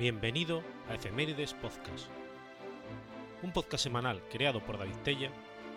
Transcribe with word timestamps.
Bienvenido 0.00 0.62
a 0.88 0.94
Efemérides 0.94 1.52
Podcast, 1.52 2.06
un 3.42 3.52
podcast 3.52 3.84
semanal 3.84 4.22
creado 4.32 4.64
por 4.64 4.78
David 4.78 4.94
Tella 5.04 5.30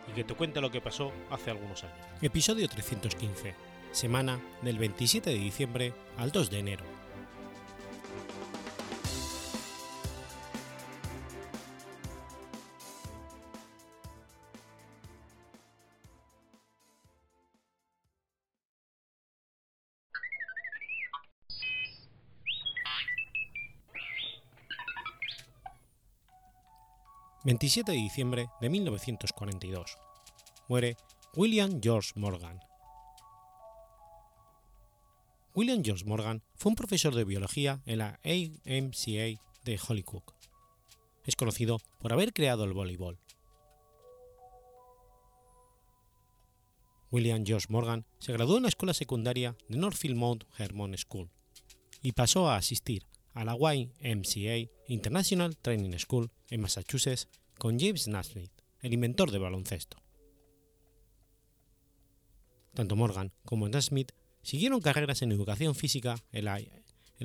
y 0.10 0.14
que 0.14 0.24
te 0.24 0.34
cuenta 0.34 0.62
lo 0.62 0.72
que 0.72 0.80
pasó 0.80 1.12
hace 1.30 1.52
algunos 1.52 1.84
años. 1.84 1.98
Episodio 2.22 2.70
315, 2.70 3.54
semana 3.92 4.40
del 4.62 4.78
27 4.78 5.30
de 5.30 5.36
diciembre 5.36 5.94
al 6.16 6.32
2 6.32 6.50
de 6.52 6.60
enero. 6.60 6.93
27 27.64 27.94
de 27.94 27.98
diciembre 27.98 28.50
de 28.60 28.70
1942. 28.70 29.96
Muere 30.68 30.98
William 31.34 31.80
George 31.82 32.12
Morgan. 32.16 32.60
William 35.56 35.82
George 35.82 36.04
Morgan 36.04 36.44
fue 36.56 36.72
un 36.72 36.76
profesor 36.76 37.16
de 37.16 37.24
biología 37.24 37.82
en 37.86 38.00
la 38.00 38.20
AMCA 38.26 39.40
de 39.64 39.80
Hollywood. 39.88 40.24
Es 41.24 41.38
conocido 41.38 41.80
por 42.00 42.12
haber 42.12 42.34
creado 42.34 42.66
el 42.66 42.74
voleibol. 42.74 43.18
William 47.12 47.46
George 47.46 47.68
Morgan 47.70 48.06
se 48.20 48.34
graduó 48.34 48.58
en 48.58 48.64
la 48.64 48.70
escuela 48.70 48.94
secundaria 48.94 49.56
de 49.70 49.78
Northfield 49.78 50.18
Mount 50.18 50.44
Hermon 50.58 50.98
School 50.98 51.30
y 52.02 52.12
pasó 52.12 52.50
a 52.50 52.58
asistir 52.58 53.06
a 53.34 53.46
la 53.46 53.56
YMCA 53.56 54.70
International 54.90 55.56
Training 55.56 55.98
School 55.98 56.30
en 56.50 56.60
Massachusetts 56.60 57.30
con 57.58 57.80
James 57.80 58.08
Naismith, 58.08 58.52
el 58.82 58.94
inventor 58.94 59.32
del 59.32 59.42
baloncesto. 59.42 59.98
Tanto 62.74 62.96
Morgan 62.96 63.32
como 63.46 63.70
Naismith 63.70 64.12
siguieron 64.42 64.82
carreras 64.82 65.22
en 65.22 65.32
educación 65.32 65.76
física 65.76 66.16
en 66.32 66.46
la, 66.46 66.60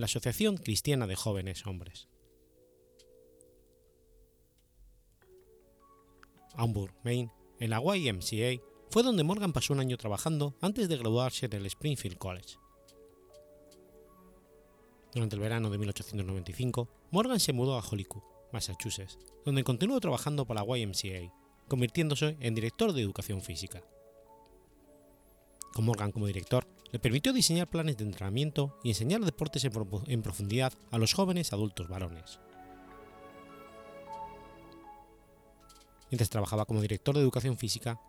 Asociación 0.02 0.56
Cristiana 0.58 1.06
de 1.06 1.16
Jóvenes 1.16 1.66
Hombres. 1.66 2.08
Hamburg, 6.54 6.94
Maine, 7.02 7.32
en 7.58 7.70
la 7.70 7.80
YMCA, 7.80 8.62
fue 8.90 9.02
donde 9.02 9.24
Morgan 9.24 9.52
pasó 9.52 9.72
un 9.72 9.80
año 9.80 9.96
trabajando 9.96 10.56
antes 10.60 10.88
de 10.88 10.96
graduarse 10.96 11.48
del 11.48 11.66
Springfield 11.66 12.18
College. 12.18 12.56
Durante 15.12 15.36
el 15.36 15.40
verano 15.40 15.70
de 15.70 15.78
1895, 15.78 16.88
Morgan 17.10 17.40
se 17.40 17.52
mudó 17.52 17.76
a 17.76 17.82
Hollywood, 17.82 18.22
Massachusetts, 18.52 19.18
donde 19.44 19.64
continuó 19.64 20.00
trabajando 20.00 20.46
para 20.46 20.64
la 20.64 20.78
YMCA, 20.78 21.32
convirtiéndose 21.68 22.36
en 22.40 22.54
director 22.54 22.92
de 22.92 23.02
educación 23.02 23.42
física. 23.42 23.82
Con 25.74 25.84
Morgan 25.84 26.12
como 26.12 26.26
director, 26.26 26.66
le 26.90 26.98
permitió 26.98 27.32
diseñar 27.32 27.68
planes 27.68 27.96
de 27.96 28.04
entrenamiento 28.04 28.78
y 28.82 28.88
enseñar 28.88 29.20
deportes 29.24 29.64
en, 29.64 30.22
profundidad 30.22 30.72
a 30.90 30.98
los 30.98 31.12
jóvenes 31.12 31.52
adultos 31.52 31.88
varones. 31.88 32.40
Mientras 36.10 36.30
trabajaba 36.30 36.64
como 36.64 36.80
director 36.80 37.14
de 37.14 37.20
educación 37.20 37.58
física, 37.58 38.00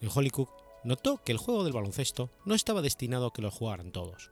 en 0.00 0.10
Hollywood 0.14 0.48
notó 0.84 1.22
que 1.24 1.32
el 1.32 1.38
juego 1.38 1.64
del 1.64 1.72
baloncesto 1.72 2.30
no 2.44 2.54
estaba 2.54 2.82
destinado 2.82 3.26
a 3.26 3.32
que 3.32 3.42
lo 3.42 3.50
jugaran 3.50 3.90
todos 3.90 4.30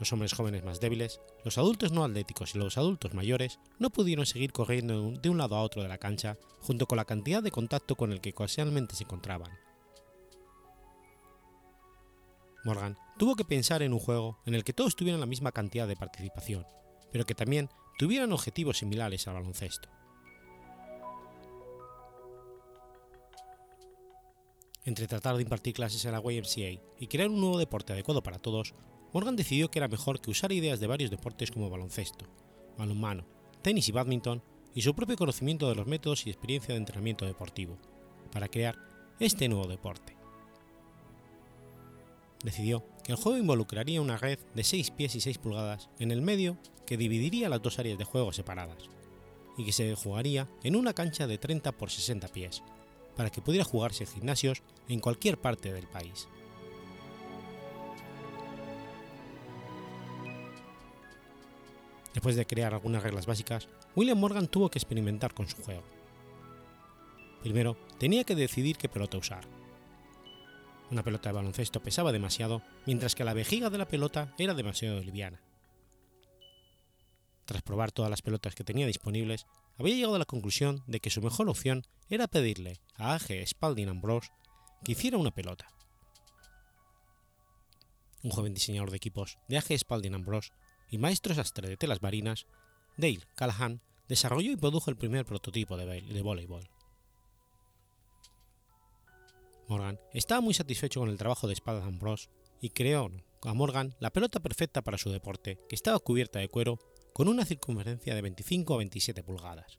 los 0.00 0.12
hombres 0.14 0.32
jóvenes 0.32 0.64
más 0.64 0.80
débiles, 0.80 1.20
los 1.44 1.58
adultos 1.58 1.92
no 1.92 2.02
atléticos 2.02 2.54
y 2.54 2.58
los 2.58 2.78
adultos 2.78 3.12
mayores 3.12 3.60
no 3.78 3.90
pudieron 3.90 4.24
seguir 4.24 4.50
corriendo 4.50 5.12
de 5.12 5.28
un 5.28 5.36
lado 5.36 5.56
a 5.56 5.62
otro 5.62 5.82
de 5.82 5.88
la 5.88 5.98
cancha 5.98 6.38
junto 6.60 6.86
con 6.86 6.96
la 6.96 7.04
cantidad 7.04 7.42
de 7.42 7.50
contacto 7.50 7.96
con 7.96 8.10
el 8.10 8.22
que 8.22 8.30
ocasionalmente 8.30 8.96
se 8.96 9.04
encontraban. 9.04 9.52
Morgan 12.64 12.96
tuvo 13.18 13.36
que 13.36 13.44
pensar 13.44 13.82
en 13.82 13.92
un 13.92 13.98
juego 13.98 14.38
en 14.46 14.54
el 14.54 14.64
que 14.64 14.72
todos 14.72 14.96
tuvieran 14.96 15.20
la 15.20 15.26
misma 15.26 15.52
cantidad 15.52 15.86
de 15.86 15.96
participación, 15.96 16.66
pero 17.12 17.26
que 17.26 17.34
también 17.34 17.68
tuvieran 17.98 18.32
objetivos 18.32 18.78
similares 18.78 19.28
al 19.28 19.34
baloncesto. 19.34 19.90
Entre 24.86 25.06
tratar 25.06 25.36
de 25.36 25.42
impartir 25.42 25.74
clases 25.74 26.02
en 26.06 26.12
la 26.12 26.20
YMCA 26.20 26.82
y 26.98 27.06
crear 27.06 27.28
un 27.28 27.40
nuevo 27.40 27.58
deporte 27.58 27.92
adecuado 27.92 28.22
para 28.22 28.38
todos, 28.38 28.74
Morgan 29.12 29.36
decidió 29.36 29.70
que 29.70 29.78
era 29.78 29.88
mejor 29.88 30.20
que 30.20 30.30
usar 30.30 30.52
ideas 30.52 30.78
de 30.80 30.86
varios 30.86 31.10
deportes 31.10 31.50
como 31.50 31.70
baloncesto, 31.70 32.26
balonmano, 32.78 33.24
tenis 33.62 33.88
y 33.88 33.92
badminton 33.92 34.42
y 34.74 34.82
su 34.82 34.94
propio 34.94 35.16
conocimiento 35.16 35.68
de 35.68 35.74
los 35.74 35.86
métodos 35.86 36.26
y 36.26 36.30
experiencia 36.30 36.74
de 36.74 36.78
entrenamiento 36.78 37.26
deportivo, 37.26 37.76
para 38.32 38.48
crear 38.48 38.76
este 39.18 39.48
nuevo 39.48 39.66
deporte. 39.66 40.16
Decidió 42.44 42.84
que 43.04 43.12
el 43.12 43.18
juego 43.18 43.38
involucraría 43.38 44.00
una 44.00 44.16
red 44.16 44.38
de 44.54 44.64
6 44.64 44.92
pies 44.92 45.14
y 45.16 45.20
6 45.20 45.38
pulgadas 45.38 45.90
en 45.98 46.10
el 46.10 46.22
medio 46.22 46.56
que 46.86 46.96
dividiría 46.96 47.48
las 47.48 47.60
dos 47.60 47.78
áreas 47.78 47.98
de 47.98 48.04
juego 48.04 48.32
separadas, 48.32 48.88
y 49.58 49.64
que 49.64 49.72
se 49.72 49.94
jugaría 49.94 50.48
en 50.62 50.76
una 50.76 50.94
cancha 50.94 51.26
de 51.26 51.36
30 51.36 51.72
por 51.72 51.90
60 51.90 52.28
pies, 52.28 52.62
para 53.16 53.30
que 53.30 53.42
pudiera 53.42 53.64
jugarse 53.64 54.04
en 54.04 54.10
gimnasios 54.10 54.62
en 54.88 55.00
cualquier 55.00 55.38
parte 55.38 55.72
del 55.72 55.86
país. 55.86 56.28
Después 62.12 62.36
de 62.36 62.46
crear 62.46 62.74
algunas 62.74 63.02
reglas 63.02 63.26
básicas, 63.26 63.68
William 63.94 64.18
Morgan 64.18 64.48
tuvo 64.48 64.70
que 64.70 64.78
experimentar 64.78 65.32
con 65.34 65.48
su 65.48 65.62
juego. 65.62 65.84
Primero, 67.42 67.76
tenía 67.98 68.24
que 68.24 68.34
decidir 68.34 68.76
qué 68.76 68.88
pelota 68.88 69.18
usar. 69.18 69.46
Una 70.90 71.04
pelota 71.04 71.28
de 71.28 71.34
baloncesto 71.34 71.82
pesaba 71.82 72.12
demasiado, 72.12 72.62
mientras 72.84 73.14
que 73.14 73.24
la 73.24 73.34
vejiga 73.34 73.70
de 73.70 73.78
la 73.78 73.86
pelota 73.86 74.34
era 74.38 74.54
demasiado 74.54 75.00
liviana. 75.00 75.40
Tras 77.44 77.62
probar 77.62 77.92
todas 77.92 78.10
las 78.10 78.22
pelotas 78.22 78.54
que 78.54 78.64
tenía 78.64 78.86
disponibles, 78.86 79.46
había 79.78 79.94
llegado 79.94 80.16
a 80.16 80.18
la 80.18 80.24
conclusión 80.24 80.82
de 80.86 81.00
que 81.00 81.10
su 81.10 81.22
mejor 81.22 81.48
opción 81.48 81.84
era 82.08 82.28
pedirle 82.28 82.80
a 82.96 83.14
A.G. 83.14 83.44
Spalding 83.46 83.88
Ambrose 83.88 84.30
que 84.84 84.92
hiciera 84.92 85.18
una 85.18 85.30
pelota. 85.30 85.66
Un 88.22 88.30
joven 88.30 88.54
diseñador 88.54 88.90
de 88.90 88.98
equipos 88.98 89.38
de 89.48 89.58
A.G. 89.58 89.78
Spalding 89.78 90.14
Ambrose 90.14 90.52
y 90.90 90.98
maestro 90.98 91.34
sastre 91.34 91.68
de 91.68 91.76
telas 91.76 92.02
marinas, 92.02 92.46
Dale 92.96 93.20
Callahan 93.36 93.80
desarrolló 94.08 94.50
y 94.50 94.56
produjo 94.56 94.90
el 94.90 94.96
primer 94.96 95.24
prototipo 95.24 95.76
de, 95.76 96.22
voleibol. 96.22 96.68
Morgan 99.68 100.00
estaba 100.12 100.40
muy 100.40 100.52
satisfecho 100.52 101.00
con 101.00 101.08
el 101.08 101.16
trabajo 101.16 101.46
de 101.46 101.54
Spalding 101.54 101.86
Ambrose 101.86 102.28
y 102.60 102.70
creó 102.70 103.10
a 103.42 103.54
Morgan 103.54 103.94
la 104.00 104.10
pelota 104.10 104.40
perfecta 104.40 104.82
para 104.82 104.98
su 104.98 105.10
deporte, 105.10 105.60
que 105.68 105.76
estaba 105.76 105.98
cubierta 106.00 106.40
de 106.40 106.48
cuero 106.48 106.78
con 107.12 107.28
una 107.28 107.44
circunferencia 107.44 108.14
de 108.14 108.22
25 108.22 108.74
a 108.74 108.78
27 108.78 109.22
pulgadas. 109.22 109.78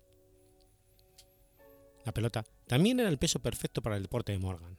La 2.05 2.13
pelota 2.13 2.45
también 2.67 2.99
era 2.99 3.09
el 3.09 3.19
peso 3.19 3.39
perfecto 3.39 3.81
para 3.81 3.97
el 3.97 4.03
deporte 4.03 4.31
de 4.31 4.39
Morgan. 4.39 4.77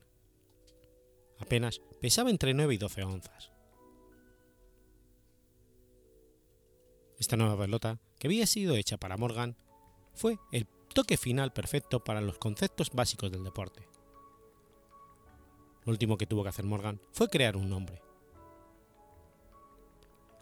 Apenas 1.38 1.80
pesaba 2.00 2.30
entre 2.30 2.54
9 2.54 2.74
y 2.74 2.78
12 2.78 3.02
onzas. 3.02 3.52
Esta 7.22 7.36
nueva 7.36 7.56
pelota, 7.56 8.00
que 8.18 8.26
había 8.26 8.48
sido 8.48 8.74
hecha 8.74 8.96
para 8.96 9.16
Morgan, 9.16 9.54
fue 10.12 10.40
el 10.50 10.66
toque 10.92 11.16
final 11.16 11.52
perfecto 11.52 12.02
para 12.02 12.20
los 12.20 12.36
conceptos 12.36 12.90
básicos 12.90 13.30
del 13.30 13.44
deporte. 13.44 13.86
Lo 15.84 15.92
último 15.92 16.18
que 16.18 16.26
tuvo 16.26 16.42
que 16.42 16.48
hacer 16.48 16.64
Morgan 16.64 17.00
fue 17.12 17.28
crear 17.28 17.56
un 17.56 17.70
nombre. 17.70 18.02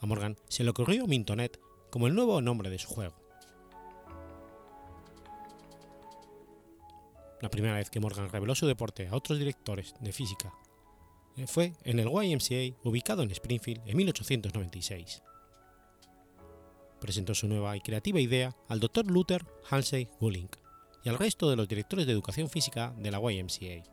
A 0.00 0.06
Morgan 0.06 0.38
se 0.48 0.64
le 0.64 0.70
ocurrió 0.70 1.06
Mintonet 1.06 1.60
como 1.90 2.06
el 2.06 2.14
nuevo 2.14 2.40
nombre 2.40 2.70
de 2.70 2.78
su 2.78 2.88
juego. 2.88 3.14
La 7.42 7.50
primera 7.50 7.74
vez 7.74 7.90
que 7.90 8.00
Morgan 8.00 8.30
reveló 8.30 8.54
su 8.54 8.66
deporte 8.66 9.06
a 9.06 9.16
otros 9.16 9.38
directores 9.38 9.92
de 10.00 10.14
física 10.14 10.54
eh, 11.36 11.46
fue 11.46 11.74
en 11.84 11.98
el 11.98 12.08
YMCA 12.08 12.74
ubicado 12.84 13.22
en 13.22 13.32
Springfield 13.32 13.86
en 13.86 13.98
1896 13.98 15.24
presentó 17.00 17.34
su 17.34 17.48
nueva 17.48 17.76
y 17.76 17.80
creativa 17.80 18.20
idea 18.20 18.54
al 18.68 18.80
Dr. 18.80 19.06
Luther 19.06 19.44
Halsey 19.68 20.08
Gullink 20.20 20.56
y 21.02 21.08
al 21.08 21.18
resto 21.18 21.48
de 21.48 21.56
los 21.56 21.68
directores 21.68 22.06
de 22.06 22.12
educación 22.12 22.48
física 22.48 22.94
de 22.98 23.10
la 23.10 23.18
YMCA. 23.18 23.84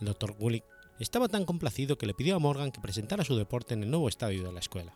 El 0.00 0.06
Dr. 0.06 0.32
Gullink 0.38 0.64
estaba 0.98 1.28
tan 1.28 1.44
complacido 1.44 1.96
que 1.96 2.06
le 2.06 2.14
pidió 2.14 2.36
a 2.36 2.38
Morgan 2.38 2.72
que 2.72 2.80
presentara 2.80 3.24
su 3.24 3.36
deporte 3.36 3.74
en 3.74 3.82
el 3.82 3.90
nuevo 3.90 4.08
estadio 4.08 4.44
de 4.44 4.52
la 4.52 4.60
escuela. 4.60 4.94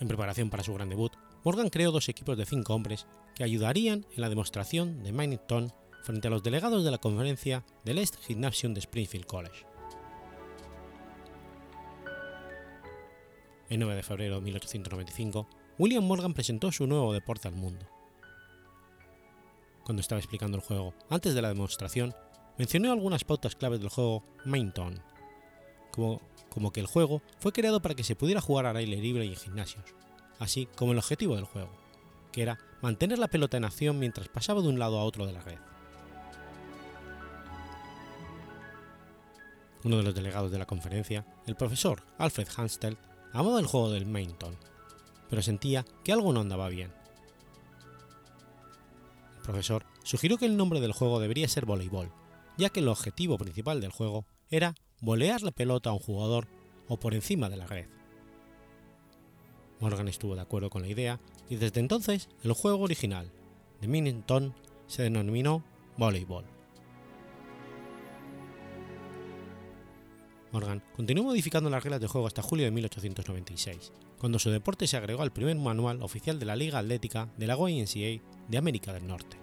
En 0.00 0.08
preparación 0.08 0.48
para 0.48 0.62
su 0.62 0.72
gran 0.72 0.88
debut, 0.88 1.12
Morgan 1.44 1.68
creó 1.68 1.90
dos 1.90 2.08
equipos 2.08 2.36
de 2.36 2.46
cinco 2.46 2.74
hombres 2.74 3.06
que 3.34 3.44
ayudarían 3.44 4.06
en 4.14 4.20
la 4.20 4.28
demostración 4.28 5.02
de 5.02 5.12
Minington 5.12 5.72
frente 6.02 6.28
a 6.28 6.30
los 6.30 6.42
delegados 6.42 6.84
de 6.84 6.90
la 6.90 6.98
conferencia 6.98 7.64
del 7.84 7.98
East 7.98 8.16
Gymnasium 8.26 8.74
de 8.74 8.80
Springfield 8.80 9.26
College. 9.26 9.69
El 13.70 13.78
9 13.78 13.94
de 13.94 14.02
febrero 14.02 14.34
de 14.34 14.40
1895, 14.40 15.46
William 15.78 16.04
Morgan 16.04 16.34
presentó 16.34 16.72
su 16.72 16.88
nuevo 16.88 17.12
deporte 17.12 17.46
al 17.46 17.54
mundo. 17.54 17.86
Cuando 19.84 20.00
estaba 20.00 20.18
explicando 20.18 20.56
el 20.56 20.64
juego 20.64 20.92
antes 21.08 21.34
de 21.34 21.42
la 21.42 21.50
demostración, 21.50 22.12
mencionó 22.58 22.90
algunas 22.90 23.22
pautas 23.22 23.54
claves 23.54 23.78
del 23.78 23.88
juego 23.88 24.24
Mainton, 24.44 25.00
como, 25.92 26.20
como 26.48 26.72
que 26.72 26.80
el 26.80 26.86
juego 26.86 27.22
fue 27.38 27.52
creado 27.52 27.80
para 27.80 27.94
que 27.94 28.02
se 28.02 28.16
pudiera 28.16 28.40
jugar 28.40 28.66
al 28.66 28.76
aire 28.76 28.96
libre 28.96 29.24
y 29.24 29.28
en 29.28 29.36
gimnasios, 29.36 29.84
así 30.40 30.66
como 30.74 30.90
el 30.90 30.98
objetivo 30.98 31.36
del 31.36 31.44
juego, 31.44 31.70
que 32.32 32.42
era 32.42 32.58
mantener 32.82 33.20
la 33.20 33.28
pelota 33.28 33.56
en 33.56 33.64
acción 33.64 34.00
mientras 34.00 34.28
pasaba 34.28 34.62
de 34.62 34.68
un 34.68 34.80
lado 34.80 34.98
a 34.98 35.04
otro 35.04 35.26
de 35.26 35.32
la 35.32 35.42
red. 35.42 35.58
Uno 39.84 39.96
de 39.96 40.02
los 40.02 40.14
delegados 40.14 40.50
de 40.50 40.58
la 40.58 40.66
conferencia, 40.66 41.24
el 41.46 41.54
profesor 41.54 42.02
Alfred 42.18 42.48
Hanstel, 42.56 42.98
amaba 43.32 43.60
el 43.60 43.66
juego 43.66 43.90
del 43.90 44.06
Mainton, 44.06 44.56
pero 45.28 45.42
sentía 45.42 45.84
que 46.04 46.12
algo 46.12 46.32
no 46.32 46.40
andaba 46.40 46.68
bien. 46.68 46.92
El 49.36 49.42
profesor 49.42 49.84
sugirió 50.02 50.38
que 50.38 50.46
el 50.46 50.56
nombre 50.56 50.80
del 50.80 50.92
juego 50.92 51.20
debería 51.20 51.48
ser 51.48 51.66
voleibol, 51.66 52.10
ya 52.56 52.70
que 52.70 52.80
el 52.80 52.88
objetivo 52.88 53.38
principal 53.38 53.80
del 53.80 53.90
juego 53.90 54.24
era 54.50 54.74
volear 55.00 55.42
la 55.42 55.50
pelota 55.50 55.90
a 55.90 55.94
un 55.94 55.98
jugador 55.98 56.46
o 56.88 56.98
por 56.98 57.14
encima 57.14 57.48
de 57.48 57.56
la 57.56 57.66
red. 57.66 57.86
Morgan 59.80 60.08
estuvo 60.08 60.34
de 60.34 60.42
acuerdo 60.42 60.68
con 60.68 60.82
la 60.82 60.88
idea 60.88 61.20
y 61.48 61.56
desde 61.56 61.80
entonces 61.80 62.28
el 62.44 62.52
juego 62.52 62.84
original, 62.84 63.30
de 63.80 63.88
Minington, 63.88 64.54
se 64.86 65.04
denominó 65.04 65.64
voleibol. 65.96 66.59
Morgan 70.52 70.82
continuó 70.96 71.24
modificando 71.24 71.70
las 71.70 71.82
reglas 71.82 72.00
de 72.00 72.08
juego 72.08 72.26
hasta 72.26 72.42
julio 72.42 72.64
de 72.64 72.72
1896, 72.72 73.92
cuando 74.18 74.38
su 74.38 74.50
deporte 74.50 74.86
se 74.86 74.96
agregó 74.96 75.22
al 75.22 75.32
primer 75.32 75.56
manual 75.56 76.02
oficial 76.02 76.38
de 76.38 76.46
la 76.46 76.56
Liga 76.56 76.78
Atlética 76.78 77.28
de 77.36 77.46
la 77.46 77.56
YMCA 77.56 78.22
de 78.48 78.58
América 78.58 78.92
del 78.92 79.06
Norte. 79.06 79.38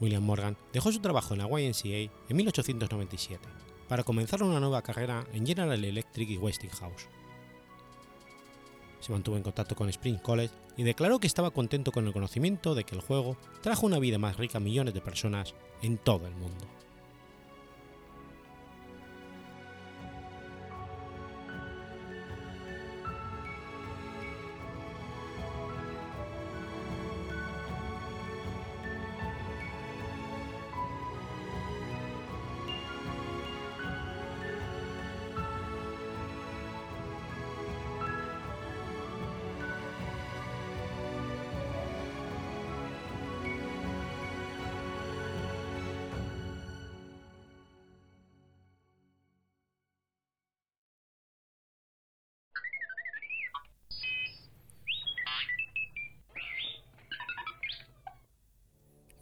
William 0.00 0.22
Morgan 0.22 0.56
dejó 0.72 0.92
su 0.92 1.00
trabajo 1.00 1.34
en 1.34 1.40
la 1.40 1.48
YMCA 1.48 2.12
en 2.28 2.36
1897 2.36 3.48
para 3.88 4.04
comenzar 4.04 4.42
una 4.42 4.60
nueva 4.60 4.82
carrera 4.82 5.24
en 5.32 5.46
General 5.46 5.82
Electric 5.82 6.28
y 6.28 6.36
Westinghouse. 6.36 7.08
Se 9.04 9.12
mantuvo 9.12 9.36
en 9.36 9.42
contacto 9.42 9.76
con 9.76 9.90
Spring 9.90 10.16
College 10.16 10.54
y 10.78 10.82
declaró 10.82 11.18
que 11.18 11.26
estaba 11.26 11.50
contento 11.50 11.92
con 11.92 12.06
el 12.06 12.14
conocimiento 12.14 12.74
de 12.74 12.84
que 12.84 12.94
el 12.94 13.02
juego 13.02 13.36
trajo 13.60 13.84
una 13.84 13.98
vida 13.98 14.16
más 14.16 14.38
rica 14.38 14.56
a 14.56 14.62
millones 14.62 14.94
de 14.94 15.02
personas 15.02 15.54
en 15.82 15.98
todo 15.98 16.26
el 16.26 16.34
mundo. 16.34 16.64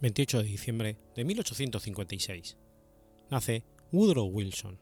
28 0.03 0.39
de 0.39 0.49
diciembre 0.49 0.97
de 1.15 1.23
1856. 1.23 2.57
Nace 3.31 3.63
Woodrow 3.93 4.25
Wilson. 4.25 4.77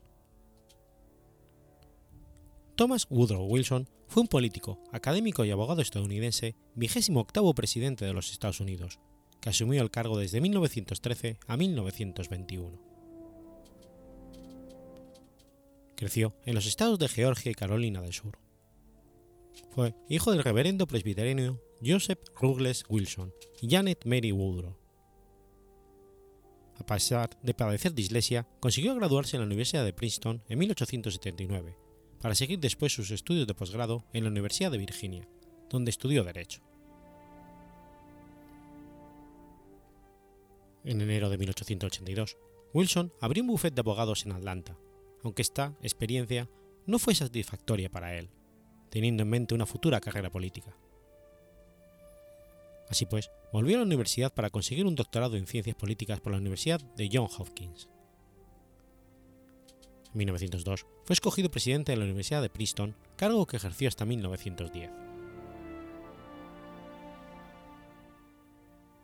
Thomas 2.75 3.05
Woodrow 3.07 3.45
Wilson 3.45 3.87
fue 4.07 4.23
un 4.23 4.27
político, 4.27 4.81
académico 4.91 5.45
y 5.45 5.51
abogado 5.51 5.83
estadounidense, 5.83 6.55
vigésimo 6.73 7.19
octavo 7.19 7.53
presidente 7.53 8.03
de 8.03 8.13
los 8.13 8.31
Estados 8.31 8.61
Unidos, 8.61 8.97
que 9.39 9.49
asumió 9.49 9.83
el 9.83 9.91
cargo 9.91 10.17
desde 10.17 10.41
1913 10.41 11.37
a 11.45 11.55
1921. 11.55 12.81
Creció 15.95 16.35
en 16.47 16.55
los 16.55 16.65
estados 16.65 16.97
de 16.97 17.07
Georgia 17.07 17.51
y 17.51 17.53
Carolina 17.53 18.01
del 18.01 18.13
Sur. 18.13 18.39
Fue 19.69 19.93
hijo 20.09 20.31
del 20.31 20.43
reverendo 20.43 20.87
presbiterio 20.87 21.61
Joseph 21.85 22.21
Ruggles 22.35 22.85
Wilson 22.89 23.31
y 23.61 23.69
Janet 23.69 24.03
Mary 24.05 24.31
Woodrow 24.31 24.80
a 26.81 26.85
pesar 26.85 27.29
de 27.41 27.53
padecer 27.53 27.93
dislexia, 27.93 28.47
consiguió 28.59 28.93
graduarse 28.95 29.35
en 29.35 29.41
la 29.41 29.45
Universidad 29.45 29.85
de 29.85 29.93
Princeton 29.93 30.43
en 30.47 30.59
1879, 30.59 31.77
para 32.19 32.35
seguir 32.35 32.59
después 32.59 32.93
sus 32.93 33.11
estudios 33.11 33.47
de 33.47 33.55
posgrado 33.55 34.05
en 34.13 34.23
la 34.23 34.29
Universidad 34.29 34.71
de 34.71 34.77
Virginia, 34.77 35.27
donde 35.69 35.89
estudió 35.89 36.23
Derecho. 36.23 36.61
En 40.83 41.01
enero 41.01 41.29
de 41.29 41.37
1882, 41.37 42.37
Wilson 42.73 43.13
abrió 43.21 43.43
un 43.43 43.49
bufete 43.49 43.75
de 43.75 43.81
abogados 43.81 44.25
en 44.25 44.31
Atlanta, 44.31 44.77
aunque 45.23 45.41
esta 45.41 45.75
experiencia 45.81 46.49
no 46.85 46.99
fue 46.99 47.13
satisfactoria 47.13 47.89
para 47.89 48.17
él, 48.17 48.29
teniendo 48.89 49.23
en 49.23 49.29
mente 49.29 49.53
una 49.53 49.65
futura 49.65 50.01
carrera 50.01 50.31
política. 50.31 50.75
Así 52.91 53.05
pues, 53.05 53.31
volvió 53.53 53.77
a 53.77 53.79
la 53.79 53.85
universidad 53.85 54.33
para 54.33 54.49
conseguir 54.49 54.85
un 54.85 54.95
doctorado 54.95 55.37
en 55.37 55.47
ciencias 55.47 55.77
políticas 55.77 56.19
por 56.19 56.33
la 56.33 56.39
Universidad 56.39 56.81
de 56.97 57.09
Johns 57.11 57.39
Hopkins. 57.39 57.87
En 60.11 60.17
1902 60.17 60.85
fue 61.05 61.13
escogido 61.13 61.49
presidente 61.49 61.93
de 61.93 61.97
la 61.97 62.03
Universidad 62.03 62.41
de 62.41 62.49
Princeton, 62.49 62.97
cargo 63.15 63.47
que 63.47 63.55
ejerció 63.55 63.87
hasta 63.87 64.03
1910. 64.03 64.91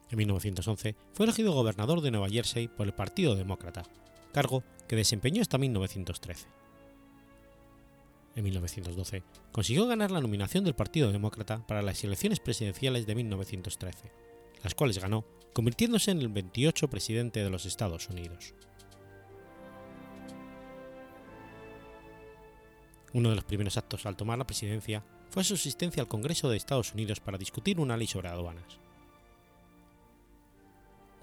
En 0.10 0.18
1911 0.18 0.96
fue 1.14 1.26
elegido 1.26 1.54
gobernador 1.54 2.02
de 2.02 2.12
Nueva 2.12 2.28
Jersey 2.28 2.68
por 2.68 2.88
el 2.88 2.94
Partido 2.94 3.36
Demócrata, 3.36 3.84
cargo 4.34 4.66
que 4.90 4.98
desempeñó 4.98 5.42
hasta 5.42 5.58
1913 5.58 6.67
en 8.38 8.44
1912, 8.44 9.24
consiguió 9.52 9.88
ganar 9.88 10.12
la 10.12 10.22
nominación 10.22 10.64
del 10.64 10.76
Partido 10.76 11.12
Demócrata 11.12 11.66
para 11.66 11.82
las 11.82 12.04
elecciones 12.04 12.40
presidenciales 12.40 13.08
de 13.08 13.16
1913, 13.16 14.12
las 14.64 14.76
cuales 14.76 15.00
ganó, 15.00 15.26
convirtiéndose 15.54 16.12
en 16.12 16.20
el 16.20 16.30
28 16.30 16.88
presidente 16.88 17.44
de 17.44 17.50
los 17.50 17.66
Estados 17.66 18.08
Unidos. 18.10 18.54
Uno 23.14 23.30
de 23.30 23.36
los 23.36 23.46
primeros 23.46 23.78
actos 23.78 24.06
al 24.06 24.16
tomar 24.16 24.38
la 24.38 24.46
presidencia 24.46 25.04
fue 25.30 25.44
su 25.44 25.56
asistencia 25.56 26.02
al 26.02 26.08
Congreso 26.08 26.50
de 26.50 26.58
Estados 26.58 26.94
Unidos 26.94 27.20
para 27.20 27.38
discutir 27.38 27.80
una 27.80 27.98
ley 27.98 28.08
sobre 28.08 28.30
aduanas. 28.30 28.80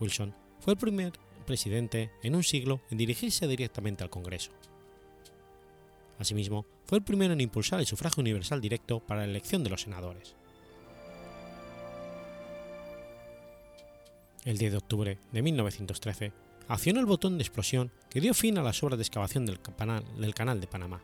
Wilson 0.00 0.34
fue 0.58 0.72
el 0.72 0.78
primer 0.78 1.12
presidente 1.46 2.10
en 2.22 2.34
un 2.34 2.42
siglo 2.42 2.80
en 2.90 2.98
dirigirse 2.98 3.46
directamente 3.46 4.02
al 4.02 4.10
Congreso. 4.10 4.50
Asimismo, 6.18 6.66
fue 6.86 6.98
el 6.98 7.04
primero 7.04 7.32
en 7.32 7.40
impulsar 7.40 7.80
el 7.80 7.86
sufragio 7.86 8.20
universal 8.20 8.60
directo 8.60 9.00
para 9.00 9.20
la 9.20 9.30
elección 9.30 9.64
de 9.64 9.70
los 9.70 9.82
senadores. 9.82 10.36
El 14.44 14.58
10 14.58 14.72
de 14.72 14.78
octubre 14.78 15.18
de 15.32 15.42
1913, 15.42 16.32
accionó 16.68 17.00
el 17.00 17.06
botón 17.06 17.38
de 17.38 17.42
explosión 17.42 17.90
que 18.10 18.20
dio 18.20 18.34
fin 18.34 18.58
a 18.58 18.62
las 18.62 18.82
obras 18.82 18.98
de 18.98 19.02
excavación 19.02 19.46
del 19.46 19.60
canal, 19.60 20.60
de 20.60 20.66
Panamá. 20.66 21.02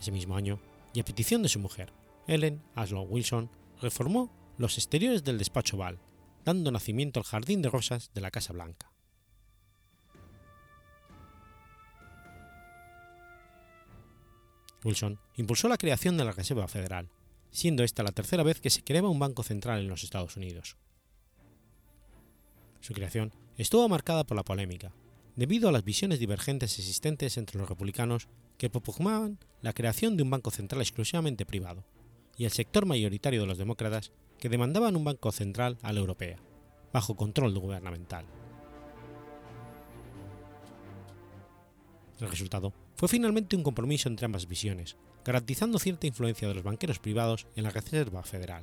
Ese 0.00 0.12
mismo 0.12 0.36
año, 0.36 0.60
y 0.94 1.00
a 1.00 1.04
petición 1.04 1.42
de 1.42 1.48
su 1.48 1.58
mujer, 1.58 1.92
Ellen 2.26 2.62
Aslow 2.74 3.04
Wilson, 3.04 3.50
reformó 3.82 4.30
los 4.58 4.78
exteriores 4.78 5.24
del 5.24 5.38
despacho 5.38 5.76
Val, 5.76 5.98
dando 6.44 6.70
nacimiento 6.70 7.20
al 7.20 7.24
jardín 7.24 7.62
de 7.62 7.70
rosas 7.70 8.10
de 8.14 8.20
la 8.20 8.30
Casa 8.30 8.52
Blanca. 8.52 8.89
Wilson 14.84 15.18
impulsó 15.36 15.68
la 15.68 15.76
creación 15.76 16.16
de 16.16 16.24
la 16.24 16.32
Reserva 16.32 16.68
Federal, 16.68 17.10
siendo 17.50 17.82
esta 17.82 18.02
la 18.02 18.12
tercera 18.12 18.42
vez 18.42 18.60
que 18.60 18.70
se 18.70 18.82
creaba 18.82 19.08
un 19.08 19.18
banco 19.18 19.42
central 19.42 19.80
en 19.80 19.88
los 19.88 20.04
Estados 20.04 20.36
Unidos. 20.36 20.76
Su 22.80 22.94
creación 22.94 23.32
estuvo 23.56 23.88
marcada 23.88 24.24
por 24.24 24.36
la 24.36 24.44
polémica, 24.44 24.92
debido 25.36 25.68
a 25.68 25.72
las 25.72 25.84
visiones 25.84 26.18
divergentes 26.18 26.78
existentes 26.78 27.36
entre 27.36 27.58
los 27.58 27.68
republicanos 27.68 28.28
que 28.56 28.70
propugnaban 28.70 29.38
la 29.62 29.72
creación 29.72 30.16
de 30.16 30.22
un 30.22 30.30
banco 30.30 30.50
central 30.50 30.80
exclusivamente 30.80 31.44
privado, 31.44 31.84
y 32.36 32.44
el 32.44 32.52
sector 32.52 32.86
mayoritario 32.86 33.42
de 33.42 33.46
los 33.46 33.58
demócratas 33.58 34.12
que 34.38 34.48
demandaban 34.48 34.96
un 34.96 35.04
banco 35.04 35.30
central 35.32 35.76
a 35.82 35.92
la 35.92 36.00
europea, 36.00 36.38
bajo 36.92 37.16
control 37.16 37.58
gubernamental. 37.58 38.24
El 42.18 42.30
resultado 42.30 42.72
fue 43.00 43.08
finalmente 43.08 43.56
un 43.56 43.62
compromiso 43.62 44.10
entre 44.10 44.26
ambas 44.26 44.46
visiones, 44.46 44.98
garantizando 45.24 45.78
cierta 45.78 46.06
influencia 46.06 46.46
de 46.46 46.52
los 46.52 46.62
banqueros 46.62 46.98
privados 46.98 47.46
en 47.56 47.64
la 47.64 47.70
Reserva 47.70 48.22
Federal. 48.22 48.62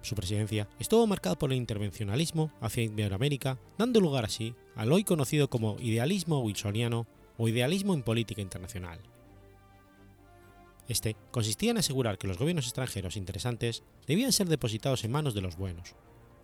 Su 0.00 0.14
presidencia 0.14 0.66
estuvo 0.78 1.06
marcada 1.06 1.36
por 1.36 1.52
el 1.52 1.58
intervencionalismo 1.58 2.50
hacia 2.62 2.84
Iberoamérica, 2.84 3.58
dando 3.76 4.00
lugar 4.00 4.24
así 4.24 4.54
al 4.76 4.92
hoy 4.92 5.04
conocido 5.04 5.50
como 5.50 5.78
idealismo 5.78 6.40
wilsoniano 6.40 7.06
o 7.36 7.46
idealismo 7.46 7.92
en 7.92 8.02
política 8.02 8.40
internacional. 8.40 8.98
Este 10.88 11.16
consistía 11.32 11.72
en 11.72 11.76
asegurar 11.76 12.16
que 12.16 12.28
los 12.28 12.38
gobiernos 12.38 12.64
extranjeros 12.64 13.18
interesantes 13.18 13.82
debían 14.06 14.32
ser 14.32 14.48
depositados 14.48 15.04
en 15.04 15.12
manos 15.12 15.34
de 15.34 15.42
los 15.42 15.58
buenos, 15.58 15.96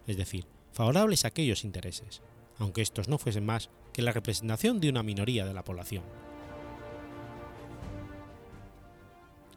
es 0.06 0.18
decir, 0.18 0.44
favorables 0.70 1.24
a 1.24 1.28
aquellos 1.28 1.64
intereses, 1.64 2.20
aunque 2.58 2.82
estos 2.82 3.08
no 3.08 3.18
fuesen 3.18 3.46
más 3.46 3.70
que 3.92 4.02
la 4.02 4.12
representación 4.12 4.80
de 4.80 4.88
una 4.88 5.02
minoría 5.02 5.44
de 5.44 5.54
la 5.54 5.64
población. 5.64 6.04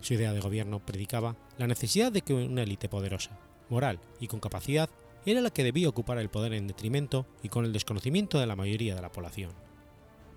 Su 0.02 0.14
idea 0.14 0.34
de 0.34 0.40
gobierno 0.40 0.80
predicaba 0.80 1.36
la 1.58 1.68
necesidad 1.68 2.12
de 2.12 2.22
que 2.22 2.34
una 2.34 2.64
élite 2.64 2.88
poderosa, 2.88 3.38
moral 3.70 4.00
y 4.20 4.28
con 4.28 4.40
capacidad 4.40 4.90
era 5.26 5.42
la 5.42 5.50
que 5.50 5.64
debía 5.64 5.90
ocupar 5.90 6.18
el 6.18 6.30
poder 6.30 6.54
en 6.54 6.68
detrimento 6.68 7.26
y 7.44 7.50
con 7.50 7.66
el 7.66 7.74
desconocimiento 7.74 8.40
de 8.40 8.48
la 8.48 8.56
mayoría 8.56 8.96
de 8.96 9.02
la 9.02 9.12
población, 9.12 9.52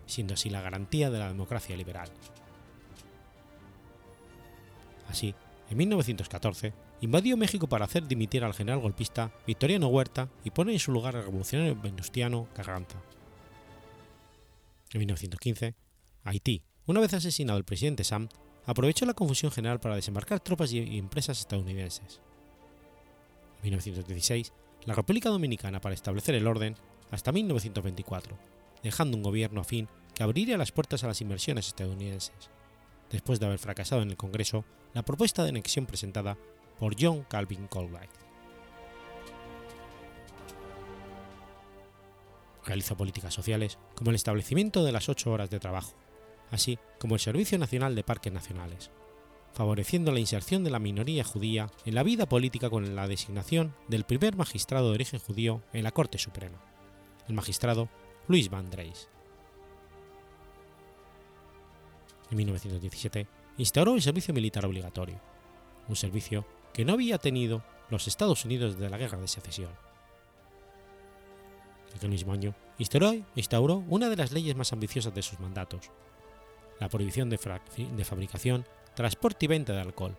siendo 0.06 0.34
así 0.34 0.50
la 0.50 0.60
garantía 0.60 1.10
de 1.10 1.18
la 1.18 1.28
democracia 1.28 1.76
liberal. 1.76 2.08
Así, 5.08 5.34
en 5.70 5.76
1914, 5.76 6.72
invadió 7.02 7.36
México 7.36 7.68
para 7.68 7.84
hacer 7.84 8.08
dimitir 8.08 8.42
al 8.44 8.54
general 8.54 8.80
golpista 8.80 9.30
Victoriano 9.46 9.88
Huerta 9.88 10.30
y 10.44 10.50
poner 10.50 10.72
en 10.72 10.80
su 10.80 10.92
lugar 10.92 11.16
al 11.16 11.24
revolucionario 11.24 11.78
venustiano 11.80 12.48
Carranza. 12.54 12.98
En 14.92 14.98
1915, 15.00 15.74
Haití, 16.24 16.62
una 16.86 17.00
vez 17.00 17.12
asesinado 17.12 17.58
el 17.58 17.64
presidente 17.64 18.04
Sam, 18.04 18.28
aprovechó 18.64 19.04
la 19.04 19.14
confusión 19.14 19.52
general 19.52 19.80
para 19.80 19.96
desembarcar 19.96 20.40
tropas 20.40 20.72
y 20.72 20.98
empresas 20.98 21.40
estadounidenses. 21.40 22.20
1916 23.62 24.52
la 24.84 24.94
República 24.94 25.28
Dominicana 25.28 25.80
para 25.80 25.94
establecer 25.94 26.34
el 26.34 26.46
orden 26.46 26.76
hasta 27.10 27.32
1924, 27.32 28.36
dejando 28.82 29.16
un 29.16 29.22
gobierno 29.22 29.60
afín 29.60 29.88
que 30.14 30.22
abriría 30.22 30.58
las 30.58 30.72
puertas 30.72 31.04
a 31.04 31.06
las 31.06 31.20
inversiones 31.20 31.68
estadounidenses, 31.68 32.50
después 33.10 33.38
de 33.38 33.46
haber 33.46 33.58
fracasado 33.58 34.02
en 34.02 34.10
el 34.10 34.16
Congreso 34.16 34.64
la 34.94 35.04
propuesta 35.04 35.42
de 35.42 35.50
anexión 35.50 35.86
presentada 35.86 36.36
por 36.82 36.96
John 37.00 37.22
Calvin 37.28 37.68
Coolidge. 37.68 38.10
Realizó 42.66 42.96
políticas 42.96 43.32
sociales 43.32 43.78
como 43.94 44.10
el 44.10 44.16
establecimiento 44.16 44.82
de 44.82 44.90
las 44.90 45.08
ocho 45.08 45.30
horas 45.30 45.48
de 45.48 45.60
trabajo, 45.60 45.94
así 46.50 46.80
como 46.98 47.14
el 47.14 47.20
Servicio 47.20 47.56
Nacional 47.56 47.94
de 47.94 48.02
Parques 48.02 48.32
Nacionales, 48.32 48.90
favoreciendo 49.52 50.10
la 50.10 50.18
inserción 50.18 50.64
de 50.64 50.70
la 50.70 50.80
minoría 50.80 51.22
judía 51.22 51.70
en 51.84 51.94
la 51.94 52.02
vida 52.02 52.28
política 52.28 52.68
con 52.68 52.96
la 52.96 53.06
designación 53.06 53.76
del 53.86 54.02
primer 54.02 54.34
magistrado 54.34 54.88
de 54.88 54.94
origen 54.94 55.20
judío 55.20 55.62
en 55.72 55.84
la 55.84 55.92
Corte 55.92 56.18
Suprema, 56.18 56.60
el 57.28 57.34
magistrado 57.34 57.88
Luis 58.26 58.50
Van 58.50 58.70
Dreis. 58.70 59.08
En 62.32 62.38
1917 62.38 63.28
instauró 63.58 63.94
el 63.94 64.02
servicio 64.02 64.34
militar 64.34 64.66
obligatorio, 64.66 65.20
un 65.88 65.94
servicio 65.94 66.44
que 66.72 66.84
no 66.84 66.94
había 66.94 67.18
tenido 67.18 67.62
los 67.90 68.08
Estados 68.08 68.44
Unidos 68.44 68.74
desde 68.76 68.90
la 68.90 68.98
Guerra 68.98 69.18
de 69.18 69.28
Secesión. 69.28 69.70
Aquel 71.94 72.10
mismo 72.10 72.32
año 72.32 72.54
instauró, 72.78 73.14
instauró 73.34 73.84
una 73.88 74.08
de 74.08 74.16
las 74.16 74.32
leyes 74.32 74.56
más 74.56 74.72
ambiciosas 74.72 75.14
de 75.14 75.22
sus 75.22 75.38
mandatos, 75.40 75.90
la 76.80 76.88
prohibición 76.88 77.28
de, 77.28 77.38
de 77.96 78.04
fabricación 78.04 78.64
transporte 78.94 79.44
y 79.44 79.48
venta 79.48 79.72
de 79.72 79.80
alcohol, 79.80 80.16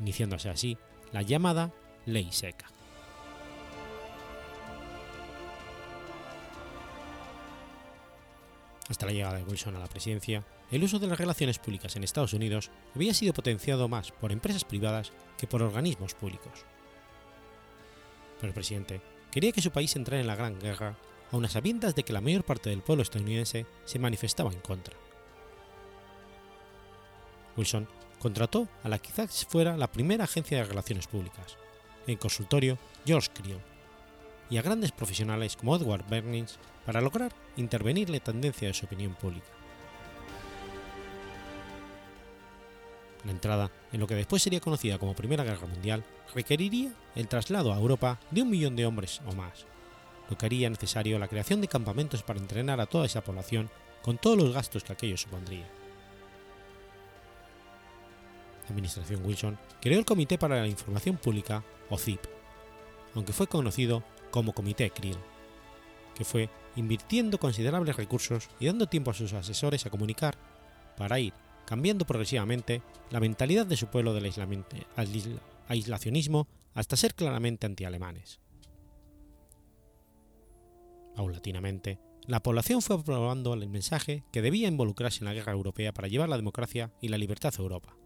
iniciándose 0.00 0.48
así 0.48 0.78
la 1.12 1.22
llamada 1.22 1.72
Ley 2.06 2.32
Seca. 2.32 2.66
Hasta 8.90 9.06
la 9.06 9.12
llegada 9.12 9.38
de 9.38 9.44
Wilson 9.44 9.76
a 9.76 9.78
la 9.78 9.86
presidencia, 9.86 10.44
el 10.72 10.82
uso 10.82 10.98
de 10.98 11.06
las 11.06 11.16
relaciones 11.16 11.60
públicas 11.60 11.94
en 11.94 12.02
Estados 12.02 12.32
Unidos 12.32 12.70
había 12.92 13.14
sido 13.14 13.32
potenciado 13.32 13.88
más 13.88 14.10
por 14.10 14.32
empresas 14.32 14.64
privadas 14.64 15.12
que 15.38 15.46
por 15.46 15.62
organismos 15.62 16.14
públicos. 16.14 16.64
Pero 18.40 18.48
el 18.48 18.54
presidente 18.54 19.00
quería 19.30 19.52
que 19.52 19.62
su 19.62 19.70
país 19.70 19.94
entrara 19.94 20.20
en 20.20 20.26
la 20.26 20.34
Gran 20.34 20.58
Guerra, 20.58 20.96
a 21.30 21.48
sabiendas 21.48 21.94
de 21.94 22.02
que 22.02 22.12
la 22.12 22.20
mayor 22.20 22.42
parte 22.42 22.70
del 22.70 22.82
pueblo 22.82 23.04
estadounidense 23.04 23.64
se 23.84 24.00
manifestaba 24.00 24.50
en 24.50 24.58
contra. 24.58 24.96
Wilson 27.56 27.86
contrató 28.18 28.68
a 28.82 28.88
la 28.88 28.98
que 28.98 29.10
quizás 29.10 29.46
fuera 29.46 29.76
la 29.76 29.92
primera 29.92 30.24
agencia 30.24 30.58
de 30.58 30.64
relaciones 30.64 31.06
públicas, 31.06 31.56
el 32.08 32.18
consultorio 32.18 32.76
George 33.06 33.30
Creel, 33.32 33.60
y 34.50 34.58
a 34.58 34.62
grandes 34.62 34.92
profesionales 34.92 35.56
como 35.56 35.76
Edward 35.76 36.04
Bernings 36.08 36.58
para 36.84 37.00
lograr 37.00 37.32
intervenir 37.56 38.10
la 38.10 38.20
tendencia 38.20 38.68
de 38.68 38.74
su 38.74 38.86
opinión 38.86 39.14
pública. 39.14 39.46
La 43.24 43.32
entrada 43.32 43.70
en 43.92 44.00
lo 44.00 44.06
que 44.06 44.14
después 44.14 44.42
sería 44.42 44.60
conocida 44.60 44.98
como 44.98 45.14
Primera 45.14 45.44
Guerra 45.44 45.66
Mundial 45.66 46.04
requeriría 46.34 46.92
el 47.14 47.28
traslado 47.28 47.72
a 47.72 47.78
Europa 47.78 48.18
de 48.30 48.42
un 48.42 48.50
millón 48.50 48.76
de 48.76 48.86
hombres 48.86 49.20
o 49.26 49.34
más, 49.34 49.66
lo 50.28 50.38
que 50.38 50.46
haría 50.46 50.70
necesario 50.70 51.18
la 51.18 51.28
creación 51.28 51.60
de 51.60 51.68
campamentos 51.68 52.22
para 52.22 52.40
entrenar 52.40 52.80
a 52.80 52.86
toda 52.86 53.06
esa 53.06 53.22
población 53.22 53.70
con 54.02 54.16
todos 54.16 54.38
los 54.38 54.54
gastos 54.54 54.84
que 54.84 54.92
aquello 54.92 55.16
supondría. 55.16 55.66
Administración 58.70 59.24
Wilson 59.24 59.58
creó 59.80 59.98
el 59.98 60.04
Comité 60.04 60.38
para 60.38 60.60
la 60.60 60.68
Información 60.68 61.16
Pública, 61.16 61.62
o 61.90 61.98
CIP, 61.98 62.20
aunque 63.14 63.32
fue 63.32 63.48
conocido 63.48 64.02
como 64.30 64.52
Comité 64.52 64.90
Krill, 64.90 65.16
que 66.14 66.24
fue 66.24 66.48
invirtiendo 66.76 67.38
considerables 67.38 67.96
recursos 67.96 68.48
y 68.58 68.66
dando 68.66 68.86
tiempo 68.86 69.10
a 69.10 69.14
sus 69.14 69.32
asesores 69.32 69.86
a 69.86 69.90
comunicar 69.90 70.36
para 70.96 71.18
ir 71.18 71.32
cambiando 71.66 72.06
progresivamente 72.06 72.82
la 73.10 73.20
mentalidad 73.20 73.66
de 73.66 73.76
su 73.76 73.86
pueblo 73.88 74.12
del 74.12 74.32
aislacionismo 75.68 76.48
hasta 76.74 76.96
ser 76.96 77.14
claramente 77.14 77.66
antialemanes. 77.66 78.40
Paulatinamente, 81.14 82.00
la 82.26 82.42
población 82.42 82.82
fue 82.82 82.96
aprobando 82.96 83.54
el 83.54 83.68
mensaje 83.68 84.24
que 84.32 84.42
debía 84.42 84.68
involucrarse 84.68 85.20
en 85.20 85.26
la 85.26 85.34
guerra 85.34 85.52
europea 85.52 85.92
para 85.92 86.08
llevar 86.08 86.28
la 86.28 86.36
democracia 86.36 86.92
y 87.00 87.08
la 87.08 87.18
libertad 87.18 87.52
a 87.56 87.62
Europa 87.62 87.96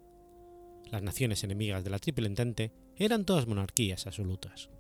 las 0.95 1.03
naciones 1.03 1.43
enemigas 1.43 1.83
de 1.83 1.91
la 1.91 1.99
Triple 1.99 2.29
Entente 2.29 2.73
eran 2.97 3.25
todas 3.25 3.49
monarquías 3.49 4.07
absolutas. 4.07 4.71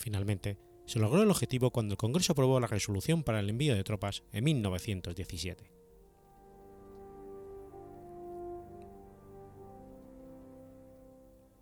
Finalmente, 0.00 0.56
se 0.86 0.98
logró 0.98 1.22
el 1.22 1.30
objetivo 1.30 1.70
cuando 1.70 1.92
el 1.92 1.98
Congreso 1.98 2.32
aprobó 2.32 2.58
la 2.58 2.66
resolución 2.66 3.22
para 3.22 3.38
el 3.38 3.50
envío 3.50 3.74
de 3.74 3.84
tropas 3.84 4.22
en 4.32 4.44
1917. 4.44 5.70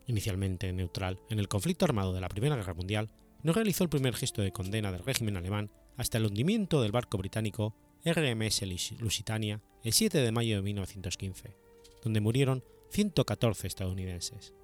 Inicialmente 0.06 0.72
neutral 0.72 1.18
en 1.28 1.40
el 1.40 1.48
conflicto 1.48 1.84
armado 1.84 2.12
de 2.12 2.20
la 2.20 2.28
Primera 2.28 2.54
Guerra 2.54 2.74
Mundial, 2.74 3.10
no 3.42 3.52
realizó 3.52 3.82
el 3.82 3.90
primer 3.90 4.14
gesto 4.14 4.40
de 4.40 4.52
condena 4.52 4.92
del 4.92 5.04
régimen 5.04 5.36
alemán 5.36 5.72
hasta 5.96 6.18
el 6.18 6.26
hundimiento 6.26 6.80
del 6.80 6.92
barco 6.92 7.18
británico 7.18 7.74
RMS 8.04 8.62
Lusitania 9.00 9.60
el 9.82 9.92
7 9.92 10.18
de 10.18 10.32
mayo 10.32 10.56
de 10.56 10.62
1915 10.62 11.56
donde 12.04 12.20
murieron 12.20 12.62
114 12.90 13.66
estadounidenses. 13.66 14.54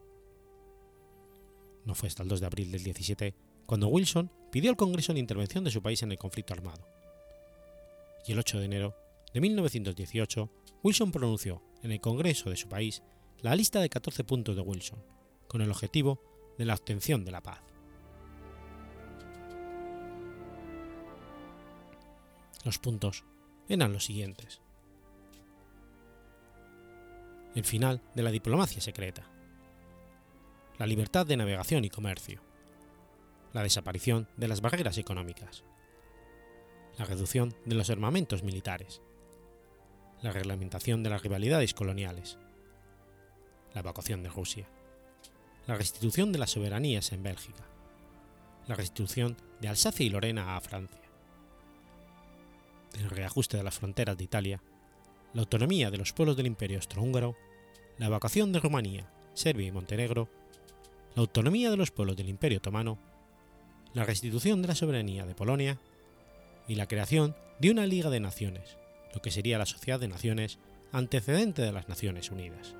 No 1.84 1.94
fue 1.96 2.06
hasta 2.06 2.22
el 2.22 2.28
2 2.28 2.40
de 2.40 2.46
abril 2.46 2.70
del 2.70 2.84
17 2.84 3.34
cuando 3.66 3.88
Wilson 3.88 4.30
pidió 4.50 4.70
al 4.70 4.76
Congreso 4.76 5.12
la 5.12 5.18
intervención 5.18 5.64
de 5.64 5.70
su 5.70 5.82
país 5.82 6.02
en 6.02 6.12
el 6.12 6.18
conflicto 6.18 6.54
armado. 6.54 6.86
Y 8.26 8.32
el 8.32 8.38
8 8.38 8.58
de 8.58 8.64
enero 8.64 8.96
de 9.32 9.40
1918, 9.40 10.50
Wilson 10.82 11.12
pronunció 11.12 11.62
en 11.82 11.92
el 11.92 12.00
Congreso 12.00 12.50
de 12.50 12.56
su 12.56 12.68
país 12.68 13.02
la 13.40 13.54
lista 13.54 13.80
de 13.80 13.88
14 13.88 14.24
puntos 14.24 14.56
de 14.56 14.62
Wilson, 14.62 15.02
con 15.48 15.60
el 15.60 15.70
objetivo 15.70 16.20
de 16.56 16.64
la 16.64 16.74
obtención 16.74 17.24
de 17.24 17.32
la 17.32 17.42
paz. 17.42 17.60
Los 22.64 22.78
puntos 22.78 23.24
eran 23.68 23.92
los 23.92 24.04
siguientes 24.04 24.60
el 27.54 27.64
final 27.64 28.00
de 28.14 28.22
la 28.22 28.30
diplomacia 28.30 28.80
secreta, 28.80 29.22
la 30.78 30.86
libertad 30.86 31.24
de 31.24 31.36
navegación 31.36 31.84
y 31.84 31.90
comercio, 31.90 32.42
la 33.54 33.62
desaparición 33.62 34.28
de 34.36 34.48
las 34.48 34.60
barreras 34.60 34.98
económicas, 34.98 35.64
la 36.98 37.04
reducción 37.06 37.54
de 37.64 37.76
los 37.76 37.88
armamentos 37.88 38.42
militares, 38.42 39.00
la 40.22 40.32
reglamentación 40.32 41.02
de 41.02 41.10
las 41.10 41.22
rivalidades 41.22 41.72
coloniales, 41.72 42.36
la 43.72 43.80
evacuación 43.80 44.22
de 44.22 44.28
Rusia, 44.28 44.66
la 45.66 45.76
restitución 45.76 46.32
de 46.32 46.38
las 46.40 46.50
soberanías 46.50 47.12
en 47.12 47.22
Bélgica, 47.22 47.64
la 48.66 48.74
restitución 48.74 49.36
de 49.60 49.68
Alsacia 49.68 50.04
y 50.04 50.10
Lorena 50.10 50.56
a 50.56 50.60
Francia, 50.60 51.00
el 52.98 53.08
reajuste 53.08 53.56
de 53.56 53.62
las 53.62 53.74
fronteras 53.78 54.16
de 54.16 54.24
Italia, 54.24 54.60
la 55.32 55.42
autonomía 55.42 55.92
de 55.92 55.98
los 55.98 56.12
pueblos 56.12 56.36
del 56.36 56.46
Imperio 56.46 56.78
Austrohúngaro, 56.78 57.36
la 57.98 58.06
evacuación 58.06 58.52
de 58.52 58.58
Rumanía, 58.58 59.08
Serbia 59.34 59.68
y 59.68 59.72
Montenegro, 59.72 60.28
la 61.14 61.20
autonomía 61.20 61.70
de 61.70 61.76
los 61.76 61.92
pueblos 61.92 62.16
del 62.16 62.28
Imperio 62.28 62.58
Otomano, 62.58 63.13
la 63.94 64.04
restitución 64.04 64.60
de 64.60 64.68
la 64.68 64.74
soberanía 64.74 65.24
de 65.24 65.34
Polonia 65.34 65.78
y 66.68 66.74
la 66.74 66.88
creación 66.88 67.34
de 67.60 67.70
una 67.70 67.86
Liga 67.86 68.10
de 68.10 68.20
Naciones, 68.20 68.76
lo 69.14 69.22
que 69.22 69.30
sería 69.30 69.58
la 69.58 69.66
Sociedad 69.66 70.00
de 70.00 70.08
Naciones 70.08 70.58
antecedente 70.92 71.62
de 71.62 71.72
las 71.72 71.88
Naciones 71.88 72.30
Unidas. 72.30 72.74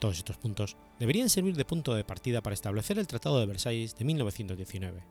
Todos 0.00 0.18
estos 0.18 0.36
puntos 0.36 0.76
deberían 0.98 1.30
servir 1.30 1.56
de 1.56 1.64
punto 1.64 1.94
de 1.94 2.04
partida 2.04 2.42
para 2.42 2.54
establecer 2.54 2.98
el 2.98 3.06
Tratado 3.06 3.40
de 3.40 3.46
Versalles 3.46 3.96
de 3.96 4.04
1919, 4.04 5.02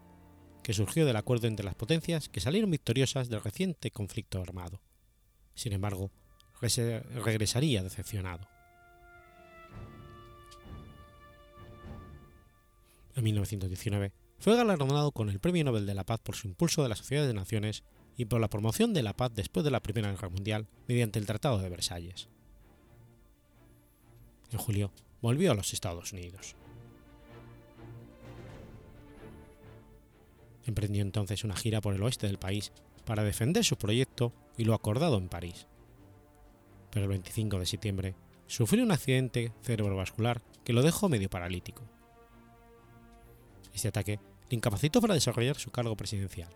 que 0.62 0.74
surgió 0.74 1.06
del 1.06 1.16
acuerdo 1.16 1.48
entre 1.48 1.66
las 1.66 1.76
potencias 1.76 2.30
que 2.30 2.42
salieron 2.42 2.72
victoriosas 2.72 3.30
del 3.30 3.42
reciente 3.42 3.92
conflicto 3.92 4.42
armado. 4.42 4.82
Sin 5.56 5.74
embargo, 5.74 6.12
regresaría 6.62 7.84
decepcionado. 7.84 8.53
En 13.16 13.24
1919 13.24 14.12
fue 14.40 14.56
galardonado 14.56 15.12
con 15.12 15.30
el 15.30 15.40
Premio 15.40 15.64
Nobel 15.64 15.86
de 15.86 15.94
la 15.94 16.04
Paz 16.04 16.20
por 16.22 16.36
su 16.36 16.48
impulso 16.48 16.84
de 16.84 16.90
la 16.90 16.96
Sociedad 16.96 17.28
de 17.28 17.34
Naciones 17.34 17.84
y 18.18 18.26
por 18.26 18.42
la 18.42 18.50
promoción 18.50 18.94
de 18.94 19.04
la 19.04 19.14
paz 19.14 19.32
después 19.34 19.64
de 19.64 19.72
la 19.72 19.82
Primera 19.82 20.12
Guerra 20.12 20.30
Mundial 20.30 20.68
mediante 20.88 21.20
el 21.20 21.26
Tratado 21.26 21.60
de 21.60 21.70
Versalles. 21.70 22.28
En 24.52 24.60
julio 24.60 24.92
volvió 25.22 25.52
a 25.52 25.56
los 25.56 25.74
Estados 25.74 26.12
Unidos. 26.14 26.56
Emprendió 30.66 31.02
entonces 31.02 31.44
una 31.44 31.56
gira 31.56 31.82
por 31.82 31.94
el 31.94 32.04
oeste 32.04 32.28
del 32.28 32.38
país 32.38 32.72
para 33.06 33.24
defender 33.24 33.66
su 33.66 33.78
proyecto 33.78 34.34
y 34.58 34.64
lo 34.64 34.74
acordado 34.74 35.18
en 35.18 35.30
París. 35.30 35.68
Pero 36.92 37.06
el 37.06 37.10
25 37.10 37.60
de 37.60 37.66
septiembre 37.66 38.16
sufrió 38.48 38.84
un 38.84 38.92
accidente 38.92 39.52
cerebrovascular 39.64 40.42
que 40.64 40.74
lo 40.74 40.84
dejó 40.84 41.10
medio 41.10 41.30
paralítico. 41.30 41.84
Este 43.74 43.88
ataque 43.88 44.20
le 44.50 44.56
incapacitó 44.56 45.02
para 45.02 45.14
desarrollar 45.14 45.58
su 45.58 45.72
cargo 45.72 45.96
presidencial, 45.96 46.50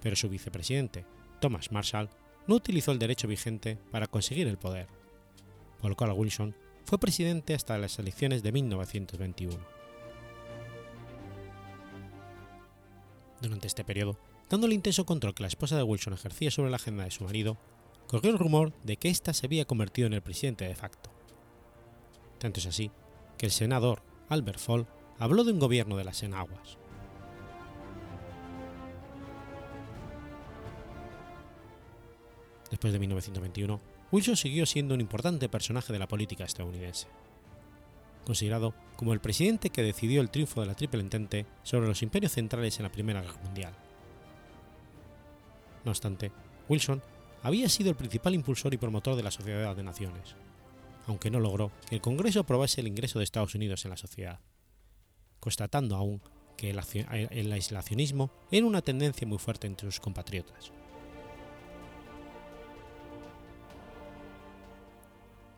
pero 0.00 0.16
su 0.16 0.28
vicepresidente, 0.28 1.06
Thomas 1.40 1.72
Marshall, 1.72 2.10
no 2.46 2.56
utilizó 2.56 2.92
el 2.92 2.98
derecho 2.98 3.26
vigente 3.26 3.78
para 3.90 4.06
conseguir 4.06 4.46
el 4.48 4.58
poder, 4.58 4.88
por 5.80 5.90
lo 5.90 5.96
cual 5.96 6.12
Wilson 6.12 6.54
fue 6.84 6.98
presidente 6.98 7.54
hasta 7.54 7.78
las 7.78 7.98
elecciones 7.98 8.42
de 8.42 8.52
1921. 8.52 9.58
Durante 13.40 13.66
este 13.66 13.84
periodo, 13.84 14.18
dando 14.48 14.66
el 14.66 14.72
intenso 14.72 15.06
control 15.06 15.34
que 15.34 15.42
la 15.42 15.48
esposa 15.48 15.76
de 15.76 15.82
Wilson 15.82 16.14
ejercía 16.14 16.50
sobre 16.50 16.70
la 16.70 16.76
agenda 16.76 17.04
de 17.04 17.10
su 17.10 17.24
marido, 17.24 17.56
corrió 18.06 18.30
el 18.30 18.38
rumor 18.38 18.72
de 18.82 18.96
que 18.96 19.08
ésta 19.08 19.32
se 19.32 19.46
había 19.46 19.64
convertido 19.64 20.06
en 20.06 20.14
el 20.14 20.22
presidente 20.22 20.66
de 20.66 20.74
facto. 20.74 21.10
Tanto 22.38 22.60
es 22.60 22.66
así 22.66 22.90
que 23.38 23.46
el 23.46 23.52
senador 23.52 24.02
Albert 24.28 24.58
Fall 24.58 24.86
habló 25.18 25.44
de 25.44 25.52
un 25.52 25.58
gobierno 25.58 25.96
de 25.96 26.04
las 26.04 26.22
enaguas. 26.22 26.78
Después 32.70 32.92
de 32.92 32.98
1921, 32.98 33.80
Wilson 34.10 34.36
siguió 34.36 34.66
siendo 34.66 34.94
un 34.94 35.00
importante 35.00 35.48
personaje 35.48 35.92
de 35.92 35.98
la 35.98 36.08
política 36.08 36.44
estadounidense, 36.44 37.06
considerado 38.24 38.74
como 38.96 39.12
el 39.12 39.20
presidente 39.20 39.70
que 39.70 39.82
decidió 39.82 40.20
el 40.20 40.30
triunfo 40.30 40.60
de 40.60 40.66
la 40.66 40.74
Triple 40.74 41.00
Entente 41.00 41.46
sobre 41.62 41.86
los 41.86 42.02
imperios 42.02 42.32
centrales 42.32 42.76
en 42.78 42.84
la 42.84 42.92
Primera 42.92 43.22
Guerra 43.22 43.40
Mundial. 43.44 43.74
No 45.84 45.90
obstante, 45.90 46.32
Wilson 46.68 47.02
había 47.42 47.68
sido 47.68 47.90
el 47.90 47.96
principal 47.96 48.34
impulsor 48.34 48.72
y 48.72 48.78
promotor 48.78 49.16
de 49.16 49.22
la 49.22 49.30
Sociedad 49.30 49.76
de 49.76 49.82
Naciones, 49.82 50.34
aunque 51.06 51.30
no 51.30 51.40
logró 51.40 51.70
que 51.88 51.96
el 51.96 52.00
Congreso 52.00 52.40
aprobase 52.40 52.80
el 52.80 52.88
ingreso 52.88 53.18
de 53.18 53.24
Estados 53.24 53.54
Unidos 53.54 53.84
en 53.84 53.90
la 53.90 53.96
sociedad, 53.96 54.40
constatando 55.44 55.94
aún 55.94 56.22
que 56.56 56.70
el 56.70 57.52
aislacionismo 57.52 58.30
era 58.50 58.64
una 58.64 58.80
tendencia 58.80 59.26
muy 59.26 59.36
fuerte 59.36 59.66
entre 59.66 59.90
sus 59.90 60.00
compatriotas. 60.00 60.72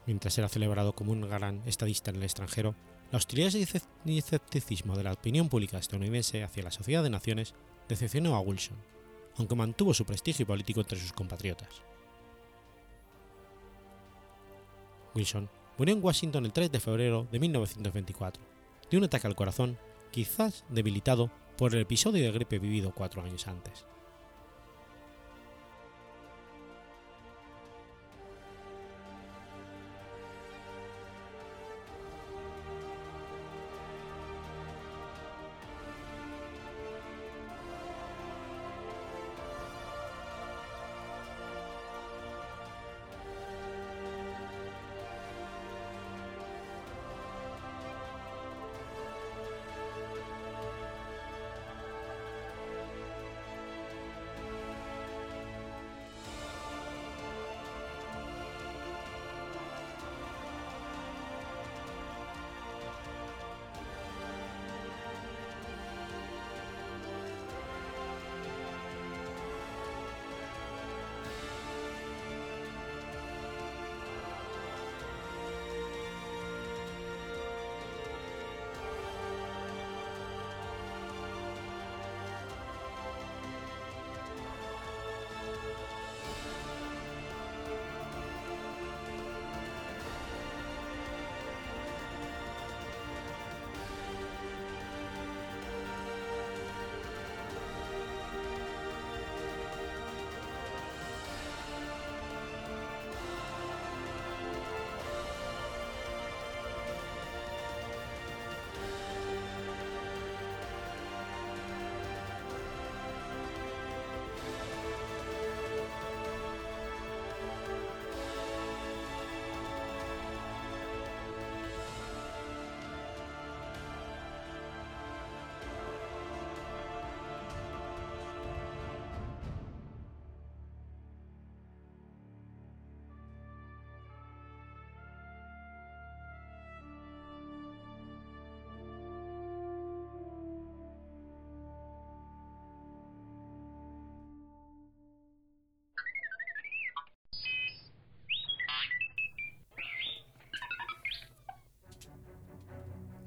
Mientras 0.06 0.36
era 0.38 0.48
celebrado 0.48 0.92
como 0.92 1.12
un 1.12 1.20
gran 1.20 1.62
estadista 1.66 2.10
en 2.10 2.16
el 2.16 2.24
extranjero, 2.24 2.74
la 3.12 3.18
hostilidad 3.18 3.52
y 4.04 4.18
escepticismo 4.18 4.96
de 4.96 5.04
la 5.04 5.12
opinión 5.12 5.48
pública 5.48 5.78
estadounidense 5.78 6.42
hacia 6.42 6.64
la 6.64 6.72
Sociedad 6.72 7.04
de 7.04 7.10
Naciones 7.10 7.54
decepcionó 7.88 8.34
a 8.34 8.40
Wilson, 8.40 8.76
aunque 9.36 9.54
mantuvo 9.54 9.94
su 9.94 10.04
prestigio 10.04 10.48
político 10.48 10.80
entre 10.80 10.98
sus 10.98 11.12
compatriotas. 11.12 11.68
Wilson 15.14 15.48
murió 15.78 15.94
en 15.94 16.04
Washington 16.04 16.44
el 16.44 16.52
3 16.52 16.72
de 16.72 16.80
febrero 16.80 17.28
de 17.30 17.38
1924, 17.38 18.55
de 18.90 18.96
un 18.96 19.04
ataque 19.04 19.26
al 19.26 19.36
corazón, 19.36 19.78
quizás 20.10 20.64
debilitado 20.68 21.30
por 21.56 21.74
el 21.74 21.80
episodio 21.80 22.22
de 22.22 22.32
gripe 22.32 22.58
vivido 22.58 22.92
cuatro 22.94 23.22
años 23.22 23.46
antes. 23.48 23.86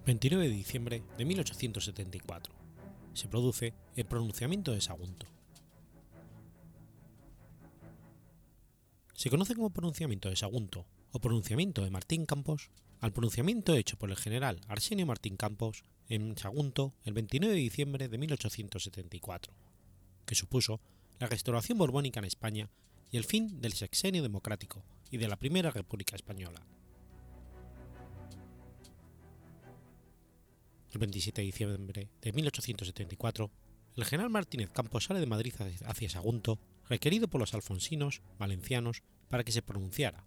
29 0.09 0.49
de 0.49 0.55
diciembre 0.55 1.03
de 1.19 1.23
1874. 1.23 2.51
Se 3.13 3.27
produce 3.27 3.75
el 3.95 4.05
pronunciamiento 4.05 4.71
de 4.71 4.81
Sagunto. 4.81 5.27
Se 9.13 9.29
conoce 9.29 9.53
como 9.53 9.69
pronunciamiento 9.69 10.27
de 10.27 10.35
Sagunto 10.35 10.87
o 11.11 11.19
pronunciamiento 11.19 11.83
de 11.83 11.91
Martín 11.91 12.25
Campos 12.25 12.71
al 13.01 13.13
pronunciamiento 13.13 13.75
hecho 13.75 13.97
por 13.97 14.09
el 14.09 14.17
general 14.17 14.61
Arsenio 14.67 15.05
Martín 15.05 15.37
Campos 15.37 15.83
en 16.07 16.35
Sagunto 16.37 16.95
el 17.03 17.13
29 17.13 17.53
de 17.53 17.61
diciembre 17.61 18.07
de 18.09 18.17
1874, 18.17 19.53
que 20.25 20.33
supuso 20.33 20.81
la 21.19 21.27
restauración 21.27 21.77
borbónica 21.77 22.19
en 22.19 22.25
España 22.25 22.69
y 23.11 23.17
el 23.17 23.25
fin 23.25 23.59
del 23.61 23.73
sexenio 23.73 24.23
democrático 24.23 24.83
y 25.11 25.17
de 25.17 25.27
la 25.27 25.35
Primera 25.35 25.69
República 25.69 26.15
Española. 26.15 26.65
El 30.91 30.99
27 30.99 31.41
de 31.41 31.45
diciembre 31.45 32.09
de 32.21 32.33
1874, 32.33 33.51
el 33.95 34.05
general 34.05 34.31
Martínez 34.31 34.71
Campos 34.71 35.05
sale 35.05 35.19
de 35.19 35.25
Madrid 35.25 35.53
hacia 35.85 36.09
Sagunto, 36.09 36.57
requerido 36.87 37.27
por 37.27 37.41
los 37.41 37.53
alfonsinos 37.53 38.21
valencianos 38.39 39.03
para 39.27 39.43
que 39.43 39.51
se 39.51 39.61
pronunciara, 39.61 40.25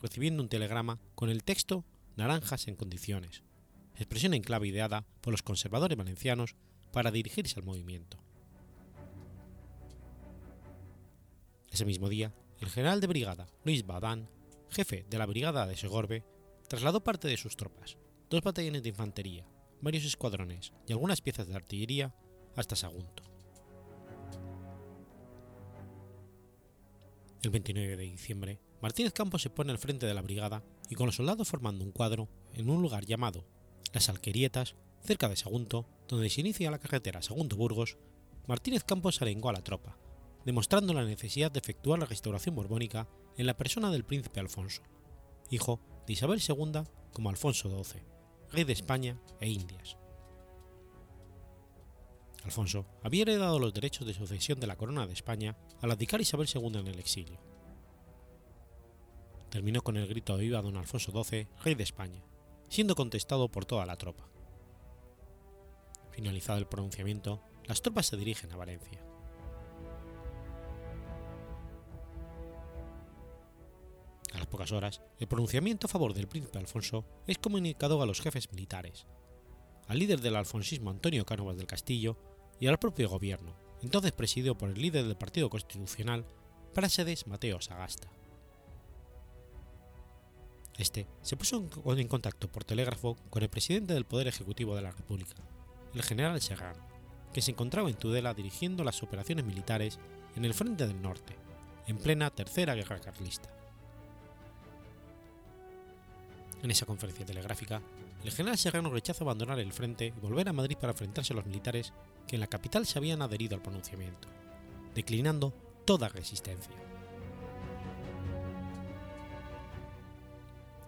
recibiendo 0.00 0.42
un 0.42 0.48
telegrama 0.48 0.98
con 1.14 1.30
el 1.30 1.42
texto 1.42 1.84
Naranjas 2.16 2.68
en 2.68 2.76
condiciones, 2.76 3.42
expresión 3.96 4.34
en 4.34 4.42
clave 4.42 4.68
ideada 4.68 5.04
por 5.20 5.32
los 5.32 5.42
conservadores 5.42 5.98
valencianos 5.98 6.54
para 6.92 7.10
dirigirse 7.10 7.58
al 7.58 7.66
movimiento. 7.66 8.18
Ese 11.70 11.84
mismo 11.84 12.08
día, 12.08 12.34
el 12.60 12.68
general 12.70 13.00
de 13.00 13.06
brigada 13.06 13.48
Luis 13.64 13.86
Badán, 13.86 14.28
jefe 14.70 15.06
de 15.08 15.18
la 15.18 15.26
brigada 15.26 15.66
de 15.66 15.76
Segorbe, 15.76 16.24
trasladó 16.68 17.02
parte 17.02 17.28
de 17.28 17.36
sus 17.36 17.56
tropas, 17.56 17.96
dos 18.30 18.42
batallones 18.42 18.82
de 18.82 18.88
infantería, 18.90 19.46
varios 19.80 20.04
escuadrones 20.04 20.72
y 20.86 20.92
algunas 20.92 21.20
piezas 21.20 21.46
de 21.46 21.54
artillería 21.54 22.14
hasta 22.56 22.76
Sagunto. 22.76 23.22
El 27.42 27.50
29 27.50 27.96
de 27.96 28.02
diciembre, 28.02 28.60
Martínez 28.82 29.12
Campos 29.12 29.42
se 29.42 29.50
pone 29.50 29.70
al 29.70 29.78
frente 29.78 30.06
de 30.06 30.14
la 30.14 30.22
brigada 30.22 30.64
y 30.90 30.94
con 30.94 31.06
los 31.06 31.16
soldados 31.16 31.48
formando 31.48 31.84
un 31.84 31.92
cuadro 31.92 32.28
en 32.54 32.68
un 32.68 32.82
lugar 32.82 33.06
llamado 33.06 33.44
Las 33.92 34.08
Alquerietas, 34.08 34.74
cerca 35.02 35.28
de 35.28 35.36
Sagunto, 35.36 35.86
donde 36.08 36.30
se 36.30 36.40
inicia 36.40 36.70
la 36.70 36.80
carretera 36.80 37.22
Sagunto-Burgos, 37.22 37.96
Martínez 38.46 38.82
Campos 38.82 39.22
arengó 39.22 39.50
a 39.50 39.52
la 39.52 39.62
tropa, 39.62 39.96
demostrando 40.44 40.92
la 40.94 41.04
necesidad 41.04 41.50
de 41.50 41.60
efectuar 41.60 41.98
la 41.98 42.06
restauración 42.06 42.54
borbónica 42.54 43.08
en 43.36 43.46
la 43.46 43.56
persona 43.56 43.90
del 43.90 44.04
príncipe 44.04 44.40
Alfonso, 44.40 44.82
hijo 45.50 45.80
de 46.06 46.12
Isabel 46.12 46.40
II 46.46 46.82
como 47.12 47.30
Alfonso 47.30 47.68
XII, 47.68 48.02
rey 48.50 48.64
de 48.64 48.72
España 48.72 49.20
e 49.40 49.48
Indias. 49.48 49.96
Alfonso 52.44 52.86
había 53.02 53.22
heredado 53.22 53.58
los 53.58 53.74
derechos 53.74 54.06
de 54.06 54.14
sucesión 54.14 54.58
de 54.60 54.66
la 54.66 54.76
corona 54.76 55.06
de 55.06 55.12
España 55.12 55.56
al 55.82 55.90
abdicar 55.90 56.20
Isabel 56.20 56.48
II 56.52 56.78
en 56.78 56.86
el 56.86 56.98
exilio. 56.98 57.38
Terminó 59.50 59.82
con 59.82 59.96
el 59.96 60.06
grito 60.06 60.36
de 60.36 60.44
viva 60.44 60.62
don 60.62 60.76
Alfonso 60.76 61.12
XII, 61.12 61.48
rey 61.62 61.74
de 61.74 61.82
España, 61.82 62.22
siendo 62.68 62.94
contestado 62.94 63.48
por 63.48 63.64
toda 63.64 63.86
la 63.86 63.96
tropa. 63.96 64.28
Finalizado 66.10 66.58
el 66.58 66.66
pronunciamiento, 66.66 67.42
las 67.64 67.82
tropas 67.82 68.06
se 68.06 68.16
dirigen 68.16 68.52
a 68.52 68.56
Valencia. 68.56 69.02
A 74.32 74.38
las 74.38 74.46
pocas 74.46 74.72
horas, 74.72 75.00
el 75.18 75.26
pronunciamiento 75.26 75.86
a 75.86 75.90
favor 75.90 76.12
del 76.14 76.28
príncipe 76.28 76.58
Alfonso 76.58 77.04
es 77.26 77.38
comunicado 77.38 78.02
a 78.02 78.06
los 78.06 78.20
jefes 78.20 78.50
militares, 78.52 79.06
al 79.86 79.98
líder 79.98 80.20
del 80.20 80.36
alfonsismo 80.36 80.90
Antonio 80.90 81.24
Cánovas 81.24 81.56
del 81.56 81.66
Castillo 81.66 82.18
y 82.60 82.66
al 82.66 82.78
propio 82.78 83.08
gobierno, 83.08 83.56
entonces 83.82 84.12
presidido 84.12 84.56
por 84.56 84.68
el 84.70 84.80
líder 84.80 85.06
del 85.06 85.16
Partido 85.16 85.48
Constitucional, 85.48 86.26
Prásedes 86.74 87.26
Mateo 87.26 87.60
Sagasta. 87.60 88.10
Este 90.76 91.08
se 91.22 91.36
puso 91.36 91.68
en 91.86 92.08
contacto 92.08 92.48
por 92.52 92.64
telégrafo 92.64 93.16
con 93.30 93.42
el 93.42 93.48
presidente 93.48 93.94
del 93.94 94.04
Poder 94.04 94.28
Ejecutivo 94.28 94.76
de 94.76 94.82
la 94.82 94.92
República, 94.92 95.42
el 95.94 96.02
general 96.02 96.40
Serrano, 96.40 96.86
que 97.32 97.42
se 97.42 97.50
encontraba 97.50 97.88
en 97.88 97.96
Tudela 97.96 98.34
dirigiendo 98.34 98.84
las 98.84 99.02
operaciones 99.02 99.44
militares 99.44 99.98
en 100.36 100.44
el 100.44 100.54
Frente 100.54 100.86
del 100.86 101.02
Norte, 101.02 101.34
en 101.86 101.98
plena 101.98 102.30
Tercera 102.30 102.74
Guerra 102.74 103.00
Carlista. 103.00 103.57
En 106.62 106.70
esa 106.70 106.86
conferencia 106.86 107.24
telegráfica, 107.24 107.80
el 108.24 108.32
general 108.32 108.58
Serrano 108.58 108.90
rechaza 108.90 109.22
abandonar 109.22 109.60
el 109.60 109.72
frente 109.72 110.06
y 110.06 110.20
volver 110.20 110.48
a 110.48 110.52
Madrid 110.52 110.76
para 110.76 110.92
enfrentarse 110.92 111.32
a 111.32 111.36
los 111.36 111.46
militares 111.46 111.92
que 112.26 112.36
en 112.36 112.40
la 112.40 112.48
capital 112.48 112.84
se 112.84 112.98
habían 112.98 113.22
adherido 113.22 113.54
al 113.54 113.62
pronunciamiento, 113.62 114.28
declinando 114.94 115.52
toda 115.84 116.08
resistencia. 116.08 116.72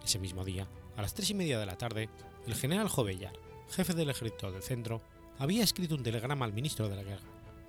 Ese 0.04 0.18
mismo 0.18 0.44
día, 0.44 0.66
a 0.96 1.02
las 1.02 1.14
tres 1.14 1.30
y 1.30 1.34
media 1.34 1.58
de 1.60 1.66
la 1.66 1.78
tarde, 1.78 2.08
el 2.46 2.54
general 2.54 2.88
Jovellar, 2.88 3.32
jefe 3.70 3.94
del 3.94 4.10
ejército 4.10 4.50
del 4.50 4.62
centro, 4.62 5.00
había 5.38 5.62
escrito 5.62 5.94
un 5.94 6.02
telegrama 6.02 6.44
al 6.44 6.52
ministro 6.52 6.88
de 6.88 6.96
la 6.96 7.04
guerra, 7.04 7.28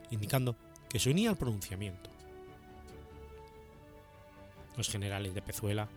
indicando 0.09 0.55
que 0.89 0.99
se 0.99 1.11
unía 1.11 1.29
al 1.29 1.37
pronunciamiento. 1.37 2.09
Los 4.75 4.89
generales 4.89 5.35
de 5.35 5.41
Pezuela, 5.41 5.87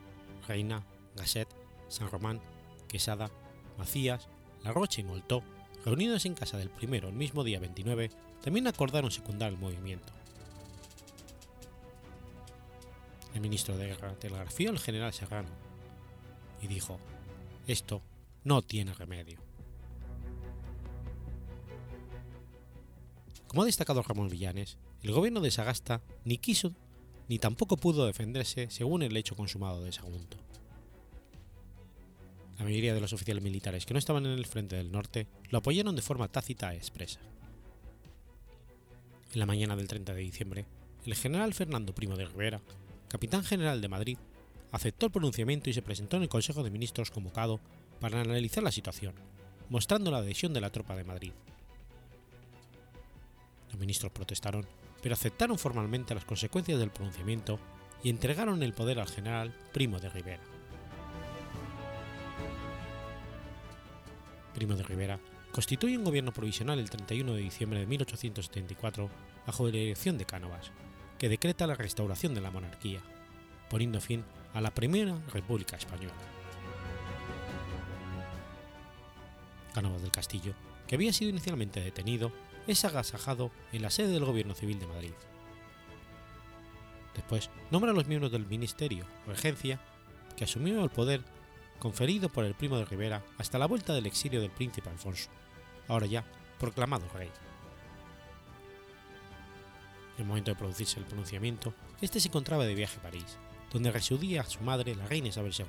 Reina, 0.46 0.84
Gasset, 1.16 1.48
San 1.88 2.10
Román, 2.10 2.40
Quesada, 2.88 3.30
Macías, 3.78 4.28
La 4.62 4.72
Rocha 4.72 5.00
y 5.00 5.04
Moltó, 5.04 5.42
reunidos 5.84 6.24
en 6.26 6.34
casa 6.34 6.58
del 6.58 6.70
primero 6.70 7.08
el 7.08 7.14
mismo 7.14 7.44
día 7.44 7.60
29, 7.60 8.10
también 8.42 8.66
acordaron 8.66 9.10
secundar 9.10 9.50
el 9.50 9.58
movimiento. 9.58 10.12
El 13.34 13.40
ministro 13.40 13.76
de 13.76 13.88
Guerra 13.88 14.14
telegrafió 14.14 14.70
al 14.70 14.78
general 14.78 15.12
Serrano 15.12 15.48
y 16.62 16.68
dijo, 16.68 16.98
esto 17.66 18.02
no 18.44 18.62
tiene 18.62 18.94
remedio. 18.94 19.38
Como 23.48 23.62
ha 23.62 23.66
destacado 23.66 24.02
Ramón 24.02 24.28
Villanes, 24.28 24.78
el 25.02 25.12
gobierno 25.12 25.40
de 25.40 25.50
Sagasta 25.50 26.00
ni 26.24 26.38
quiso 26.38 26.72
ni 27.28 27.38
tampoco 27.38 27.76
pudo 27.76 28.06
defenderse 28.06 28.68
según 28.70 29.02
el 29.02 29.16
hecho 29.16 29.36
consumado 29.36 29.82
de 29.82 29.92
Sagunto. 29.92 30.36
La 32.58 32.64
mayoría 32.64 32.94
de 32.94 33.00
los 33.00 33.12
oficiales 33.12 33.42
militares 33.42 33.84
que 33.84 33.94
no 33.94 33.98
estaban 33.98 34.26
en 34.26 34.32
el 34.32 34.46
frente 34.46 34.76
del 34.76 34.92
norte 34.92 35.26
lo 35.50 35.58
apoyaron 35.58 35.96
de 35.96 36.02
forma 36.02 36.28
tácita 36.28 36.72
e 36.72 36.76
expresa. 36.76 37.20
En 39.32 39.40
la 39.40 39.46
mañana 39.46 39.74
del 39.74 39.88
30 39.88 40.14
de 40.14 40.20
diciembre, 40.20 40.66
el 41.04 41.14
general 41.14 41.52
Fernando 41.54 41.94
Primo 41.94 42.16
de 42.16 42.26
Rivera, 42.26 42.60
capitán 43.08 43.44
general 43.44 43.80
de 43.80 43.88
Madrid, 43.88 44.18
aceptó 44.70 45.06
el 45.06 45.12
pronunciamiento 45.12 45.68
y 45.68 45.72
se 45.72 45.82
presentó 45.82 46.16
en 46.16 46.22
el 46.22 46.28
Consejo 46.28 46.62
de 46.62 46.70
Ministros 46.70 47.10
convocado 47.10 47.60
para 48.00 48.20
analizar 48.20 48.62
la 48.62 48.72
situación, 48.72 49.14
mostrando 49.68 50.10
la 50.10 50.18
adhesión 50.18 50.52
de 50.52 50.60
la 50.60 50.70
tropa 50.70 50.94
de 50.94 51.04
Madrid. 51.04 51.32
Los 53.70 53.80
ministros 53.80 54.12
protestaron, 54.12 54.66
pero 55.02 55.14
aceptaron 55.14 55.58
formalmente 55.58 56.14
las 56.14 56.24
consecuencias 56.24 56.78
del 56.78 56.92
pronunciamiento 56.92 57.58
y 58.04 58.10
entregaron 58.10 58.62
el 58.62 58.72
poder 58.72 59.00
al 59.00 59.08
general 59.08 59.52
Primo 59.72 59.98
de 59.98 60.10
Rivera. 60.10 60.53
Primo 64.54 64.74
de 64.76 64.82
Rivera, 64.82 65.20
constituye 65.52 65.98
un 65.98 66.04
gobierno 66.04 66.32
provisional 66.32 66.78
el 66.78 66.90
31 66.90 67.34
de 67.34 67.40
diciembre 67.40 67.80
de 67.80 67.86
1874 67.86 69.10
bajo 69.46 69.66
la 69.66 69.72
dirección 69.72 70.16
de 70.16 70.24
Cánovas, 70.24 70.70
que 71.18 71.28
decreta 71.28 71.66
la 71.66 71.74
restauración 71.74 72.34
de 72.34 72.40
la 72.40 72.50
monarquía, 72.50 73.00
poniendo 73.68 74.00
fin 74.00 74.24
a 74.54 74.60
la 74.60 74.72
Primera 74.72 75.18
República 75.32 75.76
Española. 75.76 76.14
Cánovas 79.74 80.02
del 80.02 80.12
Castillo, 80.12 80.54
que 80.86 80.94
había 80.94 81.12
sido 81.12 81.30
inicialmente 81.30 81.80
detenido, 81.80 82.32
es 82.66 82.84
agasajado 82.84 83.50
en 83.72 83.82
la 83.82 83.90
sede 83.90 84.08
del 84.08 84.24
Gobierno 84.24 84.54
Civil 84.54 84.78
de 84.78 84.86
Madrid. 84.86 85.12
Después 87.14 87.50
nombra 87.70 87.90
a 87.90 87.94
los 87.94 88.06
miembros 88.06 88.32
del 88.32 88.46
Ministerio, 88.46 89.06
Regencia, 89.26 89.80
que 90.36 90.44
asumió 90.44 90.82
el 90.82 90.90
poder 90.90 91.22
conferido 91.84 92.30
por 92.30 92.46
el 92.46 92.54
primo 92.54 92.78
de 92.78 92.86
Rivera 92.86 93.22
hasta 93.36 93.58
la 93.58 93.66
vuelta 93.66 93.92
del 93.92 94.06
exilio 94.06 94.40
del 94.40 94.50
príncipe 94.50 94.88
Alfonso, 94.88 95.28
ahora 95.86 96.06
ya 96.06 96.24
proclamado 96.58 97.06
rey. 97.12 97.28
En 100.16 100.22
el 100.22 100.26
momento 100.26 100.50
de 100.50 100.56
producirse 100.56 100.98
el 100.98 101.04
pronunciamiento, 101.04 101.74
este 102.00 102.20
se 102.20 102.28
encontraba 102.28 102.64
de 102.64 102.74
viaje 102.74 102.98
a 102.98 103.02
París, 103.02 103.36
donde 103.70 103.92
residía 103.92 104.44
su 104.44 104.62
madre, 104.62 104.94
la 104.94 105.06
reina 105.06 105.28
Isabel 105.28 105.52
II, 105.58 105.66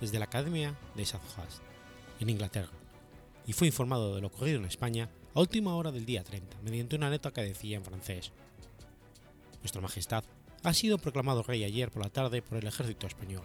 desde 0.00 0.18
la 0.18 0.24
Academia 0.24 0.74
de 0.96 1.06
Sandhurst, 1.06 1.62
en 2.18 2.30
Inglaterra, 2.30 2.72
y 3.46 3.52
fue 3.52 3.68
informado 3.68 4.16
de 4.16 4.20
lo 4.20 4.26
ocurrido 4.26 4.58
en 4.58 4.64
España 4.64 5.08
a 5.36 5.40
última 5.40 5.76
hora 5.76 5.92
del 5.92 6.04
día 6.04 6.24
30, 6.24 6.56
mediante 6.64 6.96
una 6.96 7.10
nota 7.10 7.30
que 7.30 7.42
decía 7.42 7.76
en 7.76 7.84
francés: 7.84 8.32
Vuestra 9.60 9.80
Majestad 9.80 10.24
ha 10.64 10.74
sido 10.74 10.98
proclamado 10.98 11.44
rey 11.44 11.62
ayer 11.62 11.92
por 11.92 12.02
la 12.02 12.10
tarde 12.10 12.42
por 12.42 12.58
el 12.58 12.66
ejército 12.66 13.06
español 13.06 13.44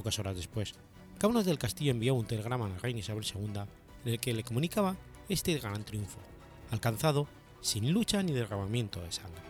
pocas 0.00 0.18
horas 0.18 0.34
después, 0.34 0.74
Cámaras 1.18 1.44
del 1.44 1.58
Castillo 1.58 1.90
envió 1.90 2.14
un 2.14 2.24
telegrama 2.24 2.64
a 2.64 2.70
la 2.70 2.78
reina 2.78 3.00
Isabel 3.00 3.22
II 3.22 3.60
en 4.06 4.12
el 4.12 4.18
que 4.18 4.32
le 4.32 4.42
comunicaba 4.42 4.96
este 5.28 5.58
gran 5.58 5.84
triunfo, 5.84 6.18
alcanzado 6.70 7.28
sin 7.60 7.92
lucha 7.92 8.22
ni 8.22 8.32
derramamiento 8.32 9.02
de 9.02 9.12
sangre. 9.12 9.42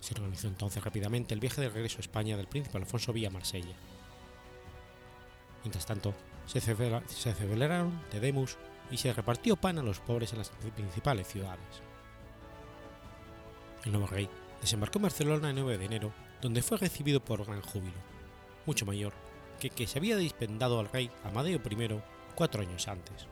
Se 0.00 0.14
organizó 0.14 0.48
entonces 0.48 0.82
rápidamente 0.82 1.32
el 1.32 1.38
viaje 1.38 1.60
de 1.60 1.68
regreso 1.68 1.98
a 1.98 2.00
España 2.00 2.36
del 2.36 2.48
príncipe 2.48 2.76
Alfonso 2.76 3.12
vía 3.12 3.30
Marsella. 3.30 3.76
Mientras 5.62 5.86
tanto, 5.86 6.12
se, 6.46 6.60
celebraron 6.60 8.02
de 8.10 8.18
Demus 8.18 8.56
y 8.90 8.96
se 8.96 9.12
repartió 9.12 9.54
pan 9.54 9.78
a 9.78 9.82
los 9.84 10.00
pobres 10.00 10.32
en 10.32 10.38
las 10.38 10.50
principales 10.74 11.28
ciudades. 11.28 11.82
El 13.84 13.92
nuevo 13.92 14.08
rey 14.08 14.28
desembarcó 14.60 14.98
en 14.98 15.02
Barcelona 15.02 15.50
el 15.50 15.54
9 15.54 15.78
de 15.78 15.84
enero, 15.84 16.12
donde 16.40 16.62
fue 16.62 16.78
recibido 16.78 17.20
por 17.20 17.44
gran 17.44 17.62
júbilo, 17.62 17.98
mucho 18.66 18.86
mayor 18.86 19.12
que 19.60 19.70
que 19.70 19.86
se 19.86 19.98
había 19.98 20.16
dispendado 20.16 20.80
al 20.80 20.88
rey 20.88 21.10
Amadeo 21.22 21.60
I 21.64 22.02
cuatro 22.34 22.62
años 22.62 22.88
antes. 22.88 23.26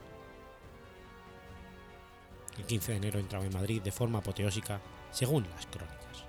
El 2.58 2.64
15 2.66 2.92
de 2.92 2.98
enero 2.98 3.18
entraba 3.18 3.46
en 3.46 3.52
Madrid 3.52 3.80
de 3.80 3.92
forma 3.92 4.18
apoteósica, 4.18 4.80
según 5.10 5.48
las 5.48 5.66
crónicas. 5.66 6.27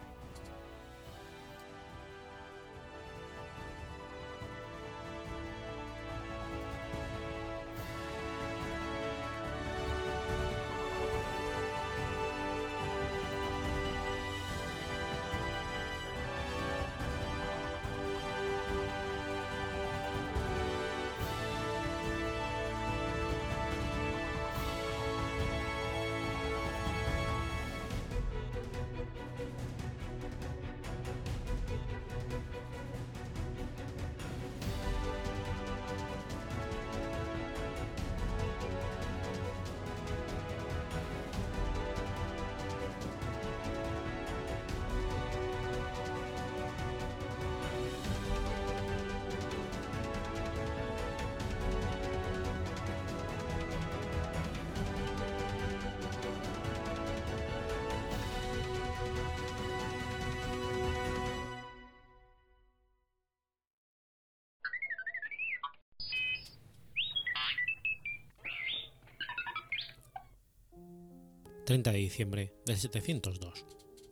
30 71.70 71.92
de 71.92 72.00
diciembre 72.00 72.54
del 72.66 72.78
702. 72.78 73.64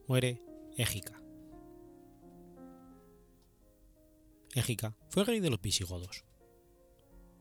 Muere 0.07 0.43
Égica. 0.77 1.19
Égica 4.53 4.95
fue 5.09 5.23
rey 5.23 5.39
de 5.39 5.49
los 5.49 5.59
visigodos. 5.59 6.23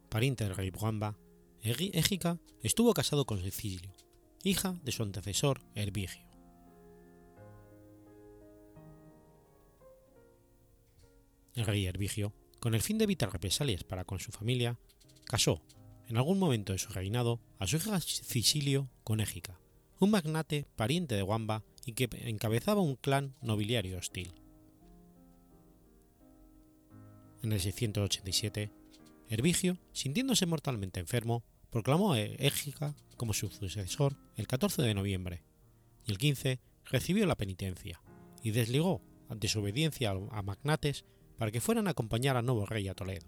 Pariente 0.09 0.44
del 0.44 0.57
rey 0.57 0.70
Wamba, 0.70 1.18
Égica 1.61 2.40
estuvo 2.62 2.94
casado 2.94 3.26
con 3.26 3.42
Cecilio, 3.42 3.94
hija 4.42 4.81
de 4.83 4.92
su 4.92 5.02
antecesor 5.02 5.61
Herbigio. 5.74 6.26
El 11.57 11.66
rey 11.66 11.85
Herbigio, 11.85 12.33
con 12.59 12.74
el 12.74 12.81
fin 12.81 12.96
de 12.96 13.05
evitar 13.05 13.31
represalias 13.31 13.85
para 13.85 14.07
con 14.07 14.18
su 14.18 14.33
familia, 14.33 14.79
casó, 15.26 15.61
en 16.09 16.16
algún 16.16 16.38
momento 16.38 16.72
de 16.72 16.79
su 16.79 16.90
reinado, 16.90 17.42
a 17.59 17.66
su 17.66 17.76
hija 17.76 18.00
Cecilio 18.00 18.88
con 19.05 19.20
Égica, 19.20 19.61
un 19.98 20.11
magnate 20.11 20.66
pariente 20.76 21.14
de 21.14 21.22
Wamba 21.22 21.64
y 21.85 21.92
que 21.92 22.09
encabezaba 22.28 22.80
un 22.80 22.96
clan 22.96 23.35
nobiliario 23.40 23.98
hostil. 23.98 24.35
En 27.42 27.52
el 27.52 27.61
687, 27.61 28.72
Herbigio, 29.28 29.78
sintiéndose 29.92 30.46
mortalmente 30.46 31.00
enfermo, 31.00 31.44
proclamó 31.70 32.12
a 32.12 32.20
Égica 32.20 32.94
como 33.16 33.32
su 33.32 33.48
sucesor 33.48 34.16
el 34.37 34.46
14 34.46 34.82
de 34.82 34.94
noviembre, 34.94 35.42
y 36.04 36.12
el 36.12 36.18
15 36.18 36.61
recibió 36.85 37.26
la 37.26 37.37
penitencia 37.37 38.00
y 38.42 38.50
desligó 38.50 39.02
ante 39.28 39.48
su 39.48 39.61
obediencia 39.61 40.11
a 40.11 40.42
magnates 40.42 41.04
para 41.38 41.50
que 41.50 41.61
fueran 41.61 41.87
a 41.88 41.90
acompañar 41.90 42.37
al 42.37 42.46
nuevo 42.46 42.66
rey 42.66 42.88
a 42.88 42.94
Toledo. 42.94 43.26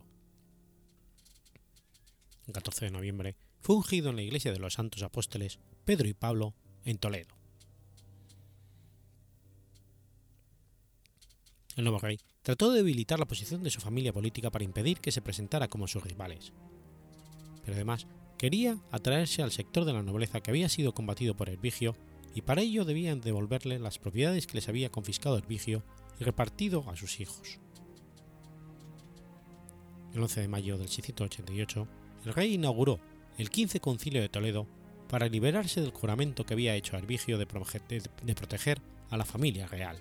El 2.46 2.52
14 2.52 2.86
de 2.86 2.90
noviembre 2.90 3.36
fue 3.60 3.76
ungido 3.76 4.10
en 4.10 4.16
la 4.16 4.22
iglesia 4.22 4.52
de 4.52 4.58
los 4.58 4.74
santos 4.74 5.02
apóstoles 5.02 5.58
Pedro 5.84 6.08
y 6.08 6.14
Pablo 6.14 6.54
en 6.84 6.98
Toledo. 6.98 7.36
El 11.76 11.84
nuevo 11.84 11.98
rey 12.00 12.18
trató 12.42 12.70
de 12.70 12.78
debilitar 12.78 13.18
la 13.20 13.28
posición 13.28 13.62
de 13.62 13.70
su 13.70 13.80
familia 13.80 14.12
política 14.12 14.50
para 14.50 14.64
impedir 14.64 14.98
que 14.98 15.12
se 15.12 15.22
presentara 15.22 15.68
como 15.68 15.86
sus 15.86 16.02
rivales, 16.02 16.52
pero 17.64 17.76
además 17.76 18.06
quería 18.36 18.78
atraerse 18.90 19.42
al 19.42 19.52
sector 19.52 19.84
de 19.84 19.92
la 19.92 20.02
nobleza 20.02 20.40
que 20.40 20.50
había 20.50 20.68
sido 20.68 20.92
combatido 20.92 21.36
por 21.36 21.48
Herbigio 21.48 21.94
y 22.34 22.42
para 22.42 22.62
ello 22.62 22.84
debían 22.84 23.20
devolverle 23.20 23.78
las 23.78 23.98
propiedades 23.98 24.46
que 24.46 24.54
les 24.54 24.68
había 24.68 24.90
confiscado 24.90 25.38
Herbigio 25.38 25.84
y 26.18 26.24
repartido 26.24 26.88
a 26.88 26.96
sus 26.96 27.20
hijos. 27.20 27.58
El 30.14 30.22
11 30.22 30.40
de 30.40 30.48
mayo 30.48 30.78
del 30.78 30.88
688, 30.88 31.88
el 32.24 32.34
rey 32.34 32.54
inauguró 32.54 32.98
el 33.38 33.50
15 33.50 33.80
Concilio 33.80 34.20
de 34.20 34.28
Toledo 34.28 34.66
para 35.08 35.28
liberarse 35.28 35.80
del 35.80 35.92
juramento 35.92 36.44
que 36.44 36.54
había 36.54 36.74
hecho 36.74 36.96
Herbigio 36.96 37.38
de, 37.38 37.46
proteger 37.46 38.80
a 39.10 39.16
la 39.16 39.24
familia 39.24 39.66
real. 39.66 39.96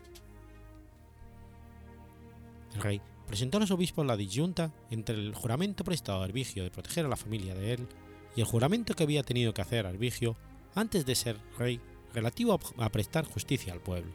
El 2.75 2.81
rey 2.81 3.01
presentó 3.27 3.57
a 3.57 3.61
los 3.61 3.71
obispos 3.71 4.05
la 4.05 4.17
disyunta 4.17 4.73
entre 4.89 5.15
el 5.15 5.33
juramento 5.33 5.83
prestado 5.83 6.21
a 6.21 6.25
Herbigio 6.25 6.63
de 6.63 6.71
proteger 6.71 7.05
a 7.05 7.09
la 7.09 7.15
familia 7.15 7.55
de 7.55 7.73
él 7.73 7.87
y 8.35 8.41
el 8.41 8.47
juramento 8.47 8.95
que 8.95 9.03
había 9.03 9.23
tenido 9.23 9.53
que 9.53 9.61
hacer 9.61 9.85
Herbigio 9.85 10.35
antes 10.75 11.05
de 11.05 11.15
ser 11.15 11.37
rey 11.57 11.79
relativo 12.13 12.59
a 12.77 12.89
prestar 12.89 13.25
justicia 13.25 13.71
al 13.71 13.81
pueblo. 13.81 14.11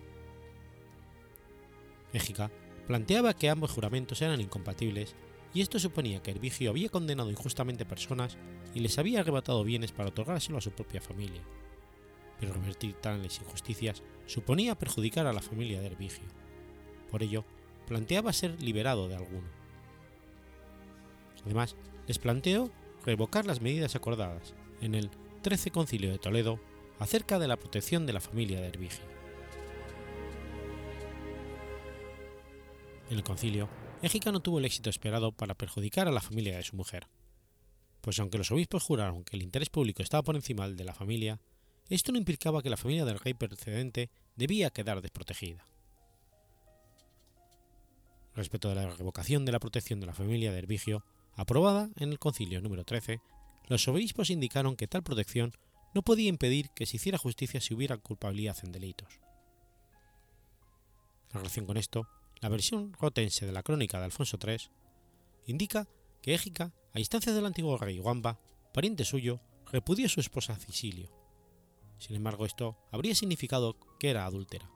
Égica 2.12 2.50
planteaba 2.86 3.34
que 3.34 3.48
ambos 3.48 3.70
juramentos 3.70 4.20
eran 4.20 4.40
incompatibles 4.40 5.14
y 5.54 5.60
esto 5.60 5.78
suponía 5.78 6.22
que 6.22 6.30
Herbigio 6.30 6.70
había 6.70 6.88
condenado 6.88 7.30
injustamente 7.30 7.84
personas 7.84 8.36
y 8.74 8.80
les 8.80 8.98
había 8.98 9.20
arrebatado 9.20 9.64
bienes 9.64 9.92
para 9.92 10.08
otorgárselo 10.08 10.58
a 10.58 10.62
su 10.62 10.70
propia 10.70 11.00
familia. 11.00 11.42
Pero 12.40 12.54
revertir 12.54 12.94
tales 12.94 13.38
injusticias 13.40 14.02
suponía 14.26 14.78
perjudicar 14.78 15.26
a 15.26 15.32
la 15.32 15.42
familia 15.42 15.80
de 15.80 15.88
Herbigio. 15.88 16.24
Por 17.10 17.22
ello, 17.22 17.44
planteaba 17.86 18.32
ser 18.32 18.60
liberado 18.62 19.08
de 19.08 19.16
alguno. 19.16 19.48
Además, 21.44 21.76
les 22.06 22.18
planteó 22.18 22.70
revocar 23.04 23.46
las 23.46 23.60
medidas 23.60 23.94
acordadas 23.94 24.54
en 24.80 24.94
el 24.94 25.10
13 25.42 25.70
Concilio 25.70 26.10
de 26.10 26.18
Toledo 26.18 26.58
acerca 26.98 27.38
de 27.38 27.48
la 27.48 27.56
protección 27.56 28.06
de 28.06 28.12
la 28.12 28.20
familia 28.20 28.60
de 28.60 28.68
Herbigio. 28.68 29.04
En 33.10 33.18
el 33.18 33.24
concilio, 33.24 33.68
Égica 34.02 34.32
no 34.32 34.40
tuvo 34.40 34.58
el 34.58 34.64
éxito 34.64 34.90
esperado 34.90 35.30
para 35.30 35.54
perjudicar 35.54 36.08
a 36.08 36.12
la 36.12 36.20
familia 36.20 36.56
de 36.56 36.64
su 36.64 36.74
mujer, 36.74 37.06
pues 38.00 38.18
aunque 38.18 38.36
los 38.36 38.50
obispos 38.50 38.82
juraron 38.82 39.22
que 39.22 39.36
el 39.36 39.42
interés 39.42 39.70
público 39.70 40.02
estaba 40.02 40.24
por 40.24 40.34
encima 40.34 40.66
del 40.66 40.76
de 40.76 40.82
la 40.82 40.92
familia, 40.92 41.40
esto 41.88 42.10
no 42.10 42.18
implicaba 42.18 42.62
que 42.62 42.70
la 42.70 42.76
familia 42.76 43.04
del 43.04 43.20
rey 43.20 43.34
precedente 43.34 44.10
debía 44.34 44.70
quedar 44.70 45.02
desprotegida. 45.02 45.64
Respecto 48.34 48.70
de 48.70 48.74
la 48.74 48.90
revocación 48.90 49.44
de 49.44 49.52
la 49.52 49.60
protección 49.60 50.00
de 50.00 50.06
la 50.06 50.14
familia 50.14 50.50
de 50.50 50.58
Herbigio, 50.58 51.04
aprobada 51.36 51.88
en 51.96 52.10
el 52.10 52.18
concilio 52.18 52.60
número 52.60 52.82
13, 52.84 53.20
los 53.68 53.86
obispos 53.86 54.30
indicaron 54.30 54.74
que 54.74 54.88
tal 54.88 55.04
protección 55.04 55.52
no 55.94 56.02
podía 56.02 56.28
impedir 56.28 56.70
que 56.70 56.86
se 56.86 56.96
hiciera 56.96 57.18
justicia 57.18 57.60
si 57.60 57.72
hubiera 57.72 57.98
culpabilidad 57.98 58.56
en 58.64 58.72
delitos. 58.72 59.20
En 61.30 61.38
relación 61.38 61.66
con 61.66 61.76
esto, 61.76 62.08
la 62.42 62.48
versión 62.48 62.92
rotense 62.94 63.46
de 63.46 63.52
la 63.52 63.62
crónica 63.62 63.98
de 63.98 64.06
Alfonso 64.06 64.36
III 64.44 64.68
indica 65.46 65.88
que 66.20 66.34
Égica, 66.34 66.74
a 66.92 66.98
instancia 66.98 67.32
del 67.32 67.46
antiguo 67.46 67.78
rey 67.78 68.00
Wamba, 68.00 68.40
pariente 68.74 69.04
suyo, 69.04 69.40
repudió 69.70 70.06
a 70.06 70.08
su 70.08 70.20
esposa 70.20 70.56
Cicilio. 70.56 71.08
Sin 71.98 72.16
embargo, 72.16 72.44
esto 72.44 72.76
habría 72.90 73.14
significado 73.14 73.76
que 74.00 74.10
era 74.10 74.26
adúltera, 74.26 74.68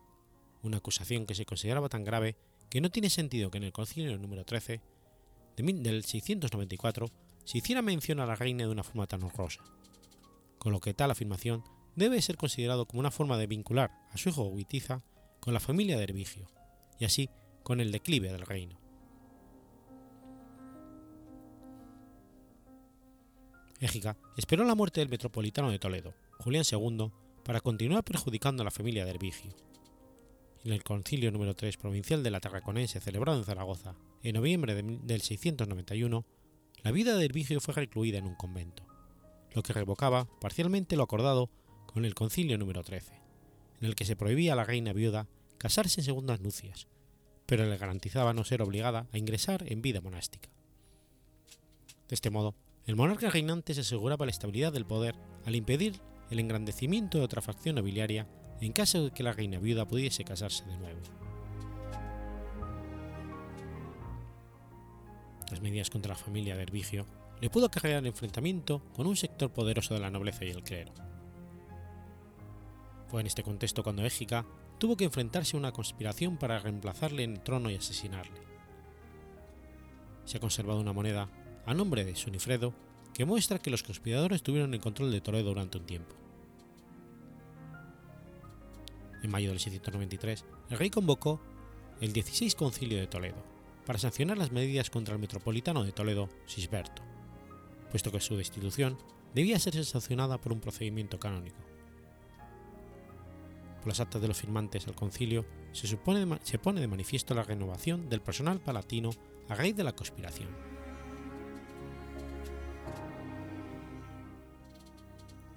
una 0.62 0.76
acusación 0.76 1.26
que 1.26 1.34
se 1.34 1.44
consideraba 1.44 1.88
tan 1.88 2.04
grave 2.04 2.36
que 2.70 2.80
no 2.80 2.90
tiene 2.90 3.10
sentido 3.10 3.50
que 3.50 3.58
en 3.58 3.64
el 3.64 3.72
concilio 3.72 4.16
número 4.16 4.44
13 4.44 4.80
del 5.56 6.04
694 6.04 7.08
se 7.44 7.58
hiciera 7.58 7.82
mención 7.82 8.20
a 8.20 8.26
la 8.26 8.36
reina 8.36 8.64
de 8.64 8.70
una 8.70 8.84
forma 8.84 9.08
tan 9.08 9.24
honrosa, 9.24 9.64
con 10.58 10.72
lo 10.72 10.80
que 10.80 10.94
tal 10.94 11.10
afirmación 11.10 11.64
debe 11.96 12.22
ser 12.22 12.36
considerado 12.36 12.86
como 12.86 13.00
una 13.00 13.10
forma 13.10 13.36
de 13.38 13.48
vincular 13.48 13.90
a 14.12 14.18
su 14.18 14.28
hijo 14.28 14.44
Huitiza 14.44 15.02
con 15.40 15.52
la 15.52 15.60
familia 15.60 15.96
de 15.96 16.04
Herbigio, 16.04 16.46
y 16.98 17.06
así 17.06 17.28
con 17.66 17.80
el 17.80 17.90
declive 17.90 18.30
del 18.30 18.46
reino. 18.46 18.78
Égica 23.80 24.16
esperó 24.36 24.64
la 24.64 24.76
muerte 24.76 25.00
del 25.00 25.08
metropolitano 25.08 25.72
de 25.72 25.80
Toledo, 25.80 26.14
Julián 26.38 26.62
II, 26.70 27.10
para 27.44 27.60
continuar 27.60 28.04
perjudicando 28.04 28.62
a 28.62 28.66
la 28.66 28.70
familia 28.70 29.04
de 29.04 29.10
Herbigio. 29.10 29.52
En 30.64 30.74
el 30.74 30.84
concilio 30.84 31.32
número 31.32 31.56
3 31.56 31.76
provincial 31.76 32.22
de 32.22 32.30
la 32.30 32.38
Tarraconense 32.38 33.00
celebrado 33.00 33.36
en 33.36 33.44
Zaragoza 33.44 33.96
en 34.22 34.36
noviembre 34.36 34.80
del 34.80 35.22
691, 35.22 36.24
la 36.84 36.92
vida 36.92 37.16
de 37.16 37.24
Herbigio 37.24 37.60
fue 37.60 37.74
recluida 37.74 38.18
en 38.18 38.26
un 38.26 38.36
convento, 38.36 38.84
lo 39.54 39.64
que 39.64 39.72
revocaba 39.72 40.28
parcialmente 40.40 40.94
lo 40.94 41.02
acordado 41.02 41.50
con 41.86 42.04
el 42.04 42.14
concilio 42.14 42.58
número 42.58 42.84
13, 42.84 43.12
en 43.80 43.88
el 43.88 43.96
que 43.96 44.04
se 44.04 44.14
prohibía 44.14 44.52
a 44.52 44.56
la 44.56 44.62
reina 44.62 44.92
viuda 44.92 45.26
casarse 45.58 46.00
en 46.00 46.04
segundas 46.04 46.40
nupcias, 46.40 46.86
pero 47.46 47.64
le 47.64 47.78
garantizaba 47.78 48.34
no 48.34 48.44
ser 48.44 48.62
obligada 48.62 49.06
a 49.12 49.18
ingresar 49.18 49.64
en 49.66 49.82
vida 49.82 50.00
monástica. 50.00 50.48
De 52.08 52.14
este 52.14 52.30
modo, 52.30 52.54
el 52.86 52.96
monarca 52.96 53.30
reinante 53.30 53.74
se 53.74 53.80
aseguraba 53.80 54.26
la 54.26 54.30
estabilidad 54.30 54.72
del 54.72 54.86
poder 54.86 55.16
al 55.44 55.56
impedir 55.56 56.00
el 56.30 56.38
engrandecimiento 56.38 57.18
de 57.18 57.24
otra 57.24 57.42
facción 57.42 57.76
nobiliaria 57.76 58.26
en 58.60 58.72
caso 58.72 59.04
de 59.04 59.10
que 59.10 59.22
la 59.22 59.32
reina 59.32 59.58
viuda 59.58 59.86
pudiese 59.86 60.24
casarse 60.24 60.64
de 60.64 60.76
nuevo. 60.76 61.00
Las 65.50 65.60
medidas 65.60 65.90
contra 65.90 66.14
la 66.14 66.18
familia 66.18 66.56
de 66.56 66.62
Herbigio 66.62 67.06
le 67.40 67.50
pudo 67.50 67.66
acarrear 67.66 68.00
el 68.00 68.06
enfrentamiento 68.06 68.82
con 68.94 69.06
un 69.06 69.16
sector 69.16 69.52
poderoso 69.52 69.94
de 69.94 70.00
la 70.00 70.10
nobleza 70.10 70.44
y 70.44 70.50
el 70.50 70.62
clero. 70.62 70.92
Fue 73.08 73.20
en 73.20 73.26
este 73.26 73.42
contexto 73.42 73.82
cuando 73.82 74.04
Égica 74.04 74.46
tuvo 74.78 74.96
que 74.96 75.04
enfrentarse 75.04 75.56
a 75.56 75.60
una 75.60 75.72
conspiración 75.72 76.36
para 76.36 76.58
reemplazarle 76.58 77.24
en 77.24 77.34
el 77.34 77.40
trono 77.40 77.70
y 77.70 77.76
asesinarle. 77.76 78.40
Se 80.24 80.36
ha 80.36 80.40
conservado 80.40 80.80
una 80.80 80.92
moneda 80.92 81.30
a 81.64 81.74
nombre 81.74 82.04
de 82.04 82.16
Sonifredo 82.16 82.74
que 83.14 83.24
muestra 83.24 83.58
que 83.58 83.70
los 83.70 83.82
conspiradores 83.82 84.42
tuvieron 84.42 84.74
el 84.74 84.80
control 84.80 85.10
de 85.10 85.20
Toledo 85.20 85.48
durante 85.48 85.78
un 85.78 85.86
tiempo. 85.86 86.14
En 89.22 89.30
mayo 89.30 89.50
del 89.50 89.60
693, 89.60 90.44
el 90.70 90.78
rey 90.78 90.90
convocó 90.90 91.40
el 92.00 92.12
16 92.12 92.54
Concilio 92.54 92.98
de 92.98 93.06
Toledo 93.06 93.42
para 93.86 93.98
sancionar 93.98 94.36
las 94.36 94.52
medidas 94.52 94.90
contra 94.90 95.14
el 95.14 95.20
metropolitano 95.20 95.84
de 95.84 95.92
Toledo, 95.92 96.28
Sisberto, 96.46 97.02
puesto 97.90 98.12
que 98.12 98.20
su 98.20 98.36
destitución 98.36 98.98
debía 99.34 99.58
ser 99.58 99.82
sancionada 99.84 100.40
por 100.40 100.52
un 100.52 100.60
procedimiento 100.60 101.18
canónico 101.18 101.75
las 103.86 104.00
actas 104.00 104.20
de 104.20 104.28
los 104.28 104.38
firmantes 104.38 104.86
al 104.86 104.94
concilio, 104.94 105.44
se, 105.72 105.96
pone 105.96 106.80
de 106.80 106.88
manifiesto 106.88 107.34
la 107.34 107.42
renovación 107.42 108.08
del 108.08 108.20
personal 108.20 108.60
palatino 108.60 109.10
a 109.48 109.54
raíz 109.54 109.76
de 109.76 109.84
la 109.84 109.94
conspiración. 109.94 110.48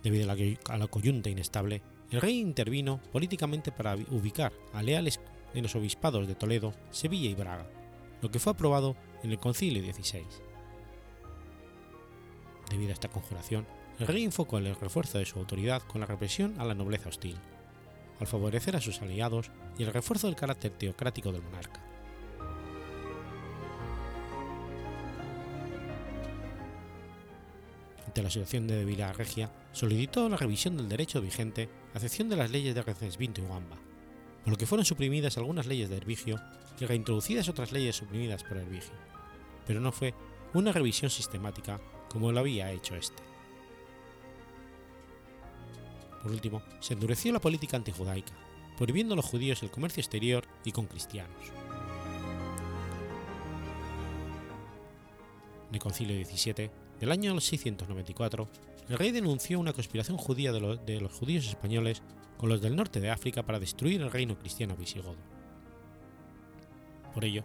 Debido 0.04 0.32
a 0.32 0.78
la, 0.78 0.88
coyunta 0.88 1.30
inestable, 1.30 1.82
el 2.12 2.22
rey 2.22 2.40
intervino 2.40 3.02
políticamente 3.12 3.72
para 3.72 3.96
ubicar 3.96 4.54
a 4.74 4.82
leales 4.82 5.20
en 5.54 5.64
los 5.64 5.76
obispados 5.76 6.28
de 6.28 6.36
Toledo, 6.36 6.74
Sevilla 6.92 7.30
y 7.30 7.36
Braga, 7.36 7.68
lo 8.22 8.32
que 8.32 8.40
fue 8.40 8.54
aprobado 8.54 8.96
en 9.24 9.32
el 9.32 9.40
Concilio 9.40 9.84
XVI. 9.84 10.26
Debido 12.70 12.92
a 12.92 12.94
esta 12.94 13.10
conjuración, 13.10 13.68
el 14.00 14.08
rey 14.08 14.24
enfocó 14.24 14.58
el 14.58 14.76
refuerzo 14.76 15.18
de 15.18 15.26
su 15.26 15.40
autoridad 15.40 15.82
con 15.82 16.02
la 16.02 16.08
represión 16.08 16.60
a 16.60 16.66
la 16.66 16.76
nobleza 16.76 17.10
hostil, 17.10 17.38
al 18.20 18.28
favorecer 18.28 18.76
a 18.76 18.82
sus 18.82 19.02
aliados 19.02 19.52
y 19.78 19.84
el 19.84 19.94
refuerzo 19.94 20.28
del 20.28 20.36
carácter 20.36 20.72
teocrático 20.72 21.32
del 21.32 21.42
monarca. 21.42 21.82
Ante 28.06 28.24
la 28.24 28.30
situación 28.30 28.68
de 28.68 28.76
debilidad 28.76 29.16
regia, 29.16 29.52
solicitó 29.72 30.28
la 30.30 30.38
revisión 30.38 30.76
del 30.76 30.90
derecho 30.90 31.22
vigente 31.22 31.70
a 31.94 31.98
excepción 31.98 32.28
de 32.28 32.36
las 32.36 32.50
leyes 32.50 32.74
de 32.74 32.82
Recensvinto 32.82 33.42
y 33.42 33.46
Guamba, 33.46 33.78
por 34.44 34.52
lo 34.52 34.58
que 34.58 34.66
fueron 34.66 34.84
suprimidas 34.84 35.38
algunas 35.38 35.68
leyes 35.68 35.90
de 35.90 35.98
Herbigio 35.98 36.40
y 36.80 36.86
reintroducidas 36.86 37.50
otras 37.50 37.72
leyes 37.72 37.96
suprimidas 37.96 38.44
por 38.44 38.58
Herbigio, 38.58 38.96
pero 39.68 39.80
no 39.80 39.92
fue 39.92 40.16
una 40.56 40.72
revisión 40.72 41.12
sistemática 41.12 41.80
como 42.10 42.32
lo 42.32 42.40
había 42.40 42.72
hecho 42.72 42.96
este. 42.96 43.29
Por 46.22 46.32
último, 46.32 46.62
se 46.80 46.94
endureció 46.94 47.32
la 47.32 47.40
política 47.40 47.78
antijudaica, 47.78 48.34
prohibiendo 48.78 49.14
a 49.14 49.18
los 49.18 49.26
judíos 49.26 49.64
el 49.64 49.72
comercio 49.72 50.02
exterior 50.02 50.46
y 50.66 50.72
con 50.72 50.86
cristianos. 50.86 51.52
En 55.70 55.76
el 55.76 55.80
Concilio 55.80 56.26
XVII 56.26 56.72
del 57.00 57.12
año 57.12 57.40
694, 57.40 58.50
el 58.90 58.98
rey 58.98 59.12
denunció 59.12 59.60
una 59.60 59.74
conspiración 59.74 60.18
judía 60.18 60.52
de 60.52 60.60
los, 60.60 60.86
de 60.86 61.00
los 61.00 61.14
judíos 61.14 61.48
españoles 61.48 62.02
con 62.38 62.50
los 62.50 62.62
del 62.62 62.76
norte 62.76 63.00
de 63.00 63.12
África 63.12 63.44
para 63.44 63.60
destruir 63.60 64.02
el 64.02 64.12
reino 64.12 64.38
cristiano 64.38 64.76
visigodo. 64.76 65.18
Por 67.14 67.24
ello, 67.24 67.44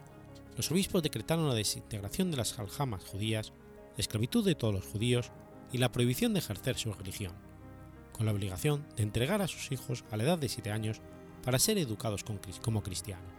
los 0.57 0.71
obispos 0.71 1.03
decretaron 1.03 1.49
la 1.49 1.55
desintegración 1.55 2.31
de 2.31 2.39
las 2.39 2.59
aljamas 2.59 3.05
judías, 3.05 3.53
la 3.97 4.01
esclavitud 4.01 4.45
de 4.45 4.55
todos 4.55 4.75
los 4.75 4.87
judíos 4.87 5.31
y 5.73 5.79
la 5.79 5.93
prohibición 5.93 6.33
de 6.33 6.39
ejercer 6.39 6.77
su 6.77 6.93
religión 6.93 7.44
con 8.15 8.27
la 8.27 8.33
obligación 8.33 8.87
de 8.97 9.03
entregar 9.03 9.43
a 9.43 9.49
sus 9.49 9.73
hijos 9.73 10.05
a 10.11 10.17
la 10.17 10.23
edad 10.23 10.39
de 10.39 10.49
7 10.49 10.71
años 10.71 11.03
para 11.43 11.59
ser 11.59 11.77
educados 11.77 12.25
como 12.63 12.83
cristianos. 12.83 13.35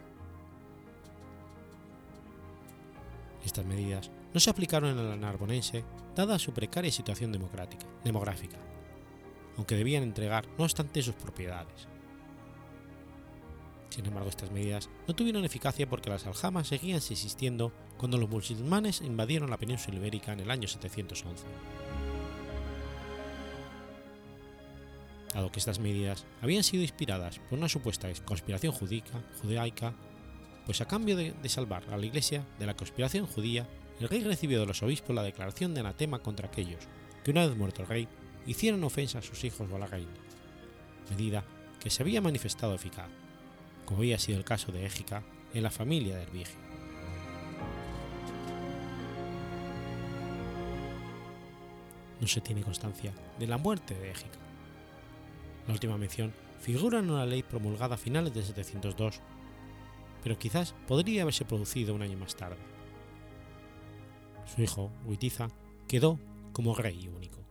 Estas 3.44 3.64
medidas 3.64 4.10
no 4.34 4.40
se 4.40 4.50
aplicaron 4.50 4.90
en 4.90 5.08
la 5.08 5.16
narbonense 5.16 5.84
dada 6.14 6.38
su 6.38 6.52
precaria 6.52 6.92
situación 6.92 7.32
demográfica, 7.32 8.58
aunque 9.56 9.76
debían 9.76 10.02
entregar 10.02 10.46
no 10.58 10.64
obstante 10.64 11.02
sus 11.02 11.14
propiedades. 11.14 11.88
Sin 13.88 14.04
embargo, 14.04 14.28
estas 14.28 14.50
medidas 14.50 14.90
no 15.08 15.14
tuvieron 15.14 15.44
eficacia 15.44 15.88
porque 15.88 16.10
las 16.10 16.26
aljamas 16.26 16.68
seguían 16.68 16.98
existiendo 16.98 17.72
cuando 17.96 18.18
los 18.18 18.28
musulmanes 18.28 19.00
invadieron 19.00 19.48
la 19.48 19.56
península 19.56 19.96
ibérica 19.96 20.32
en 20.32 20.40
el 20.40 20.50
año 20.50 20.68
711. 20.68 21.44
Dado 25.36 25.52
que 25.52 25.58
estas 25.58 25.78
medidas 25.78 26.24
habían 26.40 26.64
sido 26.64 26.82
inspiradas 26.82 27.38
por 27.38 27.58
una 27.58 27.68
supuesta 27.68 28.08
conspiración 28.24 28.72
judaica, 28.72 29.94
pues 30.64 30.80
a 30.80 30.88
cambio 30.88 31.16
de, 31.16 31.34
salvar 31.48 31.84
a 31.90 31.96
la 31.96 32.06
Iglesia 32.06 32.44
de 32.58 32.66
la 32.66 32.74
conspiración 32.74 33.26
judía, 33.26 33.68
el 34.00 34.08
rey 34.08 34.22
recibió 34.24 34.60
de 34.60 34.66
los 34.66 34.82
obispos 34.82 35.14
la 35.14 35.22
declaración 35.22 35.74
de 35.74 35.80
anatema 35.80 36.18
contra 36.20 36.48
aquellos 36.48 36.88
que 37.22 37.30
una 37.30 37.46
vez 37.46 37.56
muerto 37.56 37.82
el 37.82 37.88
rey 37.88 38.08
hicieron 38.46 38.82
ofensa 38.84 39.18
a 39.18 39.22
sus 39.22 39.44
hijos 39.44 39.68
o 39.70 39.76
a 39.76 39.78
la 39.78 39.86
reina, 39.86 40.12
medida 41.10 41.44
que 41.80 41.90
se 41.90 42.02
había 42.02 42.20
manifestado 42.20 42.74
eficaz, 42.74 43.08
como 43.84 44.00
había 44.00 44.18
sido 44.18 44.38
el 44.38 44.44
caso 44.44 44.72
de 44.72 44.86
Égica 44.86 45.22
en 45.52 45.62
la 45.62 45.70
familia 45.70 46.16
de 46.16 46.22
Herbigio. 46.22 46.66
No 52.20 52.26
se 52.26 52.40
tiene 52.40 52.62
constancia 52.62 53.12
de 53.38 53.46
la 53.46 53.58
muerte 53.58 53.94
de 53.94 54.10
Égica. 54.10 54.45
La 55.66 55.72
última 55.72 55.98
mención 55.98 56.32
figura 56.60 56.98
en 56.98 57.10
una 57.10 57.26
ley 57.26 57.42
promulgada 57.42 57.94
a 57.94 57.98
finales 57.98 58.34
de 58.34 58.42
702, 58.42 59.20
pero 60.22 60.38
quizás 60.38 60.74
podría 60.86 61.22
haberse 61.22 61.44
producido 61.44 61.94
un 61.94 62.02
año 62.02 62.18
más 62.18 62.36
tarde. 62.36 62.58
Su 64.46 64.62
hijo, 64.62 64.90
Huitiza, 65.04 65.48
quedó 65.88 66.18
como 66.52 66.74
rey 66.74 67.08
único. 67.08 67.45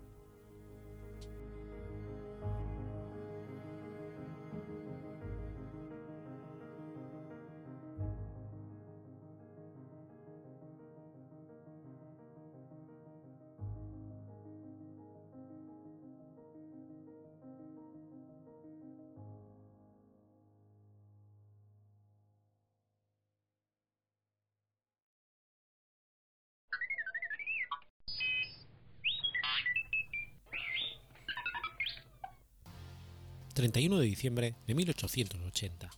31 33.65 33.97
de 33.97 34.05
diciembre 34.05 34.55
de 34.67 34.75
1880. 34.75 35.89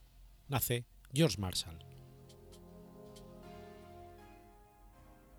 Nace 0.48 0.86
George 1.14 1.38
Marshall. 1.38 1.78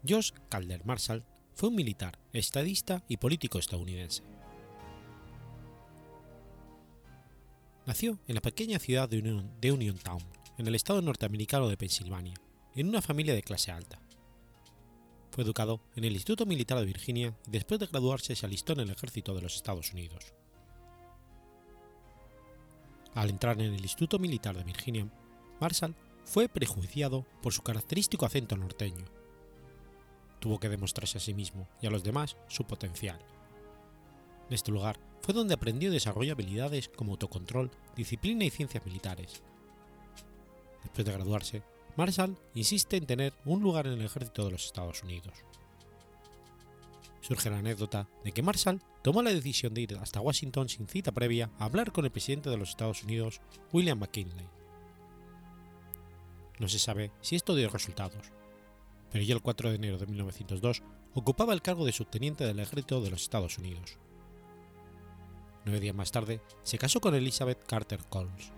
George 0.04 0.32
Calder 0.50 0.84
Marshall 0.84 1.24
fue 1.54 1.70
un 1.70 1.76
militar, 1.76 2.18
estadista 2.34 3.02
y 3.08 3.16
político 3.16 3.58
estadounidense. 3.58 4.24
Nació 7.86 8.18
en 8.28 8.34
la 8.34 8.42
pequeña 8.42 8.78
ciudad 8.78 9.08
de, 9.08 9.20
Union, 9.20 9.50
de 9.58 9.72
Uniontown, 9.72 10.22
en 10.58 10.66
el 10.66 10.74
estado 10.74 11.00
norteamericano 11.00 11.70
de 11.70 11.78
Pensilvania, 11.78 12.34
en 12.74 12.90
una 12.90 13.00
familia 13.00 13.34
de 13.34 13.42
clase 13.42 13.72
alta. 13.72 14.02
Fue 15.30 15.44
educado 15.44 15.80
en 15.96 16.04
el 16.04 16.12
Instituto 16.12 16.44
Militar 16.44 16.78
de 16.78 16.84
Virginia 16.84 17.34
y 17.46 17.52
después 17.52 17.80
de 17.80 17.86
graduarse 17.86 18.36
se 18.36 18.44
alistó 18.44 18.74
en 18.74 18.80
el 18.80 18.90
ejército 18.90 19.34
de 19.34 19.40
los 19.40 19.56
Estados 19.56 19.94
Unidos. 19.94 20.34
Al 23.14 23.30
entrar 23.30 23.60
en 23.60 23.74
el 23.74 23.80
Instituto 23.80 24.18
Militar 24.18 24.56
de 24.56 24.64
Virginia, 24.64 25.08
Marshall 25.60 25.94
fue 26.24 26.48
prejuiciado 26.48 27.24
por 27.42 27.52
su 27.52 27.62
característico 27.62 28.26
acento 28.26 28.56
norteño. 28.56 29.04
Tuvo 30.40 30.60
que 30.60 30.68
demostrarse 30.68 31.18
a 31.18 31.20
sí 31.20 31.34
mismo 31.34 31.68
y 31.80 31.86
a 31.86 31.90
los 31.90 32.04
demás 32.04 32.36
su 32.48 32.64
potencial. 32.64 33.18
En 34.48 34.54
este 34.54 34.70
lugar 34.70 34.98
fue 35.22 35.34
donde 35.34 35.54
aprendió 35.54 35.90
y 35.90 35.92
desarrolló 35.92 36.32
habilidades 36.32 36.88
como 36.88 37.12
autocontrol, 37.12 37.70
disciplina 37.96 38.44
y 38.44 38.50
ciencias 38.50 38.84
militares. 38.84 39.42
Después 40.82 41.04
de 41.04 41.12
graduarse, 41.12 41.62
Marshall 41.96 42.38
insiste 42.54 42.96
en 42.96 43.06
tener 43.06 43.34
un 43.44 43.60
lugar 43.60 43.86
en 43.86 43.94
el 43.94 44.04
ejército 44.04 44.44
de 44.44 44.52
los 44.52 44.64
Estados 44.64 45.02
Unidos. 45.02 45.34
Surge 47.28 47.50
la 47.50 47.58
anécdota 47.58 48.08
de 48.24 48.32
que 48.32 48.42
Marshall 48.42 48.80
tomó 49.02 49.20
la 49.20 49.30
decisión 49.30 49.74
de 49.74 49.82
ir 49.82 49.98
hasta 49.98 50.22
Washington 50.22 50.66
sin 50.70 50.88
cita 50.88 51.12
previa 51.12 51.50
a 51.58 51.66
hablar 51.66 51.92
con 51.92 52.06
el 52.06 52.10
presidente 52.10 52.48
de 52.48 52.56
los 52.56 52.70
Estados 52.70 53.04
Unidos, 53.04 53.42
William 53.70 53.98
McKinley. 53.98 54.48
No 56.58 56.68
se 56.68 56.78
sabe 56.78 57.12
si 57.20 57.36
esto 57.36 57.54
dio 57.54 57.68
resultados, 57.68 58.32
pero 59.12 59.22
ya 59.22 59.34
el 59.34 59.42
4 59.42 59.68
de 59.68 59.76
enero 59.76 59.98
de 59.98 60.06
1902 60.06 60.82
ocupaba 61.12 61.52
el 61.52 61.60
cargo 61.60 61.84
de 61.84 61.92
subteniente 61.92 62.44
del 62.44 62.60
ejército 62.60 63.02
de 63.02 63.10
los 63.10 63.20
Estados 63.20 63.58
Unidos. 63.58 63.98
Nueve 65.66 65.80
días 65.80 65.94
más 65.94 66.10
tarde 66.10 66.40
se 66.62 66.78
casó 66.78 66.98
con 66.98 67.14
Elizabeth 67.14 67.62
Carter 67.66 68.00
Coles. 68.08 68.52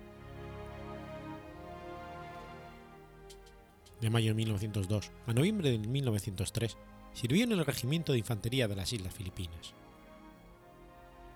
De 4.00 4.10
mayo 4.10 4.28
de 4.28 4.34
1902 4.34 5.10
a 5.26 5.32
noviembre 5.32 5.72
de 5.72 5.78
1903 5.78 6.76
sirvió 7.12 7.44
en 7.44 7.52
el 7.52 7.64
Regimiento 7.64 8.12
de 8.12 8.18
Infantería 8.18 8.68
de 8.68 8.76
las 8.76 8.92
Islas 8.92 9.14
Filipinas. 9.14 9.74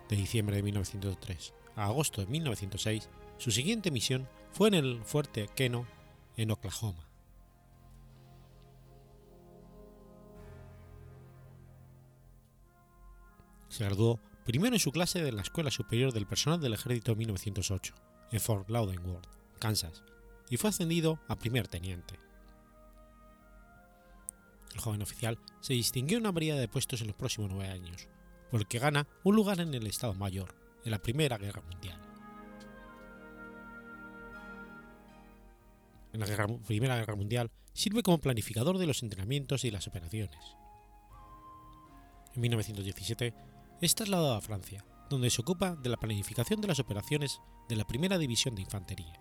De 0.09 0.17
diciembre 0.17 0.57
de 0.57 0.63
1903 0.63 1.55
a 1.77 1.87
agosto 1.87 2.21
de 2.21 2.27
1906, 2.29 3.09
su 3.39 3.51
siguiente 3.51 3.91
misión 3.91 4.29
fue 4.53 4.69
en 4.69 4.75
el 4.75 5.03
fuerte 5.05 5.49
Keno, 5.55 5.87
en 6.37 6.51
Oklahoma. 6.51 7.09
Se 13.69 13.85
graduó 13.85 14.21
primero 14.45 14.77
en 14.77 14.81
su 14.81 14.93
clase 14.93 15.23
de 15.23 15.33
la 15.33 15.43
Escuela 15.43 15.71
Superior 15.71 16.13
del 16.13 16.27
Personal 16.27 16.61
del 16.61 16.75
Ejército 16.75 17.13
en 17.13 17.19
1908, 17.19 17.95
en 18.31 18.41
Fort 18.41 18.71
Lauderdale, 18.71 19.19
Kansas, 19.59 20.05
y 20.49 20.57
fue 20.59 20.71
ascendido 20.71 21.19
a 21.27 21.37
primer 21.37 21.67
teniente. 21.67 22.24
El 24.75 24.81
joven 24.81 25.03
oficial 25.03 25.39
se 25.61 25.73
distinguió 25.73 26.19
en 26.19 26.25
una 26.25 26.33
variedad 26.33 26.59
de 26.59 26.69
puestos 26.69 27.01
en 27.01 27.07
los 27.07 27.17
próximos 27.17 27.51
nueve 27.51 27.71
años, 27.71 28.09
por 28.51 28.61
el 28.61 28.67
que 28.67 28.81
gana 28.81 29.07
un 29.23 29.37
lugar 29.37 29.61
en 29.61 29.73
el 29.73 29.87
Estado 29.87 30.15
Mayor, 30.15 30.55
en 30.85 30.91
la 30.91 30.99
Primera 30.99 31.39
Guerra 31.39 31.63
Mundial. 31.63 32.01
En 36.13 36.21
la 36.21 36.59
Primera 36.67 36.97
Guerra 36.97 37.17
Mundial 37.17 37.51
sirve 37.73 38.03
como 38.03 38.19
planificador 38.19 38.79
de 38.79 38.87
los 38.87 39.03
entrenamientos 39.03 39.65
y 39.65 39.71
las 39.71 39.87
operaciones. 39.87 40.39
En 42.35 42.41
1917 42.41 43.35
es 43.81 43.95
trasladado 43.95 44.35
a 44.35 44.41
Francia, 44.41 44.85
donde 45.09 45.31
se 45.31 45.41
ocupa 45.41 45.77
de 45.77 45.89
la 45.89 45.97
planificación 45.97 46.61
de 46.61 46.69
las 46.69 46.81
operaciones 46.81 47.41
de 47.69 47.77
la 47.77 47.87
Primera 47.87 48.19
División 48.19 48.55
de 48.55 48.63
Infantería. 48.63 49.21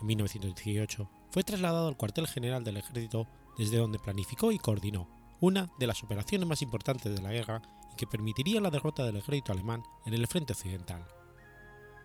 En 0.00 0.06
1918 0.06 1.08
fue 1.30 1.42
trasladado 1.42 1.88
al 1.88 1.96
cuartel 1.96 2.26
general 2.26 2.64
del 2.64 2.78
ejército 2.78 3.26
desde 3.58 3.78
donde 3.78 3.98
planificó 3.98 4.52
y 4.52 4.58
coordinó 4.58 5.08
una 5.40 5.70
de 5.78 5.86
las 5.86 6.02
operaciones 6.02 6.48
más 6.48 6.62
importantes 6.62 7.14
de 7.14 7.22
la 7.22 7.32
guerra 7.32 7.62
y 7.92 7.96
que 7.96 8.06
permitiría 8.06 8.60
la 8.60 8.70
derrota 8.70 9.04
del 9.04 9.16
ejército 9.16 9.52
alemán 9.52 9.82
en 10.04 10.14
el 10.14 10.26
frente 10.26 10.52
occidental, 10.52 11.06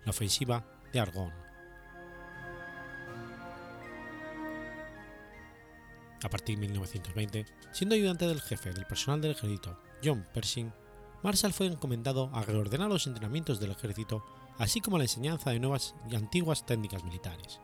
la 0.04 0.10
ofensiva 0.10 0.66
de 0.92 1.00
Argonne. 1.00 1.42
A 6.24 6.28
partir 6.28 6.56
de 6.56 6.66
1920, 6.66 7.46
siendo 7.72 7.94
ayudante 7.94 8.26
del 8.26 8.40
jefe 8.40 8.72
del 8.72 8.86
personal 8.86 9.20
del 9.20 9.32
ejército, 9.32 9.76
John 10.04 10.24
Pershing, 10.32 10.72
Marshall 11.22 11.52
fue 11.52 11.66
encomendado 11.66 12.30
a 12.32 12.42
reordenar 12.42 12.88
los 12.88 13.06
entrenamientos 13.06 13.58
del 13.60 13.72
ejército, 13.72 14.24
así 14.58 14.80
como 14.80 14.98
la 14.98 15.04
enseñanza 15.04 15.50
de 15.50 15.60
nuevas 15.60 15.94
y 16.10 16.16
antiguas 16.16 16.64
técnicas 16.66 17.04
militares. 17.04 17.60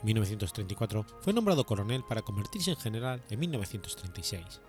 En 0.00 0.06
1934 0.06 1.06
fue 1.20 1.32
nombrado 1.32 1.64
coronel 1.64 2.04
para 2.04 2.22
convertirse 2.22 2.70
en 2.70 2.76
general 2.76 3.22
en 3.30 3.40
1936. 3.40 4.60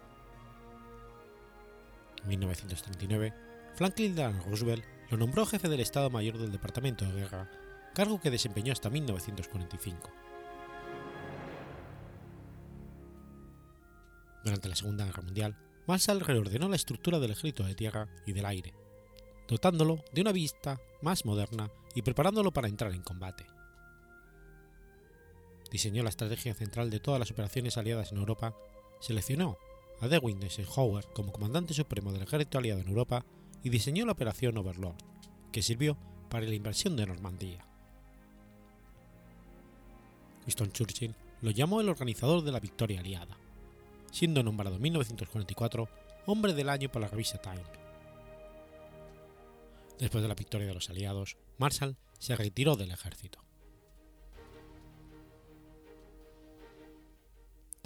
En 2.24 2.30
1939, 2.30 3.34
Franklin 3.76 4.16
Delano 4.16 4.44
Roosevelt 4.44 4.86
lo 5.10 5.18
nombró 5.18 5.46
jefe 5.46 5.70
del 5.70 5.82
Estado 5.82 6.10
Mayor 6.10 6.38
del 6.38 6.52
Departamento 6.52 7.06
de 7.06 7.14
Guerra, 7.14 7.50
cargo 7.94 8.20
que 8.20 8.32
desempeñó 8.32 8.74
hasta 8.74 8.90
1945. 8.90 10.10
Durante 14.44 14.70
la 14.70 14.76
Segunda 14.76 15.06
Guerra 15.06 15.24
Mundial, 15.24 15.58
Marshall 15.88 16.22
reordenó 16.22 16.70
la 16.70 16.76
estructura 16.76 17.20
del 17.20 17.32
ejército 17.32 17.64
de 17.64 17.76
tierra 17.76 18.08
y 18.26 18.34
del 18.34 18.46
aire, 18.46 18.74
dotándolo 19.48 20.04
de 20.14 20.22
una 20.22 20.32
vista 20.32 20.80
más 21.02 21.26
moderna 21.26 21.70
y 21.96 22.02
preparándolo 22.02 22.52
para 22.52 22.68
entrar 22.68 22.94
en 22.94 23.02
combate 23.02 23.46
diseñó 25.70 26.04
la 26.04 26.10
estrategia 26.10 26.54
central 26.54 26.90
de 26.90 27.00
todas 27.00 27.20
las 27.20 27.32
operaciones 27.32 27.78
aliadas 27.78 28.12
en 28.12 28.18
Europa, 28.18 28.56
seleccionó 29.00 29.58
a 30.00 30.08
Dewey 30.08 30.36
Eisenhower 30.42 31.06
como 31.14 31.32
comandante 31.32 31.74
supremo 31.74 32.12
del 32.12 32.24
ejército 32.24 32.58
aliado 32.58 32.82
en 32.82 32.90
Europa 32.90 33.26
y 33.64 33.70
diseñó 33.70 34.06
la 34.06 34.12
operación 34.12 34.58
Overlord, 34.58 34.98
que 35.52 35.62
sirvió 35.62 35.98
para 36.30 36.46
la 36.46 36.56
invasión 36.56 36.96
de 36.96 37.06
Normandía. 37.06 37.66
Winston 40.46 40.72
Churchill 40.72 41.16
lo 41.42 41.52
llamó 41.52 41.82
el 41.82 41.90
organizador 41.90 42.44
de 42.44 42.52
la 42.52 42.60
victoria 42.60 43.00
aliada, 43.00 43.38
siendo 44.12 44.44
nombrado 44.44 44.78
en 44.78 44.82
1944 44.82 45.90
Hombre 46.26 46.54
del 46.54 46.70
Año 46.70 46.90
por 46.90 47.02
la 47.02 47.08
revista 47.08 47.40
Time. 47.40 47.64
Después 50.00 50.22
de 50.22 50.28
la 50.28 50.36
victoria 50.36 50.68
de 50.68 50.74
los 50.74 50.90
aliados, 50.90 51.38
Marshall 51.58 51.98
se 52.20 52.36
retiró 52.36 52.76
del 52.76 52.92
ejército. 52.92 53.47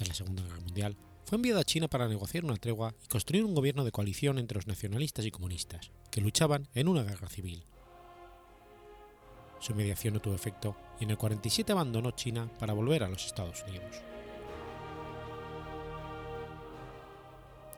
Tras 0.01 0.09
la 0.09 0.15
Segunda 0.15 0.41
Guerra 0.41 0.61
Mundial, 0.61 0.97
fue 1.25 1.35
enviado 1.35 1.59
a 1.59 1.63
China 1.63 1.87
para 1.87 2.07
negociar 2.07 2.43
una 2.43 2.55
tregua 2.55 2.95
y 3.05 3.07
construir 3.07 3.45
un 3.45 3.53
gobierno 3.53 3.85
de 3.85 3.91
coalición 3.91 4.39
entre 4.39 4.55
los 4.55 4.65
nacionalistas 4.65 5.27
y 5.27 5.29
comunistas, 5.29 5.91
que 6.09 6.21
luchaban 6.21 6.67
en 6.73 6.87
una 6.87 7.03
guerra 7.03 7.29
civil. 7.29 7.63
Su 9.59 9.75
mediación 9.75 10.15
no 10.15 10.19
tuvo 10.19 10.33
efecto 10.33 10.75
y 10.99 11.03
en 11.03 11.11
el 11.11 11.19
47 11.19 11.71
abandonó 11.71 12.09
China 12.09 12.49
para 12.57 12.73
volver 12.73 13.03
a 13.03 13.09
los 13.09 13.27
Estados 13.27 13.63
Unidos. 13.67 14.01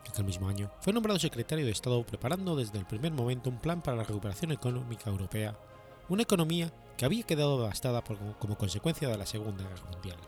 Aquel 0.10 0.24
mismo 0.24 0.48
año 0.48 0.72
fue 0.80 0.94
nombrado 0.94 1.20
secretario 1.20 1.66
de 1.66 1.74
Estado 1.74 2.06
preparando 2.06 2.56
desde 2.56 2.80
el 2.80 2.86
primer 2.86 3.12
momento 3.12 3.50
un 3.50 3.60
plan 3.60 3.82
para 3.82 3.98
la 3.98 4.06
recuperación 4.06 4.54
económica 4.54 5.10
europea, 5.10 5.60
una 6.08 6.24
economía 6.24 6.72
que 6.96 7.04
había 7.04 7.24
quedado 7.24 7.60
devastada 7.60 8.02
como 8.02 8.58
consecuencia 8.58 9.10
de 9.10 9.18
la 9.18 9.26
Segunda 9.26 9.68
Guerra 9.68 9.92
Mundial. 9.92 10.20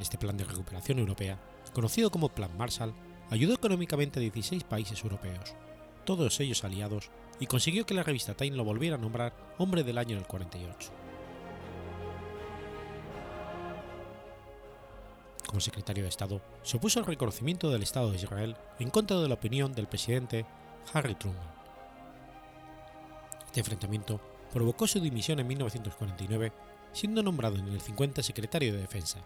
Este 0.00 0.16
plan 0.16 0.36
de 0.36 0.44
recuperación 0.44 0.98
europea, 0.98 1.38
conocido 1.74 2.10
como 2.10 2.30
Plan 2.30 2.56
Marshall, 2.56 2.94
ayudó 3.28 3.54
económicamente 3.54 4.18
a 4.18 4.22
16 4.22 4.64
países 4.64 5.02
europeos, 5.04 5.54
todos 6.04 6.40
ellos 6.40 6.64
aliados, 6.64 7.10
y 7.38 7.46
consiguió 7.46 7.86
que 7.86 7.94
la 7.94 8.02
revista 8.02 8.34
Time 8.34 8.56
lo 8.56 8.64
volviera 8.64 8.96
a 8.96 8.98
nombrar 8.98 9.34
Hombre 9.58 9.84
del 9.84 9.98
Año 9.98 10.12
en 10.12 10.18
el 10.18 10.26
48. 10.26 10.90
Como 15.46 15.60
secretario 15.60 16.04
de 16.04 16.08
Estado, 16.08 16.40
se 16.62 16.76
opuso 16.76 17.00
al 17.00 17.06
reconocimiento 17.06 17.70
del 17.70 17.82
Estado 17.82 18.10
de 18.10 18.16
Israel 18.16 18.56
en 18.78 18.88
contra 18.90 19.18
de 19.18 19.28
la 19.28 19.34
opinión 19.34 19.72
del 19.72 19.88
presidente 19.88 20.46
Harry 20.92 21.14
Truman. 21.14 21.60
Este 23.46 23.60
enfrentamiento 23.60 24.20
provocó 24.52 24.86
su 24.86 25.00
dimisión 25.00 25.40
en 25.40 25.46
1949, 25.48 26.52
siendo 26.92 27.22
nombrado 27.22 27.56
en 27.56 27.68
el 27.68 27.80
50 27.80 28.22
secretario 28.22 28.72
de 28.72 28.78
Defensa, 28.78 29.18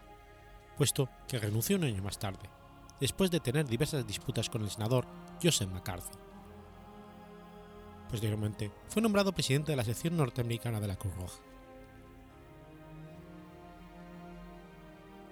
puesto 0.77 1.09
que 1.27 1.39
renunció 1.39 1.77
un 1.77 1.85
año 1.85 2.03
más 2.03 2.19
tarde, 2.19 2.49
después 2.99 3.31
de 3.31 3.39
tener 3.39 3.65
diversas 3.65 4.05
disputas 4.05 4.49
con 4.49 4.61
el 4.61 4.69
senador 4.69 5.05
Joseph 5.41 5.69
McCarthy. 5.69 6.17
Posteriormente, 8.09 8.71
fue 8.87 9.01
nombrado 9.01 9.33
presidente 9.33 9.71
de 9.71 9.75
la 9.75 9.83
sección 9.83 10.15
norteamericana 10.15 10.79
de 10.79 10.87
la 10.87 10.95
Cruz 10.95 11.15
Roja. 11.15 11.39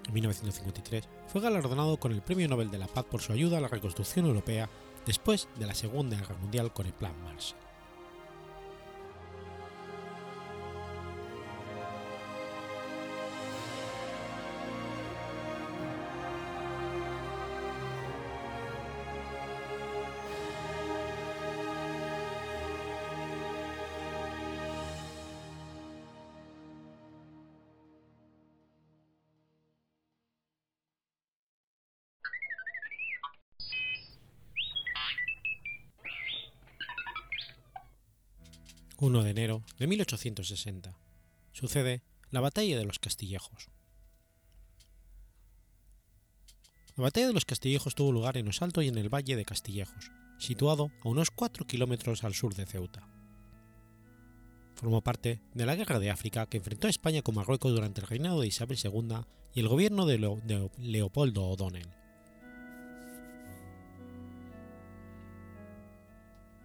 En 0.08 0.14
1953 0.14 1.08
fue 1.28 1.42
galardonado 1.42 1.98
con 1.98 2.12
el 2.12 2.22
Premio 2.22 2.48
Nobel 2.48 2.70
de 2.70 2.78
la 2.78 2.88
Paz 2.88 3.06
por 3.06 3.22
su 3.22 3.32
ayuda 3.32 3.58
a 3.58 3.62
la 3.62 3.70
reconstrucción 3.70 4.26
europea 4.26 4.70
después 5.06 5.48
de 5.58 5.66
la 5.66 5.76
Segunda 5.76 6.18
Guerra 6.18 6.36
Mundial 6.36 6.74
con 6.74 6.86
el 6.86 6.94
Plan 6.94 7.14
Marshall. 7.24 7.63
1 39.04 39.22
de 39.24 39.32
enero 39.32 39.66
de 39.78 39.86
1860. 39.86 40.98
Sucede 41.52 42.04
la 42.32 42.40
Batalla 42.40 42.78
de 42.78 42.86
los 42.86 43.00
Castillejos. 43.00 43.68
La 46.96 47.04
Batalla 47.04 47.28
de 47.28 47.34
los 47.34 47.44
Castillejos 47.44 47.96
tuvo 47.96 48.14
lugar 48.14 48.38
en 48.38 48.48
Osalto 48.48 48.82
y 48.82 48.88
en 48.88 48.98
el 48.98 49.14
Valle 49.14 49.36
de 49.36 49.44
Castillejos, 49.44 50.10
situado 50.40 50.90
a 51.04 51.10
unos 51.10 51.32
4 51.32 51.68
kilómetros 51.68 52.24
al 52.24 52.34
sur 52.34 52.56
de 52.56 52.66
Ceuta. 52.66 53.10
Formó 54.76 55.02
parte 55.02 55.42
de 55.54 55.66
la 55.66 55.76
Guerra 55.76 56.00
de 56.00 56.10
África 56.10 56.46
que 56.46 56.56
enfrentó 56.56 56.88
a 56.88 56.92
España 56.92 57.22
con 57.22 57.36
Marruecos 57.36 57.74
durante 57.74 58.00
el 58.00 58.08
reinado 58.08 58.40
de 58.40 58.48
Isabel 58.48 58.80
II 58.82 59.26
y 59.54 59.60
el 59.60 59.68
gobierno 59.68 60.06
de, 60.06 60.18
de 60.18 60.72
Leopoldo 60.78 61.44
O'Donnell. 61.44 62.03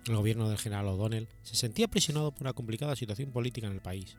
El 0.08 0.16
gobierno 0.16 0.48
del 0.48 0.56
general 0.56 0.86
O'Donnell 0.86 1.28
se 1.42 1.54
sentía 1.54 1.86
presionado 1.86 2.32
por 2.32 2.44
una 2.44 2.54
complicada 2.54 2.96
situación 2.96 3.30
política 3.30 3.66
en 3.66 3.74
el 3.74 3.82
país, 3.82 4.16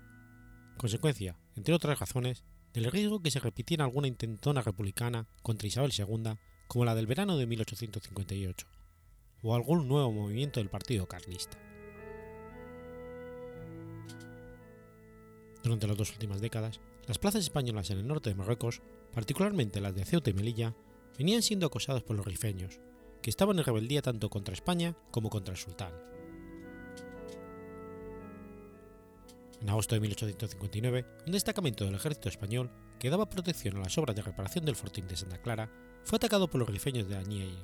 consecuencia, 0.78 1.36
entre 1.56 1.74
otras 1.74 2.00
razones, 2.00 2.44
del 2.74 2.92
riesgo 2.92 3.24
que 3.24 3.32
se 3.32 3.40
repitiera 3.40 3.86
alguna 3.86 4.08
intentona 4.08 4.62
republicana 4.62 5.28
contra 5.42 5.68
Isabel 5.68 5.92
II 5.98 6.38
como 6.68 6.86
la 6.86 6.94
del 6.94 7.08
verano 7.08 7.38
de 7.38 7.48
1858, 7.48 8.68
o 9.42 9.56
algún 9.56 9.88
nuevo 9.88 10.12
movimiento 10.12 10.60
del 10.60 10.70
Partido 10.70 11.08
Carlista. 11.08 11.58
Durante 15.64 15.88
las 15.88 15.98
dos 15.98 16.12
últimas 16.12 16.40
décadas, 16.40 16.80
las 17.08 17.18
plazas 17.18 17.42
españolas 17.42 17.90
en 17.90 17.98
el 17.98 18.08
norte 18.08 18.30
de 18.30 18.36
Marruecos, 18.36 18.84
particularmente 19.12 19.82
las 19.82 19.96
de 19.96 20.06
Ceuta 20.06 20.30
y 20.30 20.34
Melilla, 20.34 20.76
venían 21.18 21.42
siendo 21.42 21.66
acosadas 21.66 22.04
por 22.04 22.16
los 22.16 22.28
rifeños, 22.28 22.80
que 23.22 23.30
estaban 23.30 23.58
en 23.58 23.66
rebeldía 23.66 24.02
tanto 24.02 24.30
contra 24.30 24.54
España 24.54 24.96
como 25.12 25.30
contra 25.30 25.54
el 25.54 25.60
sultán. 25.60 25.94
En 29.62 29.70
agosto 29.70 29.96
de 29.96 30.02
1859, 30.02 31.06
un 31.26 31.32
destacamento 31.34 31.84
del 31.84 31.96
ejército 31.96 32.30
español 32.30 32.72
que 32.98 33.10
daba 33.10 33.30
protección 33.30 33.78
a 33.78 33.82
las 33.82 33.98
obras 33.98 34.16
de 34.16 34.22
reparación 34.22 34.66
del 34.66 34.76
fortín 34.76 35.08
de 35.08 35.18
Santa 35.18 35.42
Clara 35.42 35.70
fue 36.06 36.16
atacado 36.16 36.50
por 36.50 36.60
los 36.60 36.70
rifeños 36.70 37.10
de 37.10 37.18
Añeia, 37.18 37.62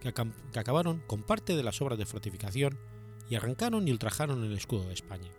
que, 0.00 0.12
que 0.12 0.58
acabaron 0.58 1.02
con 1.06 1.24
parte 1.24 1.56
de 1.56 1.64
las 1.64 1.80
obras 1.80 1.98
de 1.98 2.06
fortificación 2.06 2.78
y 3.28 3.34
arrancaron 3.34 3.88
y 3.88 3.90
ultrajaron 3.90 4.44
el 4.44 4.56
escudo 4.56 4.86
de 4.86 4.94
España. 4.94 5.30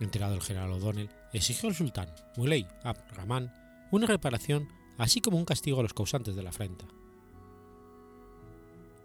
Enterado 0.00 0.34
el 0.34 0.42
general 0.42 0.72
O'Donnell, 0.72 1.10
exigió 1.32 1.68
al 1.68 1.74
sultán 1.74 2.14
Muley 2.36 2.66
Abd 2.84 3.14
Rahman 3.14 3.52
una 3.90 4.06
reparación 4.06 4.68
así 4.98 5.20
como 5.20 5.36
un 5.36 5.44
castigo 5.44 5.80
a 5.80 5.82
los 5.82 5.94
causantes 5.94 6.36
de 6.36 6.42
la 6.42 6.50
afrenta. 6.50 6.86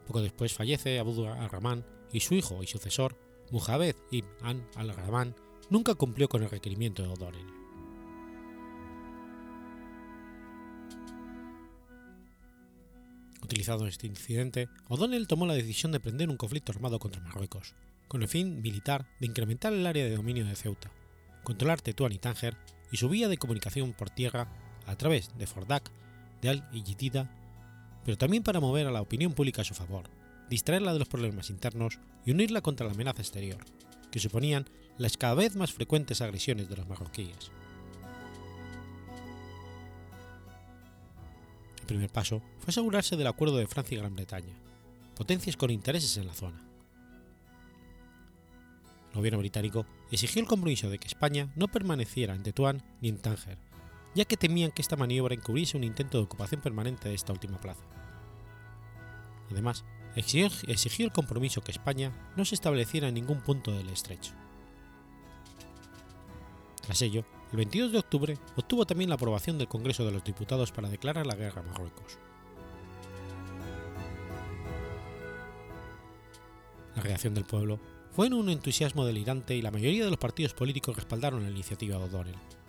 Poco 0.08 0.22
después 0.22 0.54
fallece 0.54 1.00
Abu 1.00 1.26
al-Rahman 1.26 1.86
y 2.12 2.20
su 2.20 2.34
hijo 2.34 2.62
y 2.64 2.68
sucesor, 2.68 3.18
Muhammad 3.52 3.96
ibn 4.12 4.28
al-Rahman, 4.76 5.36
nunca 5.70 5.96
cumplió 5.96 6.28
con 6.28 6.44
el 6.44 6.50
requerimiento 6.50 7.04
de 7.04 7.10
O'Donnell. 7.10 7.62
Utilizado 13.44 13.88
este 13.88 14.08
incidente, 14.08 14.70
O'Donnell 14.88 15.28
tomó 15.28 15.46
la 15.46 15.54
decisión 15.54 15.92
de 15.92 16.00
prender 16.00 16.30
un 16.30 16.38
conflicto 16.38 16.72
armado 16.72 17.00
contra 17.00 17.22
Marruecos, 17.22 17.74
con 18.08 18.22
el 18.22 18.28
fin 18.28 18.62
militar 18.62 19.08
de 19.20 19.28
incrementar 19.28 19.74
el 19.74 19.88
área 19.88 20.06
de 20.06 20.16
dominio 20.16 20.46
de 20.46 20.56
Ceuta, 20.56 20.92
controlar 21.44 21.82
Tetuán 21.82 22.12
y 22.12 22.18
Tánger 22.18 22.58
y 22.92 22.98
su 22.98 23.10
vía 23.10 23.28
de 23.28 23.38
comunicación 23.38 23.94
por 23.94 24.10
tierra 24.10 24.71
a 24.86 24.96
través 24.96 25.30
de 25.38 25.48
Fordak, 25.48 25.92
de 26.42 26.50
Al 26.50 26.72
Yitida, 26.72 27.30
pero 28.04 28.18
también 28.18 28.44
para 28.44 28.60
mover 28.60 28.88
a 28.88 28.92
la 28.92 29.02
opinión 29.02 29.34
pública 29.34 29.62
a 29.62 29.66
su 29.66 29.74
favor, 29.74 30.10
distraerla 30.50 30.94
de 30.94 31.00
los 31.00 31.08
problemas 31.08 31.50
internos 31.50 32.00
y 32.26 32.32
unirla 32.32 32.62
contra 32.62 32.86
la 32.86 32.94
amenaza 32.94 33.22
exterior, 33.22 33.64
que 34.12 34.20
suponían 34.20 34.66
las 34.98 35.18
cada 35.18 35.36
vez 35.36 35.56
más 35.56 35.72
frecuentes 35.72 36.22
agresiones 36.22 36.70
de 36.70 36.76
los 36.76 36.88
marroquíes. 36.88 37.52
El 41.80 41.86
primer 41.86 42.10
paso 42.10 42.42
fue 42.60 42.70
asegurarse 42.70 43.18
del 43.18 43.28
acuerdo 43.28 43.58
de 43.58 43.68
Francia 43.68 43.96
y 43.96 44.00
Gran 44.00 44.16
Bretaña, 44.16 44.54
potencias 45.16 45.58
con 45.58 45.72
intereses 45.72 46.16
en 46.18 46.28
la 46.28 46.34
zona. 46.34 46.62
El 49.12 49.18
gobierno 49.18 49.40
británico 49.40 49.86
exigió 50.10 50.42
el 50.42 50.48
compromiso 50.48 50.90
de 50.90 50.98
que 50.98 51.08
España 51.08 51.52
no 51.56 51.68
permaneciera 51.68 52.34
en 52.34 52.44
Tetuán 52.44 52.82
ni 53.02 53.10
en 53.10 53.18
Tánger, 53.18 53.58
ya 54.14 54.26
que 54.26 54.38
temían 54.38 54.72
que 54.72 54.82
esta 54.82 54.96
maniobra 54.96 55.36
encubriese 55.36 55.78
un 55.78 55.84
intento 55.84 56.18
de 56.18 56.26
ocupación 56.26 56.62
permanente 56.62 57.10
de 57.10 57.16
esta 57.16 57.34
última 57.34 57.60
plaza. 57.60 57.84
Además, 59.52 59.86
exigió, 60.16 61.06
el 61.06 61.12
compromiso 61.12 61.62
que 61.62 61.72
España 61.72 62.12
no 62.36 62.46
se 62.46 62.56
estableciera 62.56 63.08
en 63.08 63.16
ningún 63.16 63.42
punto 63.42 63.72
del 63.72 63.90
estrecho. 63.90 64.34
Tras 66.82 67.02
ello, 67.02 67.24
el 67.52 67.58
22 67.58 67.92
de 67.92 68.00
octubre 68.00 68.38
obtuvo 68.56 68.86
también 68.86 69.10
la 69.10 69.16
aprobación 69.16 69.58
del 69.58 69.68
Congreso 69.68 70.06
de 70.06 70.12
los 70.12 70.24
Diputados 70.24 70.72
para 70.72 70.90
declarar 70.90 71.28
la 71.28 71.36
guerra 71.36 71.62
a 71.62 71.66
Marruecos. 71.66 72.18
La 76.96 77.02
reacción 77.04 77.34
del 77.34 77.46
pueblo 77.46 77.80
fue 78.12 78.28
en 78.28 78.34
un 78.34 78.50
entusiasmo 78.50 79.06
delirante 79.06 79.56
y 79.56 79.62
la 79.62 79.72
mayoría 79.72 80.04
de 80.04 80.10
los 80.10 80.20
partidos 80.20 80.54
políticos 80.54 80.96
respaldaron 80.96 81.44
la 81.44 81.50
iniciativa 81.50 81.98
de 81.98 82.04
O'Donnell. 82.04 82.61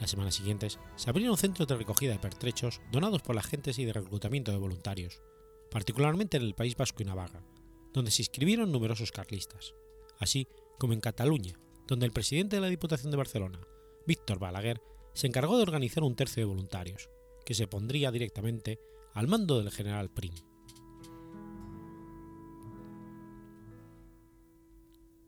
Las 0.00 0.10
semanas 0.10 0.34
siguientes 0.34 0.78
se 0.96 1.10
abrieron 1.10 1.36
centros 1.36 1.68
de 1.68 1.76
recogida 1.76 2.12
de 2.12 2.18
pertrechos 2.18 2.80
donados 2.90 3.22
por 3.22 3.34
las 3.34 3.46
gentes 3.46 3.78
y 3.78 3.84
de 3.84 3.92
reclutamiento 3.92 4.50
de 4.50 4.58
voluntarios, 4.58 5.22
particularmente 5.70 6.36
en 6.36 6.42
el 6.42 6.54
País 6.54 6.76
Vasco 6.76 7.02
y 7.02 7.06
Navarra, 7.06 7.44
donde 7.92 8.10
se 8.10 8.22
inscribieron 8.22 8.72
numerosos 8.72 9.12
carlistas, 9.12 9.74
así 10.18 10.48
como 10.78 10.92
en 10.92 11.00
Cataluña, 11.00 11.58
donde 11.86 12.06
el 12.06 12.12
presidente 12.12 12.56
de 12.56 12.62
la 12.62 12.68
Diputación 12.68 13.10
de 13.10 13.16
Barcelona, 13.16 13.60
Víctor 14.06 14.38
Balaguer, 14.38 14.82
se 15.14 15.28
encargó 15.28 15.56
de 15.56 15.62
organizar 15.62 16.02
un 16.02 16.16
tercio 16.16 16.40
de 16.40 16.46
voluntarios, 16.46 17.08
que 17.44 17.54
se 17.54 17.68
pondría 17.68 18.10
directamente 18.10 18.80
al 19.12 19.28
mando 19.28 19.58
del 19.58 19.70
general 19.70 20.10
Prim. 20.10 20.34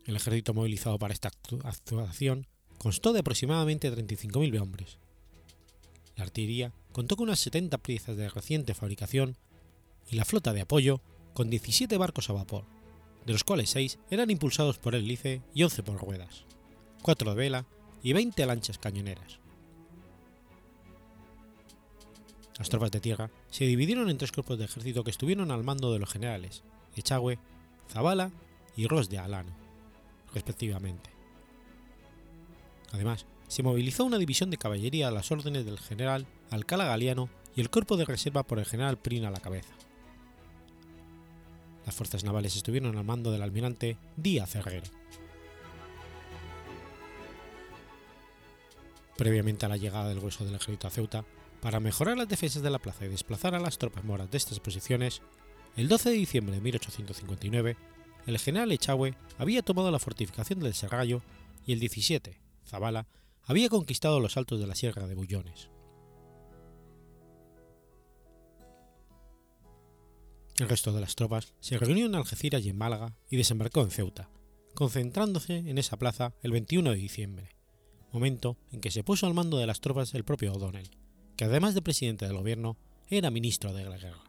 El 0.04 0.16
ejército 0.16 0.54
movilizado 0.54 0.98
para 0.98 1.14
esta 1.14 1.28
actuación 1.28 2.46
constó 2.78 3.12
de 3.12 3.20
aproximadamente 3.20 3.92
35.000 3.92 4.60
hombres. 4.60 4.98
La 6.16 6.24
artillería 6.24 6.72
contó 6.92 7.16
con 7.16 7.24
unas 7.24 7.40
70 7.40 7.78
piezas 7.78 8.16
de 8.16 8.28
reciente 8.28 8.74
fabricación 8.74 9.36
y 10.08 10.16
la 10.16 10.24
flota 10.24 10.52
de 10.52 10.62
apoyo 10.62 11.00
con 11.34 11.50
17 11.50 11.96
barcos 11.98 12.30
a 12.30 12.32
vapor, 12.32 12.64
de 13.26 13.32
los 13.32 13.44
cuales 13.44 13.70
6 13.70 13.98
eran 14.10 14.30
impulsados 14.30 14.78
por 14.78 14.94
hélice 14.94 15.42
y 15.52 15.62
11 15.62 15.82
por 15.82 16.00
ruedas, 16.00 16.44
4 17.02 17.30
de 17.30 17.36
vela 17.36 17.66
y 18.02 18.12
20 18.12 18.46
lanchas 18.46 18.78
cañoneras. 18.78 19.40
Las 22.58 22.70
tropas 22.70 22.90
de 22.90 23.00
tierra 23.00 23.30
se 23.50 23.66
dividieron 23.66 24.08
en 24.08 24.16
tres 24.16 24.32
cuerpos 24.32 24.58
de 24.58 24.64
ejército 24.64 25.04
que 25.04 25.10
estuvieron 25.10 25.50
al 25.50 25.64
mando 25.64 25.92
de 25.92 25.98
los 25.98 26.10
generales 26.10 26.62
Echagüe, 26.94 27.38
Zabala 27.90 28.30
y 28.76 28.86
Ros 28.86 29.10
de 29.10 29.18
Alano, 29.18 29.54
respectivamente. 30.32 31.15
Además, 32.92 33.26
se 33.48 33.62
movilizó 33.62 34.04
una 34.04 34.18
división 34.18 34.50
de 34.50 34.56
caballería 34.56 35.08
a 35.08 35.12
las 35.12 35.30
órdenes 35.30 35.64
del 35.64 35.78
general 35.78 36.26
Alcala 36.50 36.84
Galiano 36.84 37.28
y 37.54 37.60
el 37.60 37.70
cuerpo 37.70 37.96
de 37.96 38.04
reserva 38.04 38.42
por 38.42 38.58
el 38.58 38.66
general 38.66 38.98
Prin 38.98 39.24
a 39.24 39.30
la 39.30 39.40
cabeza. 39.40 39.72
Las 41.84 41.94
fuerzas 41.94 42.24
navales 42.24 42.56
estuvieron 42.56 42.96
al 42.96 43.04
mando 43.04 43.30
del 43.30 43.42
almirante 43.42 43.96
Díaz 44.16 44.56
Herrera. 44.56 44.88
Previamente 49.16 49.64
a 49.64 49.68
la 49.68 49.76
llegada 49.76 50.08
del 50.08 50.18
grueso 50.18 50.44
del 50.44 50.56
ejército 50.56 50.88
a 50.88 50.90
Ceuta, 50.90 51.24
para 51.60 51.80
mejorar 51.80 52.18
las 52.18 52.28
defensas 52.28 52.62
de 52.62 52.70
la 52.70 52.78
plaza 52.78 53.06
y 53.06 53.08
desplazar 53.08 53.54
a 53.54 53.60
las 53.60 53.78
tropas 53.78 54.04
moras 54.04 54.30
de 54.30 54.36
estas 54.36 54.60
posiciones, 54.60 55.22
el 55.76 55.88
12 55.88 56.10
de 56.10 56.16
diciembre 56.16 56.54
de 56.54 56.60
1859, 56.60 57.76
el 58.26 58.38
general 58.38 58.72
Echagüe 58.72 59.14
había 59.38 59.62
tomado 59.62 59.90
la 59.90 59.98
fortificación 59.98 60.60
del 60.60 60.74
Serrallo 60.74 61.22
y 61.66 61.72
el 61.72 61.80
17, 61.80 62.38
Zabala, 62.66 63.06
había 63.42 63.68
conquistado 63.68 64.20
los 64.20 64.36
altos 64.36 64.60
de 64.60 64.66
la 64.66 64.74
Sierra 64.74 65.06
de 65.06 65.14
Bullones. 65.14 65.70
El 70.58 70.68
resto 70.68 70.92
de 70.92 71.00
las 71.00 71.14
tropas 71.16 71.54
se 71.60 71.78
reunió 71.78 72.06
en 72.06 72.14
Algeciras 72.14 72.64
y 72.64 72.70
en 72.70 72.78
Málaga 72.78 73.14
y 73.28 73.36
desembarcó 73.36 73.82
en 73.82 73.90
Ceuta, 73.90 74.30
concentrándose 74.74 75.56
en 75.58 75.78
esa 75.78 75.98
plaza 75.98 76.34
el 76.42 76.52
21 76.52 76.90
de 76.90 76.96
diciembre, 76.96 77.56
momento 78.10 78.56
en 78.72 78.80
que 78.80 78.90
se 78.90 79.04
puso 79.04 79.26
al 79.26 79.34
mando 79.34 79.58
de 79.58 79.66
las 79.66 79.80
tropas 79.80 80.14
el 80.14 80.24
propio 80.24 80.54
O'Donnell, 80.54 80.90
que 81.36 81.44
además 81.44 81.74
de 81.74 81.82
presidente 81.82 82.26
del 82.26 82.36
gobierno, 82.36 82.78
era 83.08 83.30
ministro 83.30 83.72
de 83.74 83.84
la 83.84 83.98
guerra. 83.98 84.24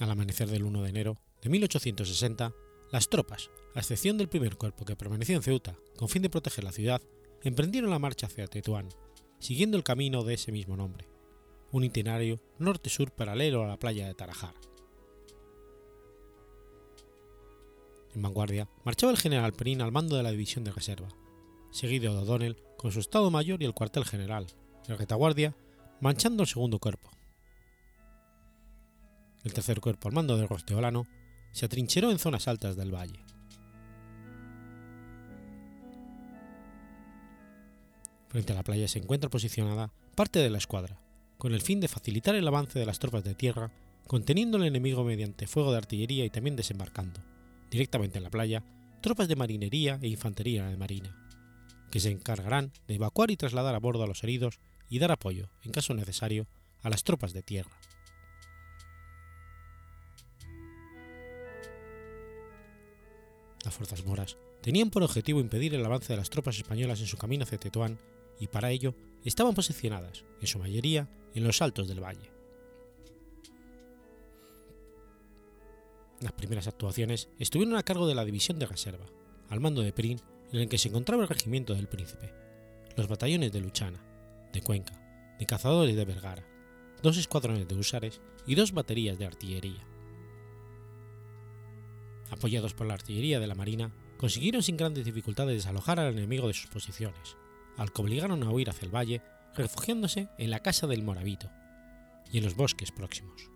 Al 0.00 0.10
amanecer 0.10 0.48
del 0.48 0.64
1 0.64 0.82
de 0.82 0.88
enero 0.88 1.16
de 1.42 1.50
1860, 1.50 2.52
las 2.94 3.08
tropas, 3.08 3.50
a 3.74 3.80
excepción 3.80 4.16
del 4.18 4.28
primer 4.28 4.56
cuerpo 4.56 4.84
que 4.84 4.94
permaneció 4.94 5.34
en 5.34 5.42
Ceuta 5.42 5.76
con 5.96 6.08
fin 6.08 6.22
de 6.22 6.30
proteger 6.30 6.62
la 6.62 6.70
ciudad, 6.70 7.02
emprendieron 7.42 7.90
la 7.90 7.98
marcha 7.98 8.28
hacia 8.28 8.46
Tetuán, 8.46 8.88
siguiendo 9.40 9.76
el 9.76 9.82
camino 9.82 10.22
de 10.22 10.34
ese 10.34 10.52
mismo 10.52 10.76
nombre, 10.76 11.08
un 11.72 11.82
itinerario 11.82 12.40
norte-sur 12.60 13.10
paralelo 13.10 13.64
a 13.64 13.66
la 13.66 13.80
playa 13.80 14.06
de 14.06 14.14
Tarajar. 14.14 14.54
En 18.14 18.22
vanguardia 18.22 18.68
marchaba 18.84 19.10
el 19.10 19.18
general 19.18 19.54
Perín 19.54 19.82
al 19.82 19.90
mando 19.90 20.16
de 20.16 20.22
la 20.22 20.30
división 20.30 20.62
de 20.62 20.70
reserva, 20.70 21.08
seguido 21.72 22.14
de 22.14 22.20
O'Donnell 22.20 22.62
con 22.76 22.92
su 22.92 23.00
estado 23.00 23.28
mayor 23.32 23.60
y 23.60 23.66
el 23.66 23.74
cuartel 23.74 24.04
general, 24.04 24.46
el 24.86 24.98
retaguardia, 24.98 25.56
manchando 26.00 26.44
el 26.44 26.48
segundo 26.48 26.78
cuerpo. 26.78 27.10
El 29.42 29.52
tercer 29.52 29.80
cuerpo 29.80 30.06
al 30.06 30.14
mando 30.14 30.36
del 30.36 30.48
Rosteolano 30.48 31.08
se 31.54 31.64
atrincheró 31.64 32.10
en 32.10 32.18
zonas 32.18 32.48
altas 32.48 32.76
del 32.76 32.92
valle. 32.92 33.24
Frente 38.28 38.52
a 38.52 38.56
la 38.56 38.64
playa 38.64 38.88
se 38.88 38.98
encuentra 38.98 39.30
posicionada 39.30 39.92
parte 40.16 40.40
de 40.40 40.50
la 40.50 40.58
escuadra, 40.58 41.00
con 41.38 41.54
el 41.54 41.62
fin 41.62 41.80
de 41.80 41.86
facilitar 41.86 42.34
el 42.34 42.48
avance 42.48 42.78
de 42.78 42.84
las 42.84 42.98
tropas 42.98 43.22
de 43.22 43.36
tierra, 43.36 43.70
conteniendo 44.08 44.58
al 44.58 44.64
enemigo 44.64 45.04
mediante 45.04 45.46
fuego 45.46 45.70
de 45.70 45.78
artillería 45.78 46.24
y 46.24 46.30
también 46.30 46.56
desembarcando, 46.56 47.20
directamente 47.70 48.18
en 48.18 48.24
la 48.24 48.30
playa, 48.30 48.64
tropas 49.00 49.28
de 49.28 49.36
marinería 49.36 50.00
e 50.02 50.08
infantería 50.08 50.66
de 50.66 50.76
marina, 50.76 51.16
que 51.92 52.00
se 52.00 52.10
encargarán 52.10 52.72
de 52.88 52.96
evacuar 52.96 53.30
y 53.30 53.36
trasladar 53.36 53.76
a 53.76 53.78
bordo 53.80 54.02
a 54.02 54.08
los 54.08 54.24
heridos 54.24 54.58
y 54.88 54.98
dar 54.98 55.12
apoyo, 55.12 55.50
en 55.62 55.70
caso 55.70 55.94
necesario, 55.94 56.48
a 56.82 56.90
las 56.90 57.04
tropas 57.04 57.32
de 57.32 57.42
tierra. 57.42 57.70
Las 63.64 63.74
fuerzas 63.74 64.04
moras 64.04 64.36
tenían 64.60 64.90
por 64.90 65.02
objetivo 65.02 65.40
impedir 65.40 65.74
el 65.74 65.84
avance 65.84 66.12
de 66.12 66.18
las 66.18 66.30
tropas 66.30 66.56
españolas 66.56 67.00
en 67.00 67.06
su 67.06 67.16
camino 67.16 67.44
hacia 67.44 67.58
Tetuán 67.58 67.98
y 68.38 68.48
para 68.48 68.70
ello 68.70 68.94
estaban 69.24 69.54
posicionadas, 69.54 70.24
en 70.40 70.46
su 70.46 70.58
mayoría, 70.58 71.08
en 71.34 71.44
los 71.44 71.62
altos 71.62 71.88
del 71.88 72.02
valle. 72.02 72.30
Las 76.20 76.32
primeras 76.32 76.66
actuaciones 76.66 77.28
estuvieron 77.38 77.76
a 77.76 77.82
cargo 77.82 78.06
de 78.06 78.14
la 78.14 78.24
División 78.24 78.58
de 78.58 78.66
Reserva, 78.66 79.06
al 79.48 79.60
mando 79.60 79.82
de 79.82 79.92
Prin, 79.92 80.20
en 80.52 80.60
el 80.60 80.68
que 80.68 80.78
se 80.78 80.88
encontraba 80.88 81.22
el 81.22 81.28
Regimiento 81.28 81.74
del 81.74 81.88
Príncipe, 81.88 82.32
los 82.96 83.08
batallones 83.08 83.52
de 83.52 83.60
Luchana, 83.60 84.04
de 84.52 84.62
Cuenca, 84.62 85.36
de 85.38 85.46
cazadores 85.46 85.96
de 85.96 86.04
Vergara, 86.04 86.46
dos 87.02 87.16
escuadrones 87.16 87.66
de 87.66 87.74
húsares 87.74 88.20
y 88.46 88.54
dos 88.54 88.72
baterías 88.72 89.18
de 89.18 89.26
artillería 89.26 89.93
apoyados 92.30 92.74
por 92.74 92.86
la 92.86 92.94
artillería 92.94 93.40
de 93.40 93.46
la 93.46 93.54
Marina, 93.54 93.92
consiguieron 94.16 94.62
sin 94.62 94.76
grandes 94.76 95.04
dificultades 95.04 95.56
desalojar 95.56 96.00
al 96.00 96.12
enemigo 96.16 96.48
de 96.48 96.54
sus 96.54 96.70
posiciones, 96.70 97.36
al 97.76 97.92
que 97.92 98.02
obligaron 98.02 98.42
a 98.42 98.50
huir 98.50 98.70
hacia 98.70 98.86
el 98.86 98.94
valle, 98.94 99.22
refugiándose 99.54 100.28
en 100.38 100.50
la 100.50 100.60
casa 100.60 100.86
del 100.86 101.02
Moravito 101.02 101.50
y 102.32 102.38
en 102.38 102.44
los 102.44 102.56
bosques 102.56 102.90
próximos. 102.90 103.50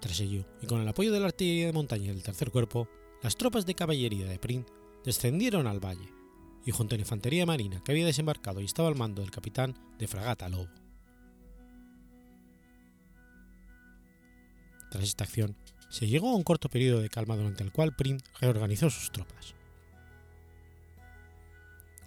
Tras 0.00 0.20
ello, 0.20 0.44
y 0.62 0.66
con 0.66 0.80
el 0.80 0.88
apoyo 0.88 1.12
de 1.12 1.20
la 1.20 1.26
artillería 1.26 1.66
de 1.66 1.72
montaña 1.72 2.12
del 2.12 2.22
tercer 2.22 2.50
cuerpo, 2.50 2.88
las 3.22 3.36
tropas 3.36 3.66
de 3.66 3.74
caballería 3.74 4.26
de 4.26 4.38
Prin 4.38 4.66
descendieron 5.04 5.66
al 5.66 5.84
valle, 5.84 6.12
y 6.64 6.70
junto 6.70 6.94
a 6.94 6.98
la 6.98 7.02
infantería 7.02 7.46
marina 7.46 7.82
que 7.82 7.92
había 7.92 8.06
desembarcado 8.06 8.60
y 8.60 8.64
estaba 8.64 8.88
al 8.88 8.96
mando 8.96 9.22
del 9.22 9.30
capitán 9.30 9.74
de 9.98 10.08
fragata 10.08 10.48
Lobo. 10.48 10.85
Tras 14.90 15.04
esta 15.04 15.24
acción, 15.24 15.56
se 15.88 16.06
llegó 16.06 16.30
a 16.30 16.36
un 16.36 16.42
corto 16.42 16.68
periodo 16.68 17.00
de 17.00 17.08
calma 17.08 17.36
durante 17.36 17.62
el 17.62 17.72
cual 17.72 17.94
Prim 17.94 18.18
reorganizó 18.40 18.90
sus 18.90 19.10
tropas. 19.10 19.54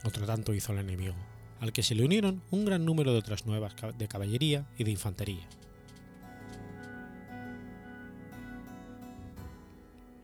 Otro 0.04 0.26
tanto 0.26 0.54
hizo 0.54 0.72
el 0.72 0.80
enemigo, 0.80 1.16
al 1.60 1.74
que 1.74 1.84
se 1.84 1.96
le 1.96 2.06
unieron 2.06 2.42
un 2.52 2.66
gran 2.66 2.86
número 2.86 3.12
de 3.12 3.20
otras 3.20 3.46
nuevas 3.46 3.76
de 3.98 4.08
caballería 4.08 4.66
y 4.78 4.84
de 4.84 4.92
infantería. 4.92 5.48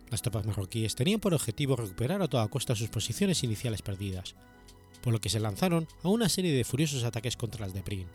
Las 0.09 0.21
tropas 0.21 0.45
marroquíes 0.45 0.95
tenían 0.95 1.19
por 1.19 1.33
objetivo 1.33 1.75
recuperar 1.75 2.21
a 2.21 2.27
toda 2.27 2.47
costa 2.47 2.75
sus 2.75 2.89
posiciones 2.89 3.43
iniciales 3.43 3.81
perdidas, 3.81 4.35
por 5.01 5.11
lo 5.11 5.19
que 5.19 5.29
se 5.29 5.39
lanzaron 5.39 5.87
a 6.03 6.09
una 6.09 6.29
serie 6.29 6.55
de 6.55 6.63
furiosos 6.63 7.03
ataques 7.03 7.35
contra 7.35 7.65
las 7.65 7.73
de 7.73 7.83
Prim, 7.83 8.07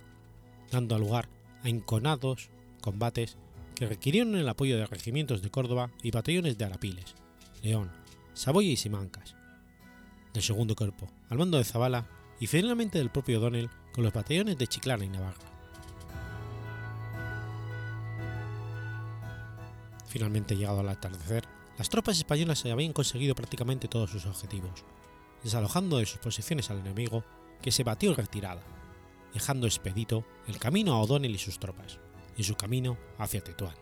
dando 0.71 0.99
lugar 0.99 1.29
a 1.63 1.69
enconados 1.69 2.49
combates 2.81 3.37
que 3.81 3.87
requirieron 3.87 4.37
el 4.37 4.47
apoyo 4.47 4.77
de 4.77 4.85
regimientos 4.85 5.41
de 5.41 5.51
Córdoba 5.51 5.91
y 6.03 6.11
batallones 6.11 6.59
de 6.59 6.67
Arapiles, 6.67 7.15
León, 7.63 7.91
Saboya 8.35 8.69
y 8.69 8.77
Simancas, 8.77 9.35
del 10.35 10.43
segundo 10.43 10.77
cuerpo, 10.77 11.11
al 11.31 11.39
mando 11.39 11.57
de 11.57 11.65
Zabala 11.65 12.07
y 12.41 12.47
finalmente 12.47 12.99
del 12.99 13.09
propio 13.09 13.41
Donel 13.41 13.71
con 13.95 14.05
los 14.05 14.13
batallones 14.13 14.59
de 14.59 14.67
Chiclana 14.67 15.07
y 15.07 15.09
Navarra. 15.09 15.47
Finalmente, 20.09 20.59
llegado 20.59 20.81
al 20.81 20.89
atardecer, 20.91 21.45
las 21.79 21.89
tropas 21.89 22.19
españolas 22.19 22.67
habían 22.67 22.93
conseguido 22.93 23.35
prácticamente 23.35 23.89
todos 23.89 24.11
sus 24.11 24.27
objetivos, 24.27 24.85
desalojando 25.43 25.97
de 25.97 26.05
sus 26.05 26.19
posiciones 26.19 26.69
al 26.69 26.81
enemigo, 26.81 27.25
que 27.63 27.73
se 27.73 27.83
batió 27.83 28.11
en 28.11 28.17
retirada, 28.17 28.61
dejando 29.33 29.67
expedito 29.67 30.27
el 30.49 30.59
camino 30.59 30.93
a 30.93 31.01
O'Donnell 31.01 31.35
y 31.35 31.39
sus 31.39 31.59
tropas 31.59 31.99
en 32.37 32.45
su 32.45 32.55
camino 32.55 32.97
hacia 33.19 33.43
Tetuán. 33.43 33.75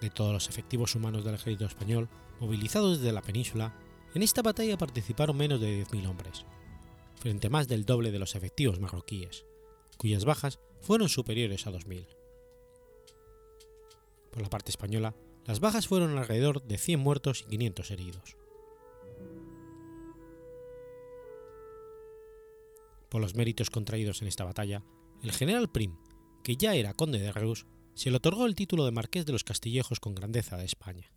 De 0.00 0.10
todos 0.10 0.32
los 0.32 0.48
efectivos 0.48 0.94
humanos 0.94 1.24
del 1.24 1.34
ejército 1.34 1.64
español 1.64 2.08
movilizados 2.40 2.98
desde 2.98 3.12
la 3.12 3.22
península, 3.22 3.74
en 4.14 4.22
esta 4.22 4.42
batalla 4.42 4.78
participaron 4.78 5.36
menos 5.36 5.60
de 5.60 5.84
10.000 5.84 6.08
hombres, 6.08 6.44
frente 7.16 7.46
a 7.46 7.50
más 7.50 7.68
del 7.68 7.84
doble 7.84 8.10
de 8.10 8.18
los 8.18 8.34
efectivos 8.34 8.78
marroquíes, 8.78 9.44
cuyas 9.96 10.24
bajas 10.24 10.58
fueron 10.80 11.08
superiores 11.08 11.66
a 11.66 11.72
2.000. 11.72 12.06
Por 14.30 14.42
la 14.42 14.50
parte 14.50 14.70
española, 14.70 15.14
las 15.46 15.60
bajas 15.60 15.86
fueron 15.86 16.18
alrededor 16.18 16.62
de 16.62 16.76
100 16.76 17.00
muertos 17.00 17.42
y 17.46 17.50
500 17.50 17.90
heridos. 17.90 18.36
Por 23.08 23.20
los 23.20 23.34
méritos 23.34 23.70
contraídos 23.70 24.22
en 24.22 24.28
esta 24.28 24.44
batalla, 24.44 24.82
el 25.22 25.32
general 25.32 25.70
Prim, 25.70 25.96
que 26.42 26.56
ya 26.56 26.74
era 26.74 26.94
conde 26.94 27.18
de 27.18 27.32
Reus, 27.32 27.66
se 27.94 28.10
le 28.10 28.16
otorgó 28.16 28.46
el 28.46 28.54
título 28.54 28.84
de 28.84 28.92
marqués 28.92 29.26
de 29.26 29.32
los 29.32 29.44
Castillejos 29.44 30.00
con 30.00 30.14
grandeza 30.14 30.56
de 30.56 30.64
España. 30.64 31.10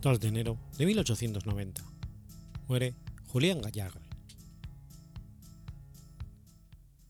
2 0.00 0.18
de 0.18 0.28
enero 0.28 0.58
de 0.78 0.86
1890. 0.86 1.84
Muere 2.68 2.94
Julián 3.26 3.60
Gallarre. 3.60 4.00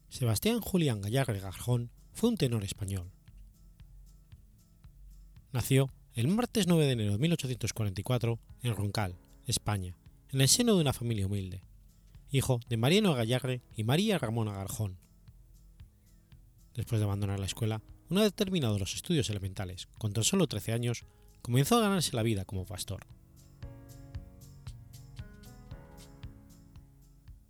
Sebastián 0.09 0.61
Julián 0.61 1.01
Gallarre 1.01 1.39
Garjón 1.39 1.91
fue 2.13 2.31
un 2.31 2.37
tenor 2.37 2.65
español. 2.65 3.13
Nació 5.53 5.89
el 6.15 6.27
martes 6.27 6.67
9 6.67 6.85
de 6.85 6.93
enero 6.93 7.13
de 7.13 7.19
1844 7.19 8.41
en 8.63 8.75
Roncal, 8.75 9.17
España, 9.47 9.97
en 10.31 10.41
el 10.41 10.49
seno 10.49 10.75
de 10.75 10.81
una 10.81 10.93
familia 10.93 11.27
humilde, 11.27 11.63
hijo 12.33 12.59
de 12.69 12.77
Mariano 12.77 13.15
Gallarre 13.15 13.63
y 13.77 13.85
María 13.85 14.19
Ramona 14.19 14.53
Garjón. 14.53 14.99
Después 16.75 16.99
de 16.99 17.05
abandonar 17.05 17.39
la 17.39 17.47
escuela, 17.47 17.83
una 18.09 18.23
vez 18.23 18.35
terminados 18.35 18.81
los 18.81 18.97
estudios 18.97 19.31
elementales, 19.31 19.87
con 19.99 20.13
tan 20.13 20.25
solo 20.25 20.49
13 20.49 20.73
años, 20.73 21.05
comenzó 21.43 21.77
a 21.77 21.81
ganarse 21.81 22.17
la 22.17 22.23
vida 22.23 22.45
como 22.45 22.65
pastor. 22.65 23.07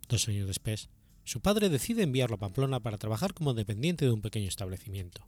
Dos 0.09 0.27
años 0.27 0.47
después, 0.47 0.89
su 1.23 1.39
padre 1.39 1.69
decide 1.69 2.03
enviarlo 2.03 2.35
a 2.35 2.39
Pamplona 2.39 2.81
para 2.81 2.97
trabajar 2.97 3.33
como 3.33 3.53
dependiente 3.53 4.05
de 4.05 4.11
un 4.11 4.21
pequeño 4.21 4.47
establecimiento. 4.47 5.25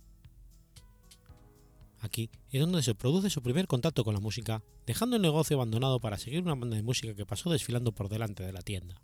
Aquí 2.02 2.30
es 2.52 2.60
donde 2.60 2.84
se 2.84 2.96
produce 2.96 3.30
su 3.30 3.42
primer 3.42 3.66
contacto 3.66 4.04
con 4.04 4.14
la 4.14 4.20
música, 4.20 4.62
dejando 4.86 5.16
el 5.16 5.22
negocio 5.22 5.56
abandonado 5.56 6.02
para 6.02 6.18
seguir 6.18 6.42
una 6.42 6.56
banda 6.56 6.76
de 6.76 6.84
música 6.84 7.16
que 7.16 7.26
pasó 7.26 7.50
desfilando 7.50 7.94
por 7.94 8.10
delante 8.10 8.44
de 8.44 8.52
la 8.52 8.62
tienda. 8.62 9.02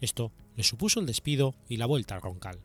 Esto 0.00 0.32
le 0.56 0.64
supuso 0.64 0.98
el 0.98 1.06
despido 1.06 1.54
y 1.68 1.76
la 1.76 1.86
vuelta 1.86 2.16
al 2.16 2.22
Roncal. 2.22 2.58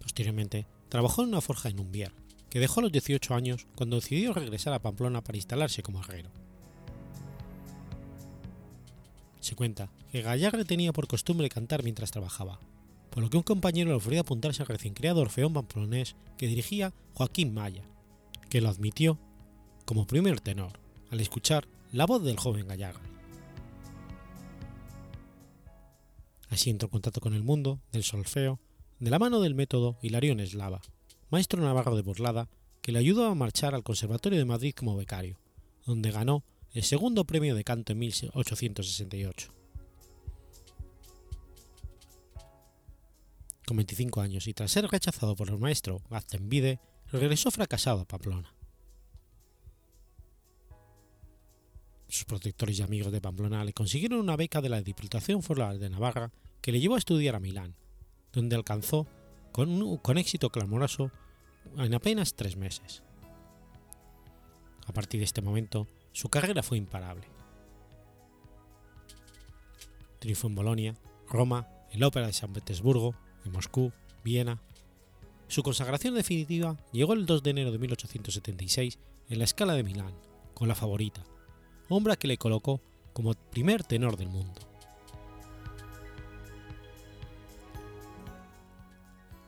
Posteriormente, 0.00 0.66
trabajó 0.88 1.22
en 1.22 1.28
una 1.28 1.40
forja 1.40 1.68
en 1.68 1.80
Umbier, 1.80 2.12
que 2.50 2.60
dejó 2.60 2.80
a 2.80 2.84
los 2.84 2.92
18 2.92 3.34
años 3.34 3.66
cuando 3.74 3.96
decidió 3.96 4.32
regresar 4.32 4.72
a 4.72 4.80
Pamplona 4.80 5.22
para 5.22 5.38
instalarse 5.38 5.82
como 5.82 6.00
herrero. 6.00 6.30
Se 9.40 9.54
cuenta 9.54 9.90
que 10.10 10.22
Gallarre 10.22 10.64
tenía 10.64 10.92
por 10.92 11.06
costumbre 11.06 11.48
cantar 11.48 11.82
mientras 11.82 12.10
trabajaba, 12.10 12.58
por 13.10 13.22
lo 13.22 13.30
que 13.30 13.36
un 13.36 13.42
compañero 13.42 13.90
le 13.90 13.96
ofreció 13.96 14.20
apuntarse 14.20 14.62
al 14.62 14.68
recién 14.68 14.94
creado 14.94 15.20
Orfeón 15.20 15.52
Pamplonés 15.52 16.16
que 16.36 16.46
dirigía 16.46 16.92
Joaquín 17.14 17.54
Maya, 17.54 17.84
que 18.48 18.60
lo 18.60 18.68
admitió 18.68 19.18
como 19.84 20.06
primer 20.06 20.40
tenor 20.40 20.80
al 21.10 21.20
escuchar 21.20 21.68
la 21.92 22.06
voz 22.06 22.22
del 22.22 22.38
joven 22.38 22.66
Gallarre. 22.66 23.00
Así 26.48 26.70
entró 26.70 26.86
en 26.86 26.92
contacto 26.92 27.20
con 27.20 27.34
el 27.34 27.42
mundo 27.42 27.80
del 27.92 28.04
solfeo 28.04 28.60
de 28.98 29.10
la 29.10 29.18
mano 29.18 29.40
del 29.40 29.54
método 29.54 29.98
Hilarión 30.00 30.40
Eslava, 30.40 30.80
maestro 31.30 31.62
navarro 31.62 31.96
de 31.96 32.02
Burlada, 32.02 32.48
que 32.80 32.92
le 32.92 32.98
ayudó 32.98 33.26
a 33.26 33.34
marchar 33.34 33.74
al 33.74 33.82
Conservatorio 33.82 34.38
de 34.38 34.44
Madrid 34.44 34.74
como 34.74 34.96
becario, 34.96 35.38
donde 35.84 36.10
ganó 36.10 36.44
el 36.72 36.82
segundo 36.82 37.24
premio 37.24 37.54
de 37.54 37.64
canto 37.64 37.92
en 37.92 37.98
1868. 37.98 39.52
Con 43.66 43.76
25 43.76 44.20
años 44.20 44.46
y 44.46 44.54
tras 44.54 44.70
ser 44.70 44.86
rechazado 44.86 45.34
por 45.34 45.50
el 45.50 45.58
maestro 45.58 46.00
Gaztenvide, 46.08 46.78
regresó 47.10 47.50
fracasado 47.50 48.00
a 48.00 48.04
Pamplona. 48.04 48.54
Sus 52.08 52.24
protectores 52.24 52.78
y 52.78 52.82
amigos 52.82 53.12
de 53.12 53.20
Pamplona 53.20 53.64
le 53.64 53.72
consiguieron 53.72 54.20
una 54.20 54.36
beca 54.36 54.60
de 54.60 54.68
la 54.68 54.80
Diputación 54.80 55.42
Foral 55.42 55.80
de 55.80 55.90
Navarra 55.90 56.30
que 56.62 56.72
le 56.72 56.80
llevó 56.80 56.94
a 56.94 56.98
estudiar 56.98 57.34
a 57.34 57.40
Milán, 57.40 57.74
donde 58.32 58.56
alcanzó 58.56 59.06
con, 59.52 60.18
éxito 60.18 60.50
clamoroso 60.50 61.10
en 61.78 61.94
apenas 61.94 62.34
tres 62.34 62.56
meses. 62.56 63.02
A 64.86 64.92
partir 64.92 65.20
de 65.20 65.24
este 65.24 65.40
momento, 65.40 65.86
su 66.12 66.28
carrera 66.28 66.62
fue 66.62 66.78
imparable. 66.78 67.26
Triunfó 70.18 70.48
en 70.48 70.54
Bolonia, 70.54 70.96
Roma, 71.28 71.68
en 71.90 72.00
la 72.00 72.08
Ópera 72.08 72.26
de 72.26 72.32
San 72.32 72.52
Petersburgo, 72.52 73.14
en 73.44 73.52
Moscú, 73.52 73.92
Viena. 74.22 74.60
Su 75.48 75.62
consagración 75.62 76.14
definitiva 76.14 76.76
llegó 76.92 77.14
el 77.14 77.26
2 77.26 77.42
de 77.42 77.50
enero 77.50 77.72
de 77.72 77.78
1876 77.78 78.98
en 79.30 79.38
la 79.38 79.44
escala 79.44 79.74
de 79.74 79.84
Milán, 79.84 80.14
con 80.54 80.68
la 80.68 80.74
favorita, 80.74 81.24
obra 81.88 82.16
que 82.16 82.28
le 82.28 82.38
colocó 82.38 82.80
como 83.12 83.34
primer 83.34 83.84
tenor 83.84 84.16
del 84.16 84.28
mundo. 84.28 84.75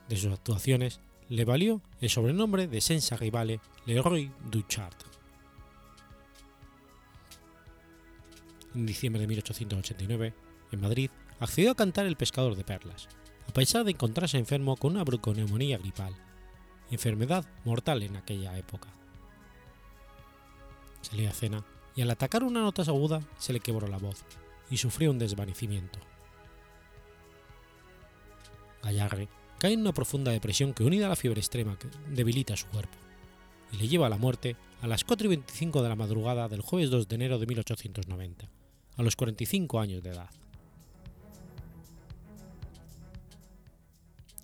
De 0.09 0.17
sus 0.17 0.33
actuaciones 0.33 0.99
le 1.29 1.45
valió 1.45 1.81
el 2.01 2.09
sobrenombre 2.09 2.67
de 2.67 2.81
senza 2.81 3.15
rivale 3.15 3.61
Leroy 3.85 4.31
Duchard. 4.49 4.95
En 8.73 8.87
diciembre 8.87 9.21
de 9.21 9.27
1889, 9.27 10.33
en 10.71 10.81
Madrid, 10.81 11.11
accedió 11.39 11.71
a 11.71 11.75
cantar 11.75 12.07
El 12.07 12.15
pescador 12.17 12.55
de 12.55 12.63
perlas, 12.63 13.07
a 13.47 13.53
pesar 13.53 13.83
de 13.83 13.91
encontrarse 13.91 14.39
enfermo 14.39 14.77
con 14.77 14.93
una 14.93 15.03
bronconeumonía 15.03 15.77
gripal, 15.77 16.15
enfermedad 16.89 17.45
mortal 17.63 18.01
en 18.01 18.15
aquella 18.15 18.57
época. 18.57 18.89
Salía 21.01 21.29
a 21.29 21.33
cena 21.33 21.63
y 21.95 22.01
al 22.01 22.09
atacar 22.09 22.43
una 22.43 22.61
nota 22.61 22.81
aguda 22.81 23.21
se 23.37 23.53
le 23.53 23.59
quebró 23.59 23.87
la 23.87 23.97
voz 23.97 24.23
y 24.71 24.77
sufrió 24.77 25.11
un 25.11 25.19
desvanecimiento. 25.19 25.99
Gallarre 28.81 29.27
cae 29.59 29.73
en 29.73 29.81
una 29.81 29.93
profunda 29.93 30.31
depresión 30.31 30.73
que 30.73 30.83
unida 30.83 31.05
a 31.05 31.09
la 31.09 31.15
fiebre 31.15 31.41
extrema 31.41 31.77
debilita 32.09 32.57
su 32.57 32.65
cuerpo 32.67 32.97
y 33.71 33.77
le 33.77 33.87
lleva 33.87 34.07
a 34.07 34.09
la 34.09 34.17
muerte 34.17 34.55
a 34.81 34.87
las 34.87 35.03
4 35.03 35.25
y 35.25 35.29
25 35.29 35.83
de 35.83 35.89
la 35.89 35.95
madrugada 35.95 36.47
del 36.47 36.61
jueves 36.61 36.89
2 36.89 37.07
de 37.07 37.15
enero 37.15 37.37
de 37.37 37.45
1890, 37.45 38.49
a 38.95 39.03
los 39.03 39.15
45 39.15 39.79
años 39.79 40.01
de 40.01 40.09
edad. 40.11 40.29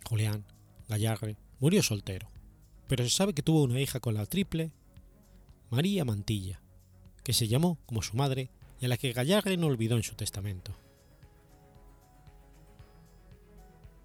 Julián 0.07 0.45
Gallarre 0.87 1.37
murió 1.59 1.81
soltero, 1.81 2.27
pero 2.87 3.03
se 3.03 3.09
sabe 3.09 3.33
que 3.33 3.41
tuvo 3.41 3.63
una 3.63 3.79
hija 3.79 3.99
con 3.99 4.13
la 4.13 4.25
triple 4.25 4.71
María 5.69 6.05
Mantilla, 6.05 6.61
que 7.23 7.33
se 7.33 7.47
llamó 7.47 7.79
como 7.85 8.01
su 8.01 8.15
madre 8.15 8.51
y 8.79 8.85
a 8.85 8.87
la 8.89 8.97
que 8.97 9.13
Gallarre 9.13 9.57
no 9.57 9.67
olvidó 9.67 9.95
en 9.95 10.03
su 10.03 10.15
testamento. 10.15 10.75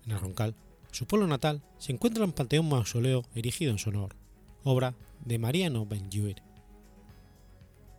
En 0.06 0.12
Arroncal, 0.12 0.54
su 0.90 1.06
pueblo 1.06 1.26
natal, 1.26 1.62
se 1.78 1.92
encuentra 1.92 2.24
un 2.24 2.32
panteón 2.32 2.68
mausoleo 2.68 3.24
erigido 3.34 3.70
en 3.70 3.78
su 3.78 3.90
honor, 3.90 4.16
obra 4.64 4.94
de 5.24 5.38
Mariano 5.38 5.86
Benjuir. 5.86 6.42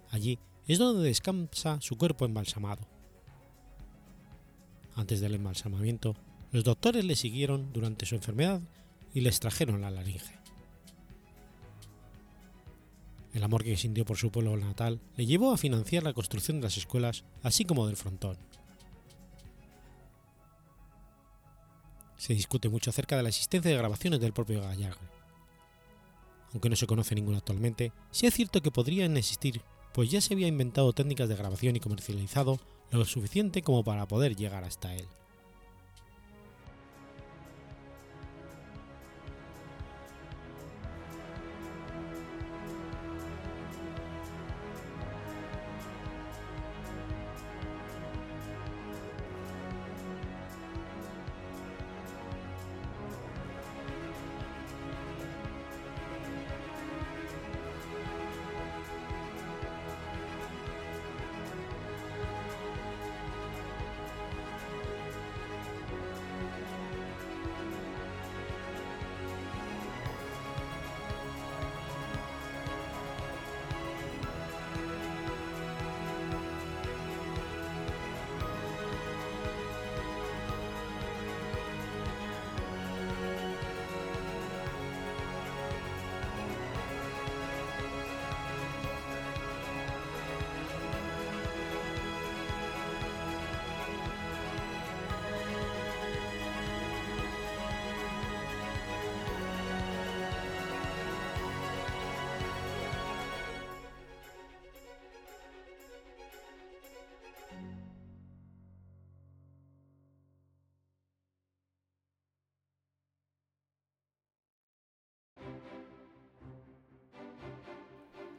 Allí 0.09 0.39
es 0.67 0.77
donde 0.77 1.03
descansa 1.03 1.79
su 1.81 1.97
cuerpo 1.97 2.25
embalsamado. 2.25 2.87
Antes 4.95 5.21
del 5.21 5.35
embalsamamiento, 5.35 6.15
los 6.51 6.63
doctores 6.63 7.05
le 7.05 7.15
siguieron 7.15 7.71
durante 7.71 8.05
su 8.05 8.15
enfermedad 8.15 8.61
y 9.13 9.21
le 9.21 9.29
extrajeron 9.29 9.81
la 9.81 9.91
laringe. 9.91 10.39
El 13.33 13.43
amor 13.43 13.63
que 13.63 13.77
sintió 13.77 14.05
por 14.05 14.17
su 14.17 14.29
pueblo 14.29 14.57
natal 14.57 14.99
le 15.15 15.25
llevó 15.25 15.53
a 15.53 15.57
financiar 15.57 16.03
la 16.03 16.13
construcción 16.13 16.57
de 16.57 16.63
las 16.65 16.77
escuelas, 16.77 17.23
así 17.43 17.63
como 17.63 17.87
del 17.87 17.95
frontón. 17.95 18.37
Se 22.21 22.35
discute 22.35 22.69
mucho 22.69 22.91
acerca 22.91 23.17
de 23.17 23.23
la 23.23 23.29
existencia 23.29 23.71
de 23.71 23.77
grabaciones 23.77 24.19
del 24.19 24.31
propio 24.31 24.61
Gallarre. 24.61 25.09
Aunque 26.53 26.69
no 26.69 26.75
se 26.75 26.85
conoce 26.85 27.15
ninguna 27.15 27.39
actualmente, 27.39 27.93
sí 28.11 28.27
es 28.27 28.33
cierto 28.35 28.61
que 28.61 28.69
podrían 28.69 29.17
existir, 29.17 29.63
pues 29.91 30.11
ya 30.11 30.21
se 30.21 30.35
había 30.35 30.45
inventado 30.45 30.93
técnicas 30.93 31.29
de 31.29 31.35
grabación 31.35 31.77
y 31.77 31.79
comercializado 31.79 32.59
lo 32.91 33.05
suficiente 33.05 33.63
como 33.63 33.83
para 33.83 34.07
poder 34.07 34.35
llegar 34.35 34.63
hasta 34.63 34.93
él. 34.93 35.07